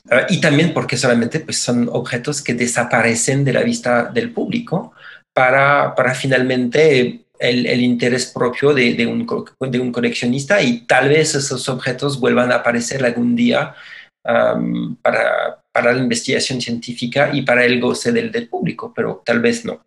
Ah, 0.09 0.25
y 0.29 0.39
también 0.39 0.73
porque 0.73 0.97
solamente 0.97 1.39
pues, 1.39 1.57
son 1.57 1.89
objetos 1.91 2.41
que 2.41 2.53
desaparecen 2.53 3.43
de 3.43 3.53
la 3.53 3.63
vista 3.63 4.05
del 4.05 4.31
público 4.31 4.93
para, 5.33 5.93
para 5.95 6.15
finalmente 6.15 7.25
el, 7.39 7.65
el, 7.67 7.81
interés 7.81 8.27
propio 8.27 8.73
de, 8.73 8.93
de, 8.93 9.05
un, 9.05 9.27
de, 9.59 9.79
un, 9.79 9.91
coleccionista 9.91 10.61
y 10.61 10.85
tal 10.85 11.09
vez 11.09 11.35
esos 11.35 11.67
objetos 11.69 12.19
vuelvan 12.19 12.51
a 12.51 12.55
aparecer 12.55 13.03
algún 13.05 13.35
día 13.35 13.75
para, 14.23 15.63
para, 15.71 15.93
la 15.93 15.99
investigación 15.99 16.59
científica 16.59 17.29
y 17.31 17.43
para 17.43 17.63
el 17.63 17.79
goce 17.79 18.11
del, 18.11 18.31
del 18.31 18.49
público, 18.49 18.91
pero 18.95 19.21
tal 19.25 19.39
vez 19.39 19.63
no. 19.63 19.81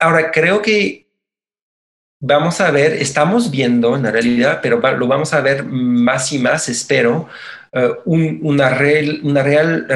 ahora, 0.00 0.30
creo 0.32 0.62
que 0.62 1.06
vamos 2.20 2.60
a 2.60 2.70
ver, 2.70 2.94
estamos 2.94 3.50
viendo 3.50 3.94
en 3.94 4.04
realidad, 4.04 4.60
pero 4.62 4.80
lo 4.96 5.06
vamos 5.06 5.32
a 5.32 5.40
ver 5.40 5.64
más 5.64 6.32
y 6.32 6.38
más, 6.38 6.68
espero, 6.68 7.28
eh, 7.72 7.90
una, 8.04 8.70
real, 8.70 9.20
una 9.22 9.42
real 9.42 9.86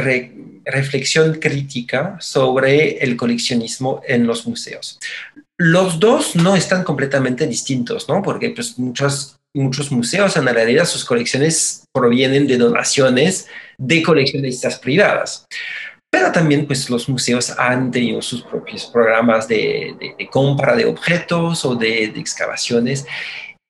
reflexión 0.64 1.34
crítica 1.34 2.16
sobre 2.20 2.98
el 2.98 3.16
coleccionismo 3.16 4.02
en 4.06 4.26
los 4.26 4.46
museos. 4.46 4.98
Los 5.58 6.00
dos 6.00 6.34
no 6.36 6.56
están 6.56 6.82
completamente 6.82 7.46
distintos, 7.46 8.08
¿no? 8.08 8.22
Porque 8.22 8.50
pues, 8.50 8.78
muchos, 8.78 9.38
muchos 9.54 9.92
museos 9.92 10.36
en 10.36 10.46
realidad 10.46 10.84
sus 10.84 11.04
colecciones 11.04 11.84
provienen 11.92 12.46
de 12.46 12.58
donaciones 12.58 13.46
de 13.78 14.02
coleccionistas 14.02 14.78
privadas. 14.78 15.46
Pero 16.10 16.30
también 16.30 16.66
pues, 16.66 16.90
los 16.90 17.08
museos 17.08 17.58
han 17.58 17.90
tenido 17.90 18.20
sus 18.20 18.42
propios 18.42 18.86
programas 18.86 19.48
de, 19.48 19.96
compra 20.30 20.76
de 20.76 20.84
objetos 20.84 21.64
o 21.64 21.74
de, 21.74 22.04
excavaciones 22.04 23.06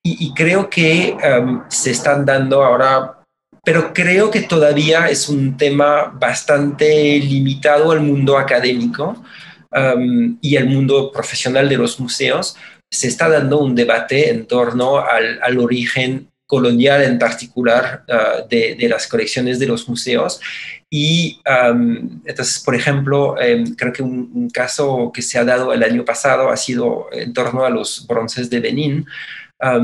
y, 0.05 0.33
creo 0.33 0.69
que 0.69 1.15
um, 1.39 1.63
se 1.69 1.91
están 1.91 2.25
dando 2.25 2.61
ahora 2.61 3.22
pero 3.63 3.93
creo 3.93 4.29
que 4.29 4.41
todavía 4.41 5.09
es 5.09 5.29
un 5.29 5.55
tema 5.55 6.13
bastante 6.19 7.17
limitado 7.19 7.91
al 7.91 8.01
mundo 8.01 8.37
académico 8.37 9.23
um, 9.71 10.37
y 10.41 10.57
al 10.57 10.67
mundo 10.67 11.11
profesional 11.13 11.69
de 11.69 11.77
los 11.77 11.97
museos. 11.97 12.57
Se 12.91 13.07
está 13.07 13.29
dando 13.29 13.59
un 13.59 13.73
debate 13.73 14.29
en 14.29 14.47
torno 14.47 14.99
al, 14.99 15.57
origen 15.57 16.27
colonial 16.45 17.03
en 17.03 17.17
particular 17.17 18.03
uh, 18.09 18.47
de, 18.49 18.75
las 18.89 19.07
colecciones 19.07 19.59
de 19.59 19.67
los 19.67 19.87
museos. 19.87 20.41
Y 20.89 21.39
um, 21.47 22.21
entonces, 22.25 22.59
por 22.59 22.75
ejemplo, 22.75 23.39
em, 23.41 23.73
creo 23.75 23.93
que 23.93 24.03
un, 24.03 24.29
un, 24.35 24.49
caso 24.49 25.09
que 25.11 25.23
se 25.23 25.39
ha 25.39 25.45
dado 25.45 25.73
el 25.73 25.81
año 25.81 26.03
pasado 26.05 26.49
ha 26.49 26.57
sido 26.57 27.07
en 27.13 27.33
torno 27.33 27.63
a 27.65 27.69
los 27.69 28.05
bronces 28.05 28.49
de 28.49 28.59
Benín, 28.59 29.07
Ah, 29.65 29.79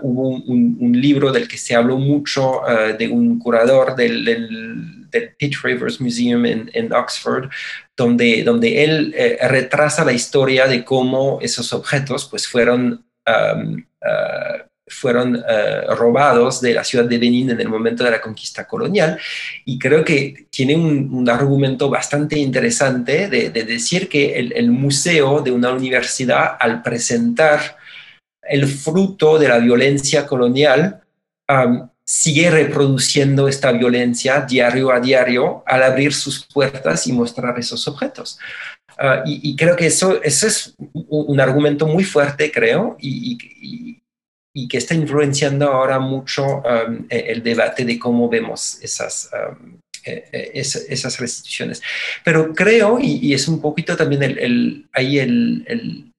hubo 0.00 0.28
un, 0.30 0.92
libro 0.98 1.30
del 1.30 1.46
que 1.46 1.58
se 1.58 1.74
habló 1.74 1.98
mucho 1.98 2.66
ah, 2.66 2.94
de 2.98 3.06
un 3.08 3.38
curador 3.38 3.94
del, 3.94 4.24
del, 4.24 5.34
Pitt 5.38 5.56
Rivers 5.62 6.00
Museum 6.00 6.46
en, 6.46 6.92
Oxford, 6.92 7.50
donde, 7.94 8.42
donde 8.42 8.84
él 8.84 9.14
eh, 9.16 9.38
retrasa 9.48 10.04
la 10.04 10.12
historia 10.12 10.66
de 10.66 10.82
cómo 10.84 11.38
esos 11.42 11.72
objetos 11.74 12.26
pues, 12.26 12.48
fueron, 12.48 13.04
ah, 13.26 13.62
fueron 14.88 15.42
robados 15.96 16.60
de 16.60 16.74
la 16.74 16.84
ciudad 16.84 17.04
de 17.04 17.18
Benín 17.18 17.50
en 17.50 17.60
el 17.60 17.68
momento 17.68 18.04
de 18.04 18.12
la 18.12 18.20
conquista 18.20 18.66
colonial. 18.66 19.18
Y 19.64 19.78
creo 19.78 20.04
que 20.04 20.46
tiene 20.50 20.76
un, 20.76 21.28
argumento 21.28 21.90
bastante 21.90 22.38
interesante 22.38 23.28
de, 23.28 23.50
decir 23.50 24.08
que 24.08 24.38
el, 24.38 24.52
el 24.52 24.70
museo 24.70 25.42
de 25.42 25.50
una 25.50 25.70
universidad, 25.72 26.56
al 26.58 26.82
presentar 26.82 27.76
el 28.48 28.66
fruto 28.66 29.38
de 29.38 29.48
la 29.48 29.58
violencia 29.58 30.26
colonial 30.26 31.02
sigue 32.06 32.50
reproduciendo 32.50 33.48
esta 33.48 33.72
violencia 33.72 34.40
diario 34.40 34.92
a 34.92 35.00
diario 35.00 35.64
al 35.66 35.82
abrir 35.82 36.14
sus 36.14 36.46
puertas 36.46 37.06
y 37.08 37.12
mostrar 37.12 37.58
esos 37.58 37.86
objetos. 37.88 38.38
Ah, 38.98 39.24
y, 39.26 39.54
creo 39.56 39.76
que 39.76 39.86
eso, 39.86 40.22
eso 40.22 40.46
es 40.46 40.74
un, 40.78 41.38
argumento 41.38 41.86
muy 41.86 42.04
fuerte, 42.04 42.50
creo, 42.50 42.96
y, 42.98 43.36
que 44.70 44.78
está 44.78 44.94
influenciando 44.94 45.70
ahora 45.70 45.98
mucho 45.98 46.62
e, 47.10 47.18
el 47.28 47.42
debate 47.42 47.84
de 47.84 47.98
cómo 47.98 48.26
vemos 48.28 48.78
esas, 48.80 49.28
e, 50.02 50.50
esas, 50.54 51.18
restituciones. 51.18 51.82
Pero 52.24 52.54
creo, 52.54 52.98
y, 52.98 53.34
es 53.34 53.48
un 53.48 53.60
poquito 53.60 53.96
también 53.96 54.22
el, 54.22 54.88
ahí 54.92 55.18
el 55.18 56.14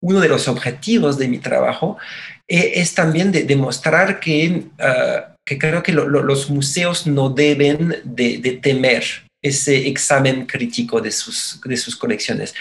uno 0.00 0.20
de 0.20 0.28
los 0.28 0.48
objetivos 0.48 1.18
de 1.18 1.28
mi 1.28 1.38
trabajo 1.38 1.98
eh, 2.48 2.72
es 2.76 2.94
también 2.94 3.30
de 3.32 3.44
demostrar 3.44 4.18
que, 4.20 4.64
ah, 4.78 5.34
que 5.44 5.58
creo 5.58 5.82
que 5.82 5.92
los 5.92 6.50
museos 6.50 7.06
no 7.06 7.30
deben 7.30 7.96
de, 8.04 8.58
temer 8.62 9.04
ese 9.42 9.88
examen 9.88 10.46
crítico 10.46 11.00
de 11.00 11.10
sus, 11.10 11.60
de 11.64 11.76
sus 11.76 11.96
colecciones. 11.96 12.54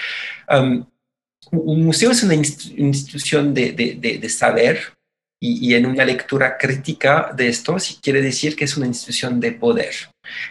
un 1.52 1.86
museo 1.86 2.12
es 2.12 2.24
una 2.24 2.36
institución 2.36 3.54
de, 3.54 3.72
de 3.72 4.30
saber 4.30 4.94
y, 5.42 5.70
y, 5.70 5.76
en 5.76 5.86
una 5.86 6.04
lectura 6.04 6.58
crítica 6.58 7.32
de 7.34 7.48
esto, 7.48 7.80
sí 7.80 7.98
quiere 8.02 8.22
decir 8.22 8.58
que 8.58 8.66
es 8.66 8.76
una 8.76 8.88
institución 8.88 9.40
de 9.40 9.54
poder. 9.54 9.94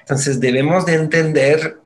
Entonces 0.00 0.40
debemos 0.40 0.86
de 0.86 0.94
entender 0.94 1.78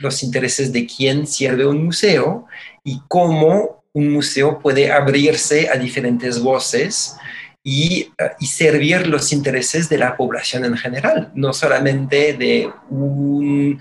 los 0.00 0.22
intereses 0.24 0.72
de 0.72 0.86
quién 0.86 1.26
sirve 1.26 1.66
un 1.66 1.84
museo 1.84 2.46
y 2.84 3.00
cómo 3.08 3.81
un 3.94 4.12
museo 4.12 4.58
puede 4.58 4.90
abrirse 4.90 5.68
a 5.68 5.76
diferentes 5.76 6.40
voces 6.40 7.16
y, 7.62 8.08
eh, 8.18 8.30
y, 8.40 8.46
servir 8.46 9.06
los 9.06 9.32
intereses 9.32 9.88
de 9.88 9.98
la 9.98 10.16
población 10.16 10.64
en 10.64 10.76
general, 10.76 11.30
no 11.34 11.52
solamente 11.52 12.32
de, 12.32 12.70
un, 12.90 13.78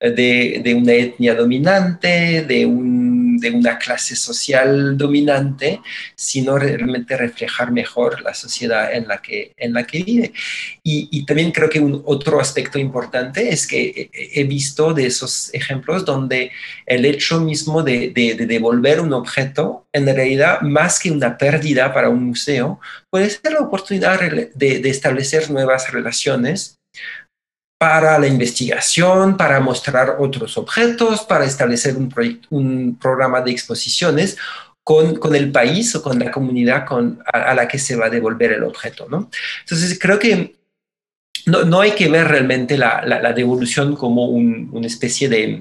de, 0.00 0.60
de 0.62 0.74
una 0.74 0.92
etnia 0.92 1.34
dominante, 1.34 2.44
de 2.46 2.66
un 2.66 3.01
de 3.42 3.50
una 3.50 3.78
clase 3.78 4.16
social 4.16 4.96
dominante, 4.96 5.80
sino 6.14 6.56
realmente 6.56 7.16
reflejar 7.16 7.70
mejor 7.72 8.22
la 8.22 8.32
sociedad 8.32 8.94
en 8.94 9.06
la 9.08 9.20
que, 9.20 9.52
en 9.58 9.74
la 9.74 9.86
que 9.86 10.02
vive. 10.02 10.32
Y, 10.82 11.26
también 11.26 11.52
creo 11.52 11.68
que 11.68 11.80
otro 12.04 12.40
aspecto 12.40 12.78
importante 12.78 13.50
es 13.50 13.66
que 13.66 14.10
he 14.12 14.44
visto 14.44 14.94
de 14.94 15.06
esos 15.06 15.52
ejemplos 15.54 16.04
donde 16.04 16.50
el 16.86 17.04
hecho 17.04 17.40
mismo 17.40 17.82
de, 17.82 18.10
de, 18.10 18.34
de 18.34 18.46
devolver 18.46 19.00
un 19.00 19.12
objeto, 19.12 19.86
en 19.92 20.06
realidad, 20.06 20.60
más 20.62 20.98
que 20.98 21.10
una 21.10 21.36
pérdida 21.38 21.92
para 21.92 22.08
un 22.08 22.24
museo, 22.24 22.80
puede 23.10 23.30
ser 23.30 23.52
la 23.52 23.60
oportunidad 23.60 24.20
de 24.20 24.88
establecer 24.88 25.50
nuevas 25.50 25.92
relaciones 25.92 26.78
para 27.82 28.16
la 28.16 28.28
investigación, 28.28 29.36
para 29.36 29.58
mostrar 29.58 30.14
otros 30.20 30.56
objetos, 30.56 31.22
para 31.22 31.44
establecer 31.44 31.96
un, 31.96 32.14
un 32.50 32.96
programa 32.96 33.40
de 33.40 33.50
exposiciones 33.50 34.36
con, 34.84 35.16
con, 35.16 35.34
el 35.34 35.50
país 35.50 35.92
o 35.96 36.00
con 36.00 36.16
la 36.20 36.30
comunidad 36.30 36.86
con, 36.86 37.18
a, 37.26 37.52
la 37.54 37.66
que 37.66 37.80
se 37.80 37.96
va 37.96 38.06
a 38.06 38.10
devolver 38.10 38.52
el 38.52 38.62
objeto. 38.62 39.08
¿no? 39.10 39.28
Entonces, 39.62 39.98
creo 40.00 40.20
que 40.20 40.54
no, 41.46 41.64
no 41.64 41.80
hay 41.80 41.90
que 41.90 42.08
ver 42.08 42.28
realmente 42.28 42.78
la, 42.78 43.02
la, 43.04 43.32
devolución 43.32 43.96
como 43.96 44.26
una 44.26 44.86
especie 44.86 45.28
de, 45.28 45.60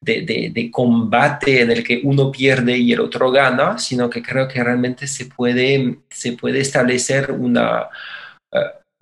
de, 0.00 0.50
de, 0.52 0.70
combate 0.72 1.60
en 1.60 1.70
el 1.70 1.84
que 1.84 2.00
uno 2.02 2.32
pierde 2.32 2.76
y 2.76 2.92
el 2.92 2.98
otro 2.98 3.30
gana, 3.30 3.78
sino 3.78 4.10
que 4.10 4.20
creo 4.20 4.48
que 4.48 4.64
realmente 4.64 5.06
se 5.06 5.26
puede, 5.26 5.98
se 6.10 6.32
puede 6.32 6.58
establecer 6.58 7.30
una... 7.30 7.88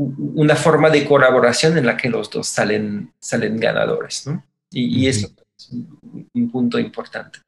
Una 0.03 0.57
forma 0.57 0.89
de 0.89 1.05
colaboración 1.05 1.77
en 1.77 1.85
la 1.85 1.97
que 1.97 2.09
los 2.09 2.31
dos 2.31 2.49
salen, 2.49 3.13
salen 3.21 3.59
ganadores, 3.59 4.27
¿no? 4.27 4.47
Y, 4.71 5.07
eso 5.09 5.29
es 5.59 5.71
un, 5.73 6.51
punto 6.51 6.79
importante. 6.79 7.41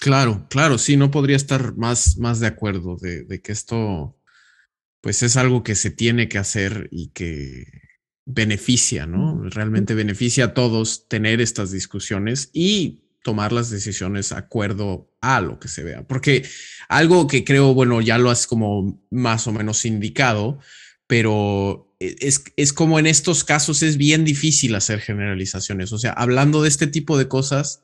Claro, 0.00 0.46
claro, 0.48 0.78
sí, 0.78 0.96
no 0.96 1.10
podría 1.10 1.36
estar 1.36 1.76
más, 1.76 2.16
más 2.16 2.40
de 2.40 2.46
acuerdo 2.46 2.96
de, 2.96 3.40
que 3.42 3.52
esto, 3.52 4.16
pues 5.00 5.22
es 5.22 5.36
algo 5.36 5.62
que 5.62 5.74
se 5.74 5.90
tiene 5.90 6.28
que 6.28 6.38
hacer 6.38 6.88
y 6.90 7.08
que 7.08 7.66
beneficia, 8.24 9.06
¿no? 9.06 9.42
Realmente 9.50 9.94
beneficia 9.94 10.46
a 10.46 10.54
todos 10.54 11.08
tener 11.08 11.40
estas 11.40 11.70
discusiones 11.70 12.50
y 12.52 13.02
tomar 13.22 13.52
las 13.52 13.70
decisiones 13.70 14.32
acuerdo 14.32 15.12
a 15.20 15.40
lo 15.40 15.58
que 15.58 15.68
se 15.68 15.84
vea. 15.84 16.06
Porque 16.06 16.44
algo 16.88 17.26
que 17.26 17.44
creo, 17.44 17.74
bueno, 17.74 18.00
ya 18.00 18.18
lo 18.18 18.30
has 18.30 18.46
como 18.46 19.04
más 19.10 19.46
o 19.46 19.52
menos 19.52 19.84
indicado, 19.84 20.58
pero 21.12 21.94
e, 22.00 22.16
es, 22.20 22.42
es, 22.56 22.72
como 22.72 22.98
en 22.98 23.06
estos 23.06 23.44
casos 23.44 23.82
es 23.82 23.98
bien 23.98 24.24
difícil 24.24 24.74
hacer 24.74 24.98
generalizaciones. 24.98 25.92
O 25.92 25.98
sea, 25.98 26.12
hablando 26.12 26.62
de 26.62 26.70
este 26.70 26.86
tipo 26.86 27.18
de 27.18 27.28
cosas, 27.28 27.82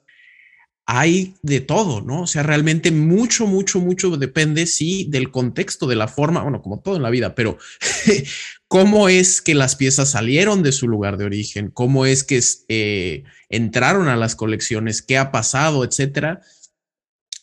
hay 0.87 1.35
de 1.43 1.61
todo, 1.61 2.01
¿no? 2.01 2.23
O 2.23 2.27
sea, 2.27 2.43
realmente 2.43 2.91
mucho, 2.91 3.47
mucho, 3.47 3.81
mucho 3.81 4.17
depende, 4.17 4.65
sí, 4.65 5.09
del 5.11 5.31
contexto, 5.31 5.87
de 5.87 5.97
la 5.97 6.09
forma, 6.09 6.41
bueno, 6.41 6.63
como 6.63 6.81
todo 6.81 6.97
en 6.97 7.03
la 7.03 7.11
vida, 7.11 7.35
pero 7.35 7.59
cómo 8.67 9.11
es 9.11 9.43
que 9.43 9.55
las 9.55 9.77
piezas 9.77 10.13
salieron 10.13 10.63
de 10.63 10.73
su 10.73 10.89
lugar 10.89 11.19
de 11.19 11.27
origen, 11.27 11.71
cómo 11.71 12.07
es 12.07 12.25
que 12.25 12.41
eh, 12.69 13.25
entraron 13.51 14.09
a 14.09 14.17
las 14.17 14.37
colecciones, 14.37 15.03
qué 15.03 15.19
ha 15.19 15.31
pasado, 15.33 15.85
etcétera. 15.85 16.41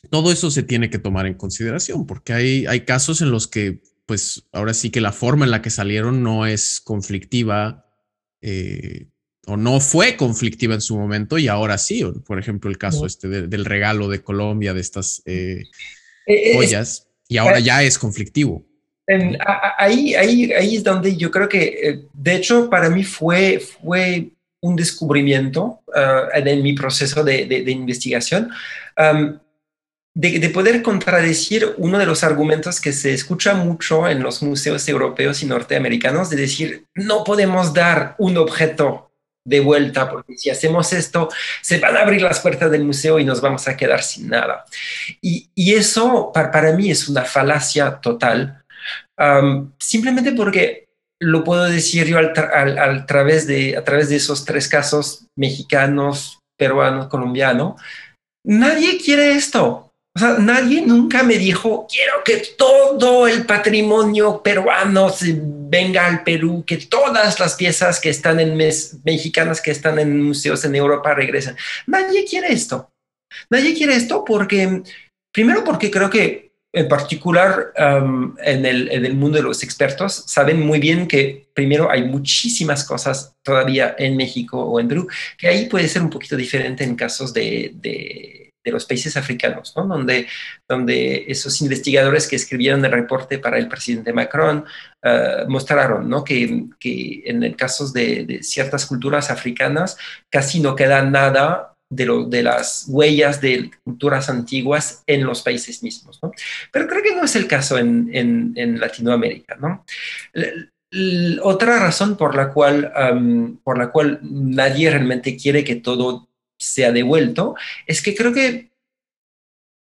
Todo 0.09 0.31
eso 0.31 0.49
se 0.49 0.63
tiene 0.63 0.89
que 0.89 0.97
tomar 0.97 1.27
en 1.27 1.35
consideración 1.35 2.07
porque 2.07 2.33
hay, 2.33 2.65
hay 2.65 2.85
casos 2.85 3.21
en 3.21 3.29
los 3.29 3.47
que 3.47 3.81
pues 4.05 4.43
ahora 4.51 4.73
sí 4.73 4.91
que 4.91 5.01
la 5.01 5.11
forma 5.11 5.45
en 5.45 5.51
la 5.51 5.61
que 5.61 5.69
salieron 5.69 6.23
no 6.23 6.45
es 6.45 6.79
conflictiva 6.79 7.85
eh, 8.41 9.07
o 9.47 9.57
no 9.57 9.79
fue 9.79 10.15
conflictiva 10.15 10.75
en 10.75 10.81
su 10.81 10.97
momento 10.97 11.37
y 11.37 11.47
ahora 11.47 11.77
sí. 11.77 12.03
Por 12.25 12.39
ejemplo, 12.39 12.69
el 12.69 12.77
caso 12.77 13.05
este 13.05 13.27
del 13.27 13.65
regalo 13.65 14.07
de 14.07 14.21
Colombia 14.21 14.73
de 14.73 14.81
estas 14.81 15.21
eh, 15.25 15.63
eh, 16.25 16.55
joyas 16.55 17.07
y 17.27 17.37
ahora 17.37 17.59
ya 17.59 17.83
es 17.83 17.97
conflictivo. 17.97 18.65
ahí, 19.77 20.15
ahí, 20.15 20.51
ahí 20.51 20.75
es 20.75 20.83
donde 20.83 21.15
yo 21.15 21.29
creo 21.29 21.47
que, 21.47 22.05
de 22.13 22.35
hecho, 22.35 22.69
para 22.69 22.89
mí 22.89 23.03
fue, 23.03 23.59
fue 23.59 24.29
un 24.61 24.75
descubrimiento 24.75 25.81
ah, 25.95 26.27
en, 26.33 26.63
mi 26.63 26.73
proceso 26.73 27.23
de, 27.23 27.45
de, 27.45 27.71
investigación 27.71 28.49
de, 30.15 30.49
poder 30.49 30.81
contradecir 30.81 31.75
uno 31.77 31.99
de 31.99 32.05
los 32.05 32.23
argumentos 32.23 32.79
que 32.79 32.93
se 32.93 33.13
escucha 33.13 33.53
mucho 33.53 34.07
en 34.07 34.23
los 34.23 34.41
museos 34.41 34.87
europeos 34.87 35.43
y 35.43 35.45
norteamericanos, 35.45 36.29
de 36.29 36.37
decir, 36.37 36.85
no 36.95 37.25
podemos 37.25 37.73
dar 37.73 38.15
un 38.17 38.37
objeto 38.37 39.11
de 39.45 39.59
vuelta, 39.59 40.09
porque 40.09 40.37
si 40.37 40.49
hacemos 40.49 40.93
esto, 40.93 41.29
se 41.61 41.79
van 41.79 41.97
a 41.97 42.01
abrir 42.01 42.21
las 42.21 42.39
puertas 42.39 42.71
del 42.71 42.85
museo 42.85 43.19
y 43.19 43.25
nos 43.25 43.41
vamos 43.41 43.67
a 43.67 43.75
quedar 43.75 44.01
sin 44.01 44.29
nada. 44.29 44.65
Y, 45.21 45.49
eso 45.73 46.31
para, 46.33 46.71
mí 46.71 46.89
es 46.89 47.09
una 47.09 47.23
falacia 47.25 47.99
total, 47.99 48.63
simplemente 49.77 50.31
porque 50.31 50.87
lo 51.19 51.43
puedo 51.43 51.65
decir 51.65 52.07
yo 52.07 52.17
al, 52.17 53.05
través 53.05 53.47
de, 53.47 53.75
a 53.75 53.83
través 53.83 54.09
de 54.09 54.15
esos 54.15 54.45
tres 54.45 54.67
casos 54.69 55.25
mexicanos, 55.35 56.39
peruano, 56.57 57.09
colombiano. 57.09 57.75
Nadie 58.45 58.97
quiere 58.97 59.31
esto. 59.31 59.84
O 60.15 60.19
sea, 60.19 60.37
nadie 60.39 60.81
nunca 60.81 61.23
me 61.23 61.37
dijo, 61.37 61.85
quiero 61.91 62.23
que 62.23 62.41
todo 62.57 63.27
el 63.27 63.45
patrimonio 63.45 64.41
peruano 64.41 65.09
se 65.09 65.37
venga 65.37 66.05
al 66.05 66.23
Perú, 66.23 66.63
que 66.65 66.77
todas 66.77 67.37
las 67.37 67.55
piezas 67.55 67.99
que 67.99 68.11
están 68.11 68.39
en 68.39 68.55
mexicanas 68.55 69.59
que 69.59 69.71
están 69.71 69.99
en 69.99 70.23
museos 70.23 70.63
en 70.63 70.73
Europa 70.73 71.13
regresen. 71.13 71.57
Nadie 71.87 72.23
quiere 72.23 72.53
esto. 72.53 72.93
Nadie 73.49 73.73
quiere 73.73 73.95
esto 73.95 74.23
porque, 74.23 74.83
primero 75.33 75.65
porque 75.65 75.91
creo 75.91 76.09
que 76.09 76.53
en 76.71 76.87
particular 76.87 77.73
en, 77.75 78.65
el, 78.65 78.89
en, 78.91 79.05
el, 79.05 79.15
mundo 79.15 79.37
de 79.37 79.43
los 79.43 79.63
expertos 79.63 80.23
saben 80.27 80.65
muy 80.65 80.79
bien 80.79 81.07
que 81.07 81.49
primero 81.53 81.91
hay 81.91 82.03
muchísimas 82.03 82.85
cosas 82.85 83.33
todavía 83.43 83.95
en 83.97 84.15
México 84.15 84.61
o 84.61 84.79
en 84.79 84.87
Perú, 84.87 85.07
que 85.37 85.49
ahí 85.49 85.67
puede 85.67 85.89
ser 85.89 86.01
un 86.01 86.09
poquito 86.09 86.37
diferente 86.37 86.85
en 86.85 86.95
casos 86.95 87.33
de 87.33 87.73
de 88.65 88.71
los 88.71 88.85
países 88.85 89.15
africanos, 89.15 89.73
¿no? 89.75 89.85
donde, 89.85 90.27
donde 90.67 91.25
esos 91.27 91.61
investigadores 91.61 92.27
que 92.27 92.35
escribieron 92.35 92.83
el 92.83 92.91
reporte 92.91 93.37
para 93.37 93.59
el 93.59 93.67
presidente 93.67 94.11
Macron 94.11 94.65
uh, 95.03 95.47
mostraron 95.47 96.09
¿no? 96.09 96.23
que, 96.23 96.65
que, 96.79 97.21
en 97.25 97.43
el 97.43 97.55
caso 97.55 97.91
de, 97.91 98.39
ciertas 98.41 98.87
culturas 98.87 99.29
africanas 99.29 99.97
casi 100.31 100.59
no 100.59 100.75
queda 100.75 101.03
nada 101.03 101.75
de, 101.91 102.41
las 102.41 102.85
huellas 102.89 103.39
de 103.39 103.69
culturas 103.83 104.29
antiguas 104.29 105.03
en 105.05 105.23
los 105.23 105.43
países 105.43 105.83
mismos. 105.83 106.19
¿no? 106.23 106.31
Pero 106.71 106.87
creo 106.87 107.03
que 107.03 107.15
no 107.15 107.23
es 107.23 107.35
el 107.35 107.47
caso 107.47 107.77
en, 107.77 108.09
en, 108.11 108.79
Latinoamérica. 108.79 109.55
¿no? 109.57 109.85
otra 111.43 111.79
razón 111.79 112.17
por 112.17 112.35
la, 112.35 112.51
cual, 112.51 113.59
por 113.63 113.77
la 113.77 113.91
cual 113.91 114.19
nadie 114.23 114.89
realmente 114.89 115.37
quiere 115.37 115.63
que 115.63 115.75
todo 115.75 116.29
se 116.59 116.85
ha 116.85 116.91
devuelto, 116.91 117.55
es 117.85 118.01
que 118.01 118.15
creo 118.15 118.33
que 118.33 118.69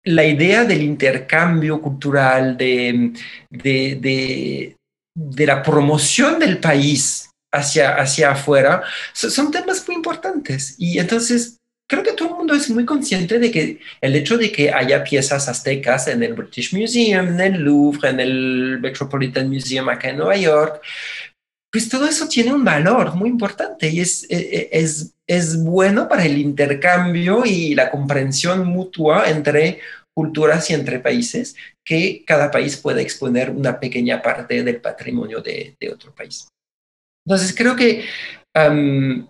la 0.03 0.25
idea 0.25 0.65
del 0.65 0.81
intercambio 0.81 1.81
cultural, 1.81 2.57
de, 2.57 3.13
de, 3.49 4.75
la 5.45 5.61
promoción 5.61 6.39
del 6.39 6.57
país 6.57 7.29
hacia, 7.51 7.95
hacia 7.95 8.31
afuera, 8.31 8.83
son 9.13 9.51
temas 9.51 9.87
muy 9.87 9.97
importantes. 9.97 10.75
Y 10.79 10.97
entonces 10.97 11.57
creo 11.91 12.03
que 12.03 12.13
todo 12.13 12.29
el 12.29 12.35
mundo 12.35 12.53
es 12.55 12.69
muy 12.69 12.85
consciente 12.85 13.37
de 13.37 13.51
que 13.51 13.79
el 13.99 14.15
hecho 14.15 14.37
de 14.37 14.49
que 14.49 14.71
haya 14.71 15.03
piezas 15.03 15.49
aztecas 15.49 16.07
en 16.07 16.23
el 16.23 16.33
British 16.33 16.73
Museum, 16.73 17.27
en 17.27 17.39
el 17.41 17.61
Louvre, 17.61 18.09
en 18.09 18.19
el 18.21 18.79
Metropolitan 18.79 19.49
Museum 19.49 19.89
acá 19.89 20.09
en 20.09 20.17
Nueva 20.17 20.37
York, 20.37 20.81
pues 21.71 21.87
todo 21.87 22.05
eso 22.05 22.27
tiene 22.27 22.53
un 22.53 22.65
valor 22.65 23.15
muy 23.15 23.29
importante 23.29 23.89
y 23.89 24.01
es, 24.01 24.29
e, 24.29 24.37
e, 24.37 24.69
es, 24.71 25.13
es 25.25 25.63
bueno 25.63 26.09
para 26.09 26.25
el 26.25 26.37
intercambio 26.37 27.43
y 27.45 27.73
la 27.75 27.89
comprensión 27.89 28.67
mutua 28.67 29.29
entre 29.29 29.79
culturas 30.13 30.69
y 30.69 30.73
entre 30.73 30.99
países, 30.99 31.55
que 31.85 32.25
cada 32.25 32.51
país 32.51 32.75
pueda 32.75 33.01
exponer 33.01 33.49
una 33.49 33.79
pequeña 33.79 34.21
parte 34.21 34.61
del 34.63 34.81
patrimonio 34.81 35.41
de, 35.41 35.77
de 35.79 35.89
otro 35.89 36.13
país. 36.13 36.49
Entonces, 37.25 37.55
creo 37.55 37.75
que, 37.75 38.03
eh, 38.53 39.25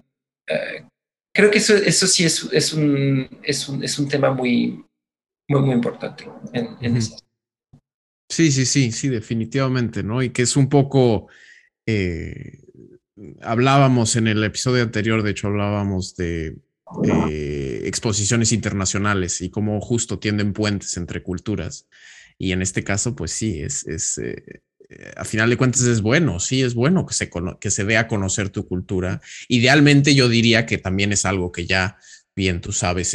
creo 1.33 1.51
que 1.51 1.59
eso, 1.59 1.75
eso 1.75 2.07
sí 2.07 2.25
es, 2.25 2.49
es, 2.51 2.73
un, 2.73 3.29
es, 3.43 3.69
un, 3.69 3.83
es 3.83 3.99
un 3.99 4.09
tema 4.09 4.31
muy, 4.31 4.83
muy, 5.47 5.61
muy 5.61 5.75
importante 5.75 6.25
en, 6.53 6.75
en 6.81 6.99
Sí, 7.01 8.49
sí, 8.49 8.65
sí, 8.65 8.91
sí, 8.93 9.09
definitivamente, 9.09 10.03
¿no? 10.03 10.23
Y 10.23 10.29
que 10.29 10.43
es 10.43 10.55
un 10.55 10.69
poco 10.69 11.27
eh, 11.85 12.59
hablábamos 13.41 14.15
en 14.15 14.27
el 14.27 14.43
episodio 14.43 14.83
anterior, 14.83 15.23
de 15.23 15.31
hecho 15.31 15.47
hablábamos 15.47 16.15
de 16.15 16.57
eh, 17.03 17.83
exposiciones 17.85 18.51
internacionales 18.51 19.41
y 19.41 19.49
cómo 19.49 19.79
justo 19.81 20.19
tienden 20.19 20.53
puentes 20.53 20.97
entre 20.97 21.23
culturas. 21.23 21.87
Y 22.37 22.53
en 22.53 22.61
este 22.61 22.83
caso, 22.83 23.15
pues 23.15 23.31
sí, 23.31 23.61
es, 23.61 23.85
es 23.87 24.17
eh, 24.17 25.11
a 25.15 25.25
final 25.25 25.49
de 25.49 25.57
cuentas 25.57 25.83
es 25.83 26.01
bueno, 26.01 26.39
sí, 26.39 26.63
es 26.63 26.73
bueno 26.73 27.05
que 27.05 27.13
se, 27.13 27.29
que 27.59 27.71
se 27.71 27.85
dé 27.85 27.97
a 27.97 28.07
conocer 28.07 28.49
tu 28.49 28.67
cultura. 28.67 29.21
Idealmente 29.47 30.15
yo 30.15 30.27
diría 30.27 30.65
que 30.65 30.77
también 30.77 31.11
es 31.11 31.25
algo 31.25 31.51
que 31.51 31.65
ya 31.65 31.97
bien 32.35 32.61
tú 32.61 32.71
sabes, 32.71 33.13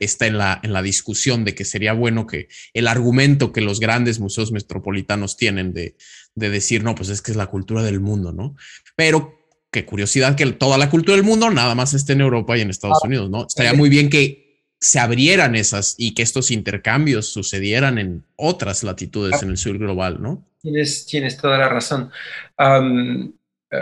está 0.00 0.26
en 0.26 0.38
la, 0.38 0.60
en 0.62 0.72
la 0.72 0.82
discusión 0.82 1.44
de 1.44 1.54
que 1.54 1.64
sería 1.64 1.92
bueno 1.92 2.26
que 2.26 2.48
el 2.74 2.88
argumento 2.88 3.52
que 3.52 3.60
los 3.60 3.78
grandes 3.78 4.18
museos 4.18 4.50
metropolitanos 4.50 5.36
tienen 5.36 5.72
de, 5.72 5.96
de 6.36 6.50
decir, 6.50 6.84
no, 6.84 6.94
pues 6.94 7.08
es 7.08 7.22
que 7.22 7.32
es 7.32 7.36
la 7.36 7.46
cultura 7.46 7.82
del 7.82 7.98
mundo, 7.98 8.32
¿no? 8.32 8.54
Pero 8.94 9.36
qué 9.72 9.84
curiosidad 9.84 10.36
que 10.36 10.46
toda 10.52 10.78
la 10.78 10.90
cultura 10.90 11.16
del 11.16 11.24
mundo 11.24 11.50
nada 11.50 11.74
más 11.74 11.94
esté 11.94 12.12
en 12.12 12.20
Europa 12.20 12.56
y 12.56 12.60
en 12.60 12.70
Estados 12.70 13.00
ah, 13.02 13.06
Unidos, 13.06 13.30
¿no? 13.30 13.46
Estaría 13.46 13.74
muy 13.74 13.88
bien 13.88 14.08
que 14.08 14.46
se 14.78 15.00
abrieran 15.00 15.56
esas 15.56 15.94
y 15.98 16.14
que 16.14 16.22
estos 16.22 16.50
intercambios 16.50 17.26
sucedieran 17.32 17.98
en 17.98 18.24
otras 18.36 18.84
latitudes 18.84 19.34
ah. 19.34 19.40
en 19.42 19.50
el 19.50 19.56
sur 19.56 19.78
global, 19.78 20.22
¿no? 20.22 20.46
Tienes, 20.60 21.06
tienes 21.06 21.36
toda 21.36 21.58
la 21.58 21.68
razón. 21.68 22.10
Eh, 22.58 23.78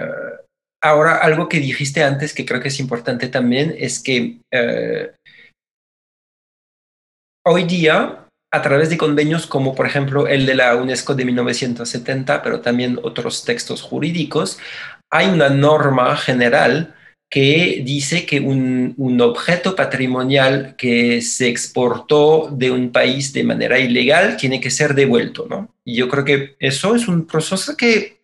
ahora, 0.80 1.16
algo 1.16 1.48
que 1.48 1.58
dijiste 1.58 2.02
antes 2.02 2.32
que 2.32 2.46
creo 2.46 2.60
que 2.60 2.68
es 2.68 2.78
importante 2.78 3.28
también 3.28 3.74
es 3.76 4.00
que 4.00 4.40
eh, 4.52 5.12
hoy 7.44 7.64
día, 7.64 8.23
a 8.54 8.62
través 8.62 8.88
de 8.88 8.96
convenios 8.96 9.48
como 9.48 9.74
por 9.74 9.84
ejemplo 9.84 10.28
el 10.28 10.46
de 10.46 10.54
la 10.54 10.76
UNESCO 10.76 11.16
de 11.16 11.24
1970, 11.24 12.40
pero 12.40 12.60
también 12.60 13.00
otros 13.02 13.44
textos 13.44 13.82
jurídicos, 13.82 14.58
hay 15.10 15.26
una 15.28 15.48
norma 15.48 16.16
general 16.16 16.94
que 17.28 17.82
dice 17.84 18.26
que 18.26 18.38
un, 18.38 18.94
un, 18.96 19.20
objeto 19.20 19.74
patrimonial 19.74 20.76
que 20.78 21.20
se 21.20 21.48
exportó 21.48 22.48
de 22.52 22.70
un 22.70 22.92
país 22.92 23.32
de 23.32 23.42
manera 23.42 23.80
ilegal 23.80 24.36
tiene 24.36 24.60
que 24.60 24.70
ser 24.70 24.94
devuelto, 24.94 25.46
¿no? 25.50 25.74
Y 25.84 25.96
yo 25.96 26.08
creo 26.08 26.24
que 26.24 26.54
eso 26.60 26.94
es 26.94 27.08
un 27.08 27.26
proceso 27.26 27.76
que 27.76 28.20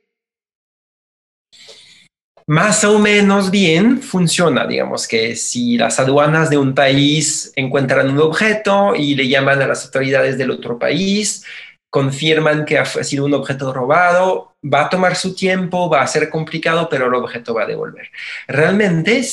más 2.51 2.82
o 2.82 2.98
menos 2.98 3.53
bien 3.53 4.03
funciona, 4.03 4.66
digamos 4.66 5.07
que 5.07 5.36
si 5.36 5.78
las 5.78 6.01
aduanas 6.01 6.51
de 6.51 6.59
un 6.59 6.74
país 6.74 7.53
encuentran 7.55 8.11
un 8.11 8.18
objeto 8.18 8.96
y 8.96 9.14
le 9.14 9.28
llaman 9.28 9.62
a 9.62 9.68
las 9.68 9.84
autoridades 9.84 10.36
del 10.36 10.51
otro 10.51 10.76
país, 10.76 11.44
confirman 11.90 12.64
que 12.64 12.76
ha 12.76 12.84
sido 12.84 13.24
un 13.24 13.34
objeto 13.34 13.72
robado, 13.72 14.57
va 14.64 14.86
a 14.86 14.88
tomar 14.90 15.14
su 15.14 15.32
tiempo, 15.36 15.88
va 15.88 16.03
a 16.03 16.09
ser 16.09 16.28
complicado, 16.28 16.88
pero 16.90 17.07
el 17.07 17.14
objeto 17.14 17.55
va 17.55 17.62
a 17.62 17.66
devolver. 17.68 18.09
Realmente 18.48 19.24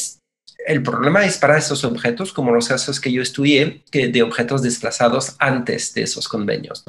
el 0.68 0.84
problema 0.84 1.26
es 1.26 1.40
para 1.40 1.58
esos 1.58 1.84
objetos, 1.86 2.32
como 2.32 2.52
los 2.52 2.68
casos 2.68 3.00
que 3.00 3.12
yo 3.12 3.24
estudié, 3.24 3.82
que 3.90 4.10
de 4.10 4.22
objetos 4.22 4.62
desplazados 4.62 5.36
antes 5.40 5.92
de 5.96 6.04
esos 6.04 6.28
convenios. 6.28 6.84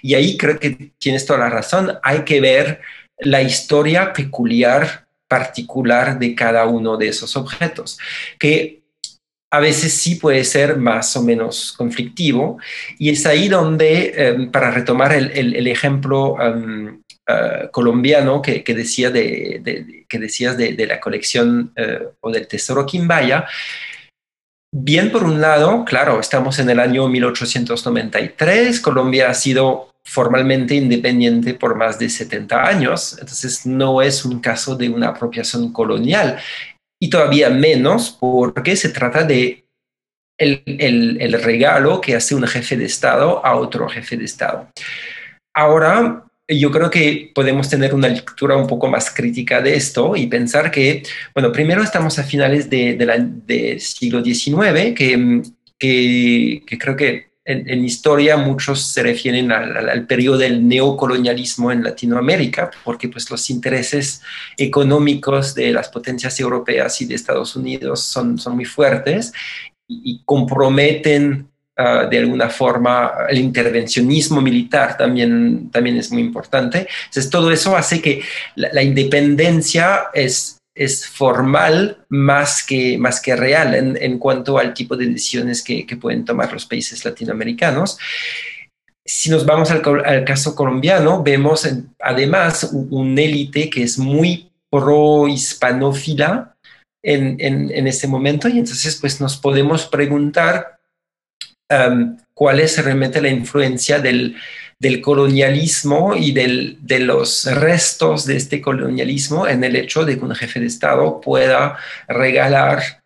Y 0.00 0.14
ahí 0.14 0.38
creo 0.38 0.58
que 0.58 0.94
tienes 0.96 1.26
toda 1.26 1.40
la 1.40 1.50
razón, 1.50 1.98
hay 2.02 2.20
que 2.20 2.40
ver 2.40 2.80
la 3.18 3.42
historia 3.42 4.14
peculiar 4.14 5.03
particular 5.36 6.16
de 6.18 6.32
cada 6.34 6.64
uno 6.66 6.96
de 6.96 7.08
esos 7.08 7.36
objetos, 7.36 7.98
que 8.38 8.84
a 9.50 9.58
veces 9.60 9.92
sí 9.92 10.16
puede 10.16 10.44
ser 10.44 10.76
más 10.76 11.16
o 11.16 11.22
menos 11.22 11.72
conflictivo. 11.72 12.58
Y 12.98 13.10
es 13.10 13.26
ahí 13.26 13.48
donde, 13.48 14.12
em, 14.16 14.50
para 14.50 14.70
retomar 14.70 15.12
el, 15.12 15.66
ejemplo 15.66 16.36
em, 16.40 17.00
eh, 17.28 17.68
colombiano 17.72 18.42
que, 18.42 18.62
de, 18.62 20.04
que 20.08 20.18
decías 20.18 20.56
de, 20.56 20.86
la 20.86 21.00
colección 21.00 21.72
eh, 21.76 22.00
o 22.20 22.30
del 22.30 22.46
tesoro 22.46 22.86
Quimbaya, 22.86 23.46
bien 24.72 25.10
por 25.12 25.22
un 25.24 25.40
lado, 25.40 25.84
claro, 25.84 26.18
estamos 26.20 26.58
en 26.58 26.70
el 26.70 26.80
año 26.80 27.08
1893, 27.08 28.80
Colombia 28.80 29.30
ha 29.30 29.34
sido 29.34 29.93
formalmente 30.04 30.74
independiente 30.74 31.54
por 31.54 31.76
más 31.76 31.98
de 31.98 32.08
70 32.08 32.66
años, 32.66 33.16
entonces 33.18 33.64
no 33.64 34.02
es 34.02 34.24
un 34.24 34.40
caso 34.40 34.76
de 34.76 34.88
una 34.88 35.08
apropiación 35.08 35.72
colonial 35.72 36.38
y 37.00 37.08
todavía 37.08 37.50
menos 37.50 38.16
porque 38.20 38.76
se 38.76 38.90
trata 38.90 39.24
de 39.24 39.64
el, 40.38 40.62
el, 41.20 41.32
regalo 41.42 42.00
que 42.00 42.16
hace 42.16 42.34
un 42.34 42.46
jefe 42.46 42.76
de 42.76 42.84
Estado 42.84 43.44
a 43.44 43.56
otro 43.56 43.88
jefe 43.88 44.16
de 44.16 44.24
Estado. 44.24 44.68
Ahora, 45.54 46.24
yo 46.48 46.70
creo 46.70 46.90
que 46.90 47.30
podemos 47.34 47.70
tener 47.70 47.94
una 47.94 48.08
lectura 48.08 48.56
un 48.56 48.66
poco 48.66 48.88
más 48.88 49.10
crítica 49.14 49.62
de 49.62 49.76
esto 49.76 50.16
y 50.16 50.26
pensar 50.26 50.70
que, 50.70 51.02
bueno, 51.34 51.52
primero 51.52 51.82
estamos 51.82 52.18
a 52.18 52.24
finales 52.24 52.68
del 52.68 53.46
de, 53.46 53.78
siglo 53.78 54.24
XIX, 54.24 54.94
que, 54.94 55.42
que 55.78 56.78
creo 56.78 56.96
que 56.96 57.33
en, 57.44 57.84
historia 57.84 58.36
muchos 58.36 58.80
se 58.86 59.02
refieren 59.02 59.52
al, 59.52 60.06
periodo 60.06 60.38
del 60.38 60.66
neocolonialismo 60.66 61.70
en 61.70 61.82
Latinoamérica, 61.84 62.70
porque 62.82 63.08
pues 63.08 63.30
los 63.30 63.50
intereses 63.50 64.22
económicos 64.56 65.54
de 65.54 65.72
las 65.72 65.88
potencias 65.88 66.38
europeas 66.40 67.00
y 67.00 67.06
de 67.06 67.14
Estados 67.14 67.54
Unidos 67.54 68.00
son, 68.00 68.38
son 68.38 68.56
muy 68.56 68.64
fuertes 68.64 69.32
y, 69.86 70.22
comprometen 70.24 71.48
ah, 71.76 72.06
de 72.10 72.18
alguna 72.18 72.48
forma 72.48 73.12
el 73.28 73.38
intervencionismo 73.38 74.40
militar 74.40 74.96
también, 74.96 75.70
también 75.70 75.98
es 75.98 76.10
muy 76.10 76.22
importante. 76.22 76.86
Entonces 77.06 77.28
todo 77.28 77.50
eso 77.50 77.76
hace 77.76 78.00
que 78.00 78.22
la 78.56 78.82
independencia 78.82 80.04
es 80.14 80.53
es 80.74 81.06
formal 81.06 82.04
más 82.08 82.64
que, 82.64 82.98
más 82.98 83.20
que 83.20 83.36
real 83.36 83.74
en, 83.74 84.18
cuanto 84.18 84.58
al 84.58 84.74
tipo 84.74 84.96
de 84.96 85.06
decisiones 85.06 85.62
que, 85.62 85.86
pueden 86.00 86.24
tomar 86.24 86.52
los 86.52 86.66
países 86.66 87.04
latinoamericanos. 87.04 87.98
Si 89.06 89.30
nos 89.30 89.46
vamos 89.46 89.70
al, 89.70 90.24
caso 90.24 90.56
colombiano, 90.56 91.22
vemos 91.22 91.68
además 92.00 92.70
un, 92.72 93.18
élite 93.18 93.70
que 93.70 93.84
es 93.84 93.98
muy 93.98 94.50
pro-hispanófila 94.70 96.56
en, 97.02 97.36
en, 97.38 97.86
ese 97.86 98.08
momento 98.08 98.48
y 98.48 98.58
entonces 98.58 98.96
pues 98.96 99.20
nos 99.20 99.36
podemos 99.36 99.86
preguntar 99.86 100.80
um, 101.70 102.16
cuál 102.32 102.60
es 102.60 102.82
realmente 102.82 103.20
la 103.20 103.28
influencia 103.28 104.00
del, 104.00 104.36
del 104.78 105.00
colonialismo 105.00 106.14
y 106.14 106.32
del, 106.32 106.78
de 106.80 107.00
los 107.00 107.46
restos 107.46 108.26
de 108.26 108.36
este 108.36 108.60
colonialismo 108.60 109.46
en 109.46 109.64
el 109.64 109.76
hecho 109.76 110.04
de 110.04 110.18
que 110.18 110.24
un 110.24 110.34
jefe 110.34 110.60
de 110.60 110.66
Estado 110.66 111.20
pueda 111.20 111.78
regalar 112.08 113.04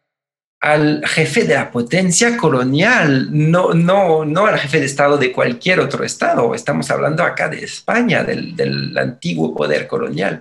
al 0.61 1.07
jefe 1.07 1.45
de 1.45 1.55
la 1.55 1.71
potencia 1.71 2.37
colonial, 2.37 3.29
no, 3.31 3.75
no, 3.75 4.25
no 4.25 4.47
al 4.47 4.59
jefe 4.59 4.81
de 4.81 4.87
Estado 4.87 5.17
de 5.17 5.33
cualquier 5.33 5.79
otro 5.79 6.05
Estado. 6.05 6.55
Estamos 6.55 6.91
hablando 6.91 7.23
acá 7.23 7.49
de 7.49 7.65
España, 7.65 8.25
del, 8.25 8.97
antiguo 8.99 9.55
poder 9.55 9.87
colonial. 9.87 10.41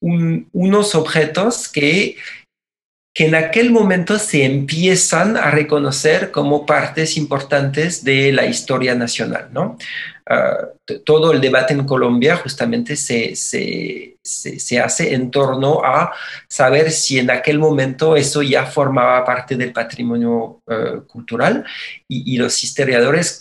unos 0.00 0.94
objetos 0.94 1.68
que 1.68 2.16
que 3.14 3.26
en 3.26 3.36
aquel 3.36 3.70
momento 3.70 4.18
se 4.18 4.44
empiezan 4.44 5.36
a 5.36 5.52
reconocer 5.52 6.32
como 6.32 6.66
partes 6.66 7.16
importantes 7.16 8.02
de 8.02 8.32
la 8.32 8.44
historia 8.46 8.96
nacional, 8.96 9.50
¿no? 9.52 9.78
Ah, 10.26 10.56
todo 11.04 11.32
el 11.32 11.40
debate 11.40 11.74
en 11.74 11.84
Colombia 11.84 12.36
justamente 12.36 12.96
se, 12.96 13.36
se, 13.36 14.16
se, 14.22 14.80
hace 14.80 15.14
en 15.14 15.30
torno 15.30 15.84
a 15.84 16.14
saber 16.48 16.90
si 16.90 17.18
en 17.18 17.30
aquel 17.30 17.58
momento 17.58 18.16
eso 18.16 18.42
ya 18.42 18.64
formaba 18.64 19.22
parte 19.22 19.54
del 19.54 19.72
patrimonio 19.72 20.62
eh, 20.66 21.02
cultural 21.06 21.64
y, 22.08 22.34
y, 22.34 22.38
los 22.38 22.64
historiadores 22.64 23.38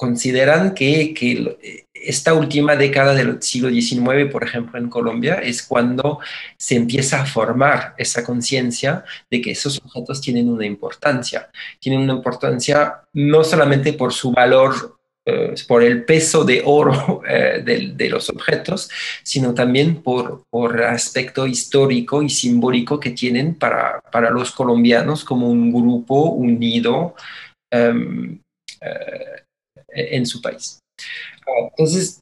consideran 0.00 0.72
que, 0.72 1.12
que, 1.12 1.86
esta 1.92 2.32
última 2.32 2.74
década 2.74 3.12
del 3.12 3.42
siglo 3.42 3.68
XIX, 3.68 4.32
por 4.32 4.42
ejemplo, 4.42 4.78
en 4.78 4.88
Colombia, 4.88 5.34
es 5.34 5.62
cuando 5.62 6.20
se 6.56 6.76
empieza 6.76 7.20
a 7.20 7.26
formar 7.26 7.94
esa 7.98 8.24
conciencia 8.24 9.04
de 9.30 9.42
que 9.42 9.50
esos 9.50 9.78
objetos 9.84 10.22
tienen 10.22 10.48
una 10.48 10.64
importancia. 10.64 11.50
Tienen 11.78 12.00
una 12.00 12.14
importancia 12.14 13.02
no 13.12 13.44
solamente 13.44 13.92
por 13.92 14.14
su 14.14 14.32
valor, 14.32 14.96
eh, 15.26 15.54
por 15.68 15.82
el 15.82 16.02
peso 16.06 16.44
de 16.44 16.62
oro 16.64 17.20
eh, 17.28 17.62
de, 17.62 18.08
los 18.08 18.30
objetos, 18.30 18.88
sino 19.22 19.52
también 19.52 20.02
por, 20.02 20.44
por 20.48 20.82
aspecto 20.82 21.46
histórico 21.46 22.22
y 22.22 22.30
simbólico 22.30 22.98
que 22.98 23.10
tienen 23.10 23.54
para, 23.54 24.00
para 24.10 24.30
los 24.30 24.50
colombianos 24.52 25.26
como 25.26 25.50
un 25.50 25.70
grupo 25.70 26.30
unido. 26.30 27.16
Em, 27.70 28.40
eh, 28.80 29.44
en 29.92 30.26
su 30.26 30.40
país. 30.40 30.78
Entonces, 31.70 32.20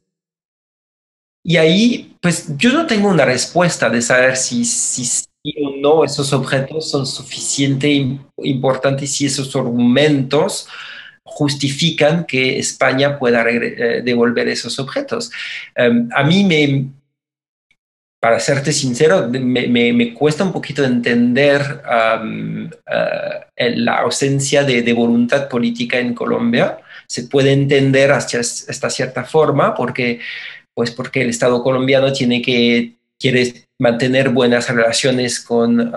y 1.43 1.57
ahí, 1.57 2.15
pues 2.21 2.57
yo 2.57 2.71
no 2.71 2.85
tengo 2.85 3.09
una 3.09 3.25
respuesta 3.25 3.89
de 3.89 4.01
saber 4.01 4.35
si, 4.35 4.65
si, 4.65 5.25
o 5.63 5.77
no 5.77 6.03
esos 6.03 6.33
objetos 6.33 6.91
son 6.91 7.07
suficientemente 7.07 8.23
importantes, 8.43 9.13
si 9.15 9.25
esos 9.25 9.55
argumentos 9.55 10.67
justifican 11.23 12.25
que 12.25 12.59
España 12.59 13.17
pueda 13.17 13.47
eh, 13.49 14.01
devolver 14.03 14.47
esos 14.49 14.79
objetos. 14.79 15.31
Em, 15.75 16.09
a 16.13 16.23
mí 16.23 16.43
me, 16.43 16.85
para 18.19 18.39
serte 18.39 18.73
sincero, 18.73 19.29
me, 19.29 20.13
cuesta 20.13 20.43
un 20.43 20.51
poquito 20.51 20.83
entender 20.83 21.81
eh, 22.91 23.75
la 23.75 23.95
ausencia 23.99 24.63
de, 24.63 24.81
de, 24.81 24.93
voluntad 24.93 25.47
política 25.47 25.99
en 25.99 26.13
Colombia 26.13 26.79
se 27.09 27.23
puede 27.23 27.51
entender 27.51 28.11
hasta 28.11 28.39
esta 28.39 28.89
cierta 28.89 29.25
forma 29.25 29.73
porque, 29.73 30.19
pues 30.75 30.91
porque 30.91 31.21
el 31.21 31.29
Estado 31.29 31.63
colombiano 31.63 32.13
tiene 32.13 32.41
que, 32.41 32.95
quiere 33.19 33.65
mantener 33.79 34.29
buenas 34.29 34.69
relaciones 34.69 35.39
con, 35.39 35.91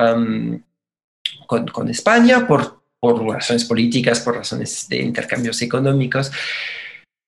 con, 1.46 1.88
España 1.88 2.46
por, 2.46 2.82
por 2.98 3.22
razones 3.26 3.64
políticas, 3.64 4.20
por 4.20 4.36
razones 4.36 4.88
de 4.88 5.02
intercambios 5.02 5.60
económicos, 5.62 6.32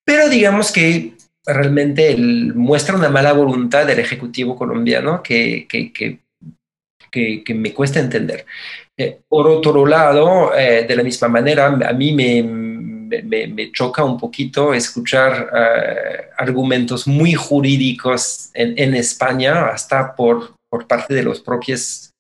pero 0.05 0.29
digamos 0.29 0.73
que 0.73 1.15
realmente 1.47 2.17
muestra 2.17 2.97
una 2.97 3.11
mala 3.11 3.33
voluntad 3.33 3.87
del 3.87 3.99
Ejecutivo 3.99 4.57
colombiano 4.57 5.23
que, 5.23 5.67
que, 5.69 5.93
que, 5.93 7.55
me 7.55 7.73
cuesta 7.73 8.01
entender. 8.01 8.47
Eh, 8.97 9.21
por 9.29 9.47
otro 9.47 9.85
lado, 9.87 10.57
eh, 10.57 10.85
de 10.89 10.97
la 10.97 11.03
misma 11.03 11.29
manera, 11.29 11.67
a 11.67 11.93
mí 11.93 12.13
me, 12.13 12.43
me, 13.05 13.47
me 13.47 13.73
choca 13.73 14.05
un 14.05 14.19
poquito 14.19 14.75
escuchar 14.75 15.51
eh, 15.55 16.29
argumentos 16.39 17.07
muy 17.07 17.35
jurídicos 17.35 18.51
en, 18.55 18.79
en, 18.79 18.95
España, 18.95 19.67
hasta 19.67 20.15
por, 20.15 20.55
por 20.69 20.87
parte 20.87 21.15
de 21.15 21.23
los 21.23 21.41
propios 21.41 22.11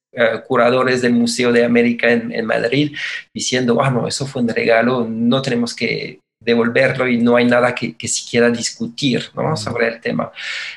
curadores 0.46 1.02
del 1.02 1.12
Museo 1.12 1.50
de 1.50 1.64
América 1.64 2.08
en, 2.08 2.30
en, 2.30 2.46
Madrid, 2.46 2.94
diciendo, 3.34 3.82
ah, 3.82 3.90
no, 3.90 4.06
eso 4.06 4.28
fue 4.28 4.42
un 4.42 4.48
regalo, 4.48 5.04
no 5.10 5.42
tenemos 5.42 5.74
que 5.74 6.20
devolverlo 6.44 7.08
y 7.08 7.18
no 7.18 7.36
hay 7.36 7.46
nada 7.46 7.74
que, 7.74 7.96
que 7.96 8.08
siquiera 8.08 8.50
discutir 8.50 9.24
¿no? 9.34 9.56
sobre 9.56 9.88
el 9.88 10.00
tema. 10.00 10.30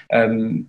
Um, 0.10 0.68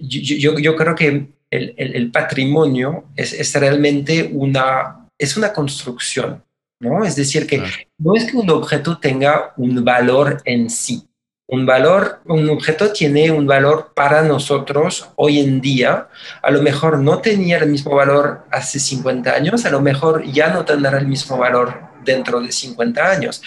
yo, 0.00 0.58
yo, 0.58 0.76
creo 0.76 0.94
que 0.94 1.26
el, 1.50 1.74
el, 1.76 2.10
patrimonio 2.10 3.04
es, 3.16 3.32
es, 3.32 3.54
realmente 3.54 4.30
una, 4.32 5.06
es 5.18 5.36
una 5.36 5.52
construcción, 5.52 6.42
¿no? 6.80 7.04
Es 7.04 7.16
decir, 7.16 7.46
que 7.46 7.62
no 7.98 8.14
es 8.14 8.30
que 8.30 8.36
un 8.36 8.50
objeto 8.50 8.98
tenga 8.98 9.52
un 9.56 9.84
valor 9.84 10.42
en 10.44 10.70
sí. 10.70 11.04
Un 11.50 11.64
valor, 11.64 12.20
un 12.26 12.50
objeto 12.50 12.92
tiene 12.92 13.30
un 13.30 13.46
valor 13.46 13.92
para 13.94 14.22
nosotros 14.22 15.08
hoy 15.16 15.40
en 15.40 15.62
día. 15.62 16.08
A 16.42 16.50
lo 16.50 16.60
mejor 16.62 16.98
no 16.98 17.20
tenía 17.20 17.56
el 17.58 17.70
mismo 17.70 17.94
valor 17.94 18.44
hace 18.50 18.78
50 18.78 19.32
años, 19.34 19.64
a 19.64 19.70
lo 19.70 19.80
mejor 19.80 20.24
ya 20.30 20.48
no 20.48 20.66
tendrá 20.66 20.98
el 20.98 21.06
mismo 21.06 21.38
valor 21.38 21.74
dentro 22.04 22.40
de 22.40 22.52
50 22.52 23.10
años. 23.10 23.42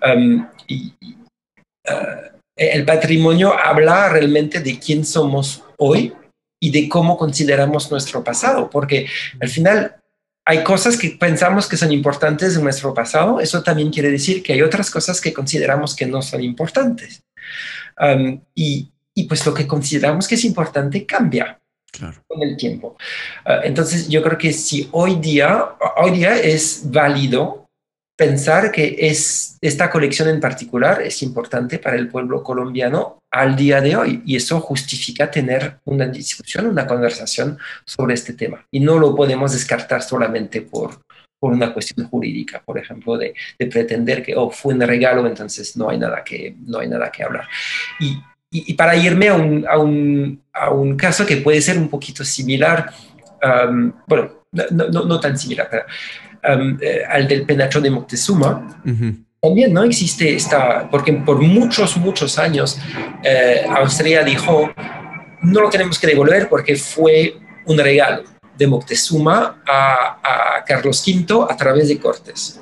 Um, 0.00 0.46
y, 0.68 0.94
uh, 1.88 2.30
el 2.54 2.84
patrimonio 2.84 3.52
habla 3.58 4.10
realmente 4.10 4.60
de 4.60 4.78
quién 4.78 5.04
somos 5.04 5.64
hoy 5.78 6.12
y 6.62 6.70
de 6.70 6.88
cómo 6.88 7.16
consideramos 7.16 7.90
nuestro 7.90 8.22
pasado, 8.22 8.68
porque 8.68 9.06
al 9.40 9.48
final 9.48 9.96
hay 10.50 10.64
cosas 10.64 10.96
que 10.96 11.10
pensamos 11.10 11.68
que 11.68 11.76
son 11.76 11.92
importantes 11.92 12.56
de 12.56 12.62
nuestro 12.62 12.92
pasado, 12.92 13.38
eso 13.38 13.62
también 13.62 13.92
quiere 13.92 14.10
decir 14.10 14.42
que 14.42 14.52
hay 14.52 14.62
otras 14.62 14.90
cosas 14.90 15.20
que 15.20 15.32
consideramos 15.32 15.94
que 15.94 16.06
no 16.06 16.22
son 16.22 16.42
importantes. 16.42 17.22
Um, 18.00 18.40
y, 18.52 18.90
y, 19.14 19.28
pues 19.28 19.46
lo 19.46 19.54
que 19.54 19.68
consideramos 19.68 20.26
que 20.26 20.34
es 20.34 20.44
importante 20.44 21.06
cambia 21.06 21.60
con 22.26 22.42
el 22.42 22.56
tiempo. 22.56 22.96
Uh, 23.46 23.62
entonces 23.62 24.08
yo 24.08 24.24
creo 24.24 24.36
que 24.36 24.52
si 24.52 24.88
hoy 24.90 25.20
día, 25.20 25.68
hoy 25.98 26.10
día 26.10 26.36
es 26.36 26.82
válido 26.84 27.59
pensar 28.20 28.70
que 28.70 28.96
es, 28.98 29.56
esta 29.62 29.88
colección 29.88 30.28
en 30.28 30.40
particular 30.40 31.00
es 31.00 31.22
importante 31.22 31.78
para 31.78 31.96
el 31.96 32.06
pueblo 32.06 32.42
colombiano 32.42 33.16
al 33.30 33.56
día 33.56 33.80
de 33.80 33.96
hoy 33.96 34.22
y 34.26 34.36
eso 34.36 34.60
justifica 34.60 35.30
tener 35.30 35.78
una 35.86 36.06
discusión, 36.06 36.66
una 36.66 36.86
conversación 36.86 37.56
sobre 37.86 38.12
este 38.12 38.34
tema 38.34 38.62
y 38.70 38.80
no 38.80 38.98
lo 38.98 39.16
podemos 39.16 39.52
descartar 39.52 40.02
solamente 40.02 40.60
por, 40.60 41.00
por 41.38 41.50
una 41.54 41.72
cuestión 41.72 42.08
jurídica, 42.08 42.62
por 42.62 42.76
ejemplo, 42.76 43.16
de, 43.16 43.32
pretender 43.58 44.22
que 44.22 44.36
oh, 44.36 44.50
fue 44.50 44.74
un 44.74 44.82
regalo, 44.82 45.26
entonces 45.26 45.74
no 45.78 45.88
hay 45.88 45.96
nada 45.96 46.22
que, 46.22 46.54
no 46.66 46.80
hay 46.80 46.88
nada 46.88 47.10
que 47.10 47.24
hablar. 47.24 47.48
Y, 48.00 48.20
y, 48.50 48.74
para 48.74 48.96
irme 48.96 49.28
a 49.28 49.34
un, 49.34 49.66
a, 49.66 49.78
un, 49.78 50.42
a 50.52 50.70
un, 50.70 50.94
caso 50.98 51.24
que 51.24 51.38
puede 51.38 51.62
ser 51.62 51.78
un 51.78 51.88
poquito 51.88 52.22
similar, 52.22 52.92
um, 53.42 53.92
bueno, 54.06 54.44
no, 54.52 54.88
no, 54.88 55.04
no, 55.06 55.20
tan 55.20 55.38
similar, 55.38 55.68
pero 55.70 55.84
Um, 56.42 56.78
al 57.10 57.28
del 57.28 57.44
penacho 57.44 57.82
de 57.82 57.90
Moctezuma, 57.90 58.80
también 59.42 59.74
no 59.74 59.82
existe 59.84 60.34
esta, 60.34 60.88
porque 60.90 61.12
por 61.12 61.38
muchos, 61.42 61.98
muchos 61.98 62.38
años 62.38 62.78
eh, 63.22 63.66
Austria 63.68 64.24
dijo, 64.24 64.72
no 65.42 65.60
lo 65.60 65.68
tenemos 65.68 65.98
que 65.98 66.06
devolver 66.06 66.48
porque 66.48 66.76
fue 66.76 67.36
un 67.66 67.76
regalo 67.76 68.22
de 68.56 68.66
Moctezuma 68.66 69.62
a, 69.68 70.56
a 70.56 70.64
Carlos 70.64 71.04
V 71.06 71.46
a 71.46 71.54
través 71.58 71.88
de 71.88 71.98
Cortes. 71.98 72.58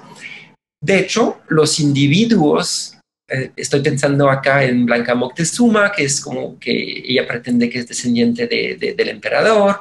De 0.81 0.99
hecho, 0.99 1.39
los 1.47 1.79
individuos 1.79 2.98
estoy 3.29 3.81
pensando 3.81 4.31
acá 4.31 4.65
en 4.65 4.87
Blanca 4.87 5.15
Moctezuma, 5.15 5.93
que 5.93 6.05
es 6.05 6.21
como 6.21 6.59
que 6.59 6.73
ella 7.07 7.27
pretende 7.27 7.69
que 7.69 7.81
es 7.81 7.89
descendiente 7.89 8.47
de, 8.47 8.95
del 8.97 9.09
emperador. 9.09 9.81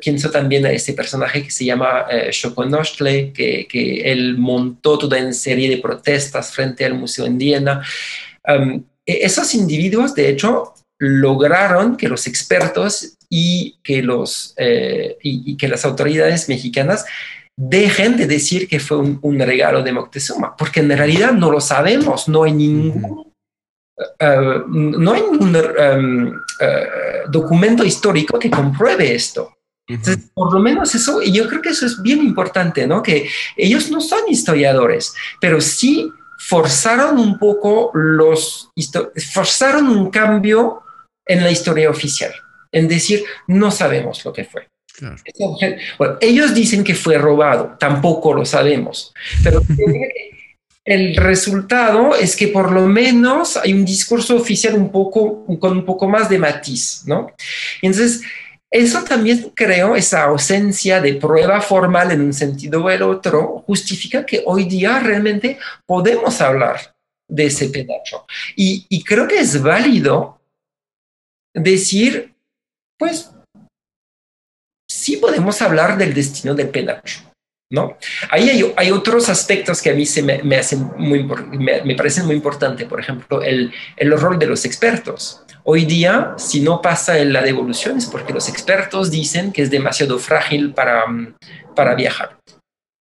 Pienso 0.00 0.30
también 0.30 0.64
a 0.64 0.70
este 0.70 0.92
personaje 0.92 1.42
que 1.42 1.50
se 1.50 1.64
llama 1.64 2.06
eh, 2.08 2.30
que, 3.34 3.66
que, 3.68 4.12
él 4.12 4.38
montó 4.38 4.96
toda 4.96 5.18
una 5.18 5.32
serie 5.32 5.68
de 5.68 5.78
protestas 5.78 6.52
frente 6.52 6.84
al 6.84 6.94
Museo 6.94 7.26
Indiana. 7.26 7.82
Um, 8.46 8.84
e-, 9.04 9.24
esos 9.24 9.54
individuos, 9.54 10.14
de 10.14 10.28
hecho, 10.28 10.74
lograron 10.98 11.96
que 11.96 12.08
los 12.08 12.28
expertos 12.28 13.16
y 13.28 13.76
que, 13.82 14.02
los, 14.02 14.54
eh, 14.56 15.18
y 15.20 15.56
que 15.56 15.66
las 15.66 15.84
autoridades 15.84 16.48
mexicanas 16.48 17.04
dejen 17.56 18.16
de 18.16 18.26
decir 18.26 18.68
que 18.68 18.80
fue 18.80 18.98
un, 18.98 19.38
regalo 19.38 19.82
de 19.82 19.92
Moctezuma, 19.92 20.56
porque 20.56 20.80
en 20.80 20.96
realidad 20.96 21.32
no 21.32 21.50
lo 21.50 21.60
sabemos, 21.60 22.28
no 22.28 22.44
hay 22.44 22.52
ningún, 22.52 23.32
eh, 24.18 24.62
no 24.66 25.12
hay 25.12 25.22
ningún 25.22 25.56
eh, 25.56 27.22
documento 27.28 27.84
histórico 27.84 28.38
que 28.38 28.50
compruebe 28.50 29.14
esto. 29.14 29.54
Entonces, 29.86 30.30
por 30.32 30.52
lo 30.52 30.60
menos 30.60 30.94
eso, 30.94 31.22
y 31.22 31.30
yo 31.30 31.46
creo 31.46 31.60
que 31.60 31.68
eso 31.68 31.84
es 31.84 32.00
bien 32.00 32.20
importante, 32.20 32.86
¿no? 32.86 33.02
Que 33.02 33.28
ellos 33.56 33.90
no 33.90 34.00
son 34.00 34.20
historiadores, 34.28 35.14
pero 35.40 35.60
sí 35.60 36.10
forzaron 36.38 37.18
un 37.18 37.38
poco 37.38 37.90
los, 37.94 38.70
forzaron 39.32 39.88
un 39.88 40.10
cambio 40.10 40.82
en 41.26 41.42
la 41.42 41.50
historia 41.50 41.90
oficial, 41.90 42.32
en 42.72 42.88
decir, 42.88 43.24
no 43.46 43.70
sabemos 43.70 44.24
lo 44.24 44.32
que 44.32 44.44
fue. 44.44 44.68
Bueno, 45.98 46.18
ellos 46.20 46.54
dicen 46.54 46.84
que 46.84 46.94
fue 46.94 47.18
robado, 47.18 47.76
tampoco 47.78 48.32
lo 48.32 48.44
sabemos, 48.44 49.12
pero 49.42 49.60
el 50.84 51.16
resultado 51.16 52.14
es 52.14 52.36
que 52.36 52.48
por 52.48 52.70
lo 52.70 52.86
menos 52.86 53.56
hay 53.56 53.72
un 53.72 53.84
discurso 53.84 54.36
oficial 54.36 54.74
un 54.74 54.92
poco, 54.92 55.44
con 55.58 55.78
un 55.78 55.84
poco 55.84 56.08
más 56.08 56.28
de 56.28 56.38
matiz, 56.38 57.02
¿no? 57.06 57.32
Entonces, 57.80 58.22
eso 58.70 59.02
también 59.02 59.52
creo, 59.54 59.96
esa 59.96 60.24
ausencia 60.24 61.00
de 61.00 61.14
prueba 61.14 61.60
formal 61.60 62.10
en 62.10 62.20
un 62.20 62.32
sentido 62.32 62.84
o 62.84 62.90
el 62.90 63.02
otro, 63.02 63.64
justifica 63.66 64.26
que 64.26 64.42
hoy 64.44 64.64
día 64.64 64.98
realmente 64.98 65.58
podemos 65.86 66.40
hablar 66.40 66.94
de 67.28 67.46
ese 67.46 67.68
pedazo. 67.70 68.26
Y, 68.56 68.84
y 68.88 69.02
creo 69.02 69.26
que 69.26 69.38
es 69.38 69.62
válido 69.62 70.40
decir, 71.54 72.34
pues 72.98 73.30
sí 75.04 75.18
podemos 75.18 75.60
hablar 75.60 75.98
del 75.98 76.14
destino 76.14 76.54
del 76.54 76.70
penacho. 76.70 77.20
¿no? 77.70 77.98
Ahí 78.30 78.48
hay, 78.76 78.90
otros 78.90 79.28
aspectos 79.28 79.82
que 79.82 79.90
a 79.90 79.94
mí 79.94 80.06
se 80.06 80.22
me, 80.22 80.56
hacen 80.56 80.92
muy, 80.96 81.24
me, 81.24 81.94
parecen 81.94 82.24
muy 82.24 82.36
importantes, 82.36 82.86
por 82.86 83.00
ejemplo, 83.00 83.42
el, 83.42 83.70
el 83.96 84.18
rol 84.18 84.38
de 84.38 84.46
los 84.46 84.64
expertos. 84.64 85.42
Hoy 85.64 85.84
día, 85.84 86.34
si 86.38 86.60
no 86.60 86.80
pasa 86.80 87.18
en 87.18 87.32
la 87.34 87.42
devolución 87.42 87.98
es 87.98 88.06
porque 88.06 88.32
los 88.32 88.48
expertos 88.48 89.10
dicen 89.10 89.52
que 89.52 89.62
es 89.62 89.70
demasiado 89.70 90.18
frágil 90.18 90.72
para, 90.72 91.04
para 91.74 91.94
viajar. 91.94 92.38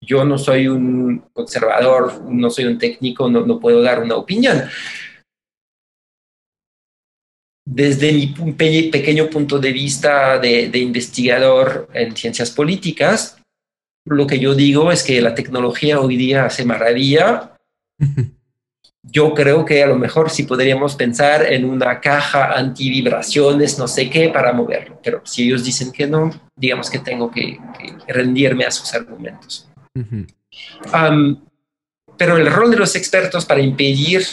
Yo 0.02 0.26
no 0.26 0.38
soy 0.38 0.68
un 0.68 1.24
conservador, 1.32 2.22
no 2.28 2.50
soy 2.50 2.66
un 2.66 2.78
técnico, 2.78 3.30
no, 3.30 3.46
no 3.46 3.60
puedo 3.60 3.82
dar 3.82 4.02
una 4.02 4.16
opinión, 4.16 4.64
desde 7.66 8.12
mi 8.12 8.28
pequeño 8.90 9.30
punto 9.30 9.60
de 9.60 9.72
vista 9.72 10.38
de, 10.40 10.78
investigador 10.78 11.90
en 11.94 12.16
ciencias 12.16 12.52
políticas, 12.52 13.38
lo 14.06 14.28
que 14.28 14.40
yo 14.40 14.54
digo 14.54 14.92
es 14.92 15.04
que 15.04 15.22
la 15.22 15.34
tecnología 15.34 16.00
hoy 16.00 16.18
día 16.18 16.46
hace 16.46 16.66
maravilla. 16.66 17.58
Yo 19.06 19.34
creo 19.34 19.66
que 19.66 19.84
a 19.84 19.88
lo 19.88 19.98
mejor 19.98 20.30
sí 20.30 20.44
podríamos 20.44 20.96
pensar 20.96 21.52
en 21.52 21.66
una 21.66 22.00
caja 22.00 22.54
antivibraciones, 22.54 23.78
no 23.78 23.88
sé 23.88 24.10
qué, 24.10 24.30
para 24.30 24.54
moverlo. 24.54 25.00
Pero 25.04 25.22
si 25.26 25.44
ellos 25.44 25.64
dicen 25.64 25.92
que 25.92 26.08
no, 26.08 26.32
digamos 26.56 26.90
que 26.90 27.00
tengo 27.00 27.30
que, 27.30 27.60
rendirme 28.08 28.66
a 28.66 28.72
sus 28.72 28.94
argumentos. 28.94 29.70
pero 32.18 32.38
el 32.38 32.52
rol 32.52 32.72
de 32.72 32.78
los 32.78 32.96
expertos 32.96 33.46
para 33.46 33.62
impedir 33.62 34.26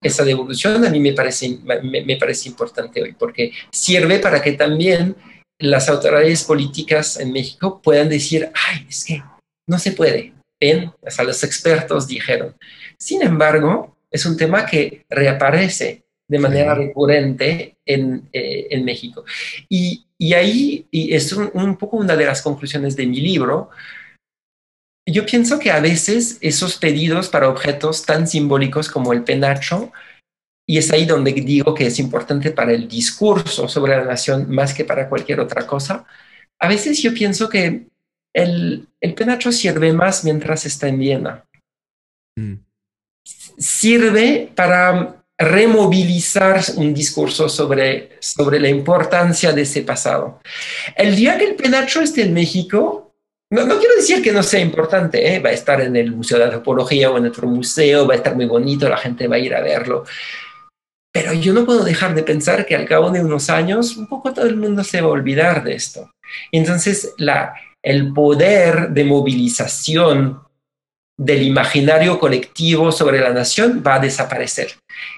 esa 0.00 0.24
devolución 0.24 0.84
a 0.84 0.90
mí 0.90 1.00
me 1.00 1.12
parece, 1.12 1.58
me, 1.82 2.16
parece 2.16 2.48
importante 2.48 3.02
hoy, 3.02 3.12
porque 3.18 3.52
sirve 3.70 4.18
para 4.18 4.40
que 4.40 4.52
también 4.52 5.16
las 5.58 5.88
autoridades 5.88 6.44
políticas 6.44 7.18
en 7.18 7.32
México 7.32 7.80
puedan 7.82 8.08
decir, 8.08 8.50
ay, 8.54 8.86
es 8.88 9.04
que 9.04 9.22
no 9.66 9.78
se 9.78 9.92
puede. 9.92 10.32
Ven, 10.60 10.92
hasta 11.04 11.24
los 11.24 11.42
expertos 11.42 12.06
dijeron. 12.06 12.56
Sin 12.96 13.22
embargo, 13.22 13.96
es 14.10 14.24
un 14.24 14.36
tema 14.36 14.66
que 14.66 15.04
reaparece 15.08 16.04
de 16.28 16.38
manera 16.38 16.74
recurrente 16.74 17.76
en, 17.84 18.28
eh, 18.32 18.68
en 18.70 18.84
México. 18.84 19.24
Y, 19.68 20.06
y, 20.16 20.34
ahí, 20.34 20.86
y 20.90 21.14
es 21.14 21.32
un, 21.32 21.50
un, 21.54 21.76
poco 21.76 21.96
una 21.96 22.16
de 22.16 22.26
las 22.26 22.42
conclusiones 22.42 22.96
de 22.96 23.06
mi 23.06 23.20
libro, 23.20 23.70
yo 25.12 25.24
pienso 25.24 25.58
que 25.58 25.70
a 25.70 25.80
veces 25.80 26.38
esos 26.40 26.76
pedidos 26.76 27.28
para 27.28 27.48
objetos 27.48 28.04
tan 28.04 28.26
simbólicos 28.26 28.90
como 28.90 29.12
el 29.12 29.24
penacho, 29.24 29.92
y 30.66 30.78
es 30.78 30.90
ahí 30.92 31.06
donde 31.06 31.32
digo 31.32 31.74
que 31.74 31.86
es 31.86 31.98
importante 31.98 32.50
para 32.50 32.72
el 32.72 32.88
discurso 32.88 33.68
sobre 33.68 33.96
la 33.96 34.04
nación 34.04 34.50
más 34.50 34.74
que 34.74 34.84
para 34.84 35.08
cualquier 35.08 35.40
otra 35.40 35.66
cosa, 35.66 36.04
a 36.58 36.68
veces 36.68 37.00
yo 37.00 37.14
pienso 37.14 37.48
que 37.48 37.86
el, 38.34 38.86
el 39.00 39.14
penacho 39.14 39.50
sirve 39.50 39.92
más 39.92 40.24
mientras 40.24 40.66
está 40.66 40.88
en 40.88 40.98
Viena. 40.98 41.44
Mm. 42.36 42.54
Sirve 43.56 44.52
para 44.54 45.18
removilizar 45.38 46.60
un 46.76 46.92
discurso 46.92 47.48
sobre, 47.48 48.18
sobre 48.20 48.58
la 48.58 48.68
importancia 48.68 49.52
de 49.52 49.62
ese 49.62 49.82
pasado. 49.82 50.40
El 50.96 51.14
día 51.14 51.38
que 51.38 51.44
el 51.44 51.54
penacho 51.54 52.00
esté 52.00 52.22
en 52.22 52.34
México, 52.34 53.07
no, 53.50 53.64
no 53.64 53.78
quiero 53.78 53.96
decir 53.96 54.22
que 54.22 54.32
no 54.32 54.42
sea 54.42 54.60
importante, 54.60 55.34
¿eh? 55.34 55.40
va 55.40 55.50
a 55.50 55.54
estar 55.54 55.80
en 55.80 55.96
el 55.96 56.12
Museo 56.12 56.38
de 56.38 56.44
Antropología 56.44 57.10
o 57.10 57.16
en 57.16 57.26
otro 57.26 57.48
museo, 57.48 58.06
va 58.06 58.14
a 58.14 58.18
estar 58.18 58.36
muy 58.36 58.46
bonito, 58.46 58.88
la 58.88 58.98
gente 58.98 59.26
va 59.26 59.36
a 59.36 59.40
ir 59.40 59.54
a 59.54 59.62
verlo. 59.62 60.04
Pero 61.12 61.32
yo 61.32 61.54
no 61.54 61.64
puedo 61.64 61.82
dejar 61.82 62.14
de 62.14 62.22
pensar 62.22 62.66
que 62.66 62.76
al 62.76 62.86
cabo 62.86 63.10
de 63.10 63.22
unos 63.22 63.48
años, 63.48 63.96
un 63.96 64.06
poco 64.06 64.34
todo 64.34 64.46
el 64.46 64.56
mundo 64.56 64.84
se 64.84 65.00
va 65.00 65.08
a 65.08 65.12
olvidar 65.12 65.64
de 65.64 65.74
esto. 65.74 66.12
Entonces, 66.52 67.14
el 67.82 68.12
poder 68.12 68.90
de 68.90 69.04
movilización 69.04 70.42
del 71.18 71.42
imaginario 71.42 72.20
colectivo 72.20 72.92
sobre 72.92 73.20
la 73.20 73.30
nación 73.30 73.82
va 73.84 73.94
a 73.94 74.00
desaparecer. 74.00 74.74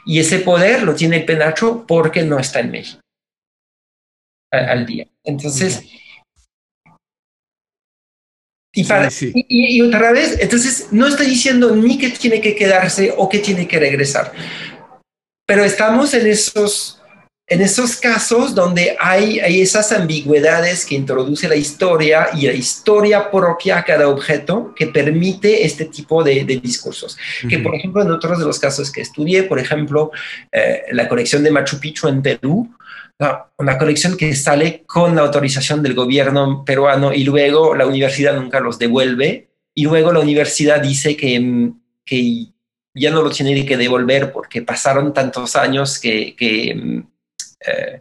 Y 0.06 0.20
ese 0.20 0.38
poder 0.38 0.84
lo 0.84 0.94
tiene 0.94 1.18
el 1.18 1.24
penacho 1.24 1.84
porque 1.86 2.22
no 2.22 2.38
está 2.38 2.60
en 2.60 2.70
México 2.70 3.00
al, 4.50 4.86
día. 4.86 5.06
Entonces, 5.24 5.84
y, 8.72 8.86
y, 9.48 9.82
otra 9.82 10.12
vez, 10.12 10.38
entonces 10.40 10.88
no 10.92 11.08
estoy 11.08 11.26
diciendo 11.26 11.74
ni 11.74 11.98
que 11.98 12.10
tiene 12.10 12.40
que 12.40 12.54
quedarse 12.54 13.12
o 13.16 13.28
que 13.28 13.40
tiene 13.40 13.66
que 13.66 13.80
regresar, 13.80 14.32
pero 15.46 15.64
estamos 15.64 16.14
en 16.14 16.26
esos 16.26 17.00
en 17.50 17.60
esos 17.60 17.96
casos 17.96 18.54
donde 18.54 18.96
hay, 19.00 19.40
hay, 19.40 19.60
esas 19.60 19.90
ambigüedades 19.90 20.86
que 20.86 20.94
introduce 20.94 21.48
la 21.48 21.56
historia 21.56 22.28
y 22.32 22.46
la 22.46 22.52
historia 22.52 23.28
propia 23.28 23.78
a 23.78 23.84
cada 23.84 24.08
objeto 24.08 24.72
que 24.76 24.86
permite 24.86 25.66
este 25.66 25.86
tipo 25.86 26.22
de, 26.22 26.44
discursos. 26.44 27.18
Que, 27.48 27.58
por 27.58 27.74
ejemplo, 27.74 28.02
en 28.02 28.12
otros 28.12 28.38
de 28.38 28.44
los 28.44 28.60
casos 28.60 28.92
que 28.92 29.00
estudié, 29.00 29.42
por 29.42 29.58
ejemplo, 29.58 30.12
eh, 30.52 30.82
la 30.92 31.08
colección 31.08 31.42
de 31.42 31.50
Machu 31.50 31.80
Picchu 31.80 32.06
en 32.06 32.22
Perú, 32.22 32.72
una 33.58 33.78
colección 33.78 34.16
que 34.16 34.34
sale 34.34 34.84
con 34.86 35.14
la 35.14 35.22
autorización 35.22 35.82
del 35.82 35.94
gobierno 35.94 36.64
peruano 36.64 37.12
y 37.12 37.24
luego 37.24 37.74
la 37.74 37.86
universidad 37.86 38.34
nunca 38.34 38.60
los 38.60 38.78
devuelve 38.78 39.50
y 39.74 39.84
luego 39.84 40.12
la 40.12 40.20
universidad 40.20 40.80
dice 40.80 41.16
que, 41.16 41.70
que 42.04 42.46
ya 42.94 43.10
no 43.10 43.22
lo 43.22 43.30
tiene 43.30 43.66
que 43.66 43.76
devolver 43.76 44.32
porque 44.32 44.62
pasaron 44.62 45.12
tantos 45.12 45.54
años 45.54 45.98
que, 45.98 46.34
que 46.34 47.04
eh, 47.66 48.00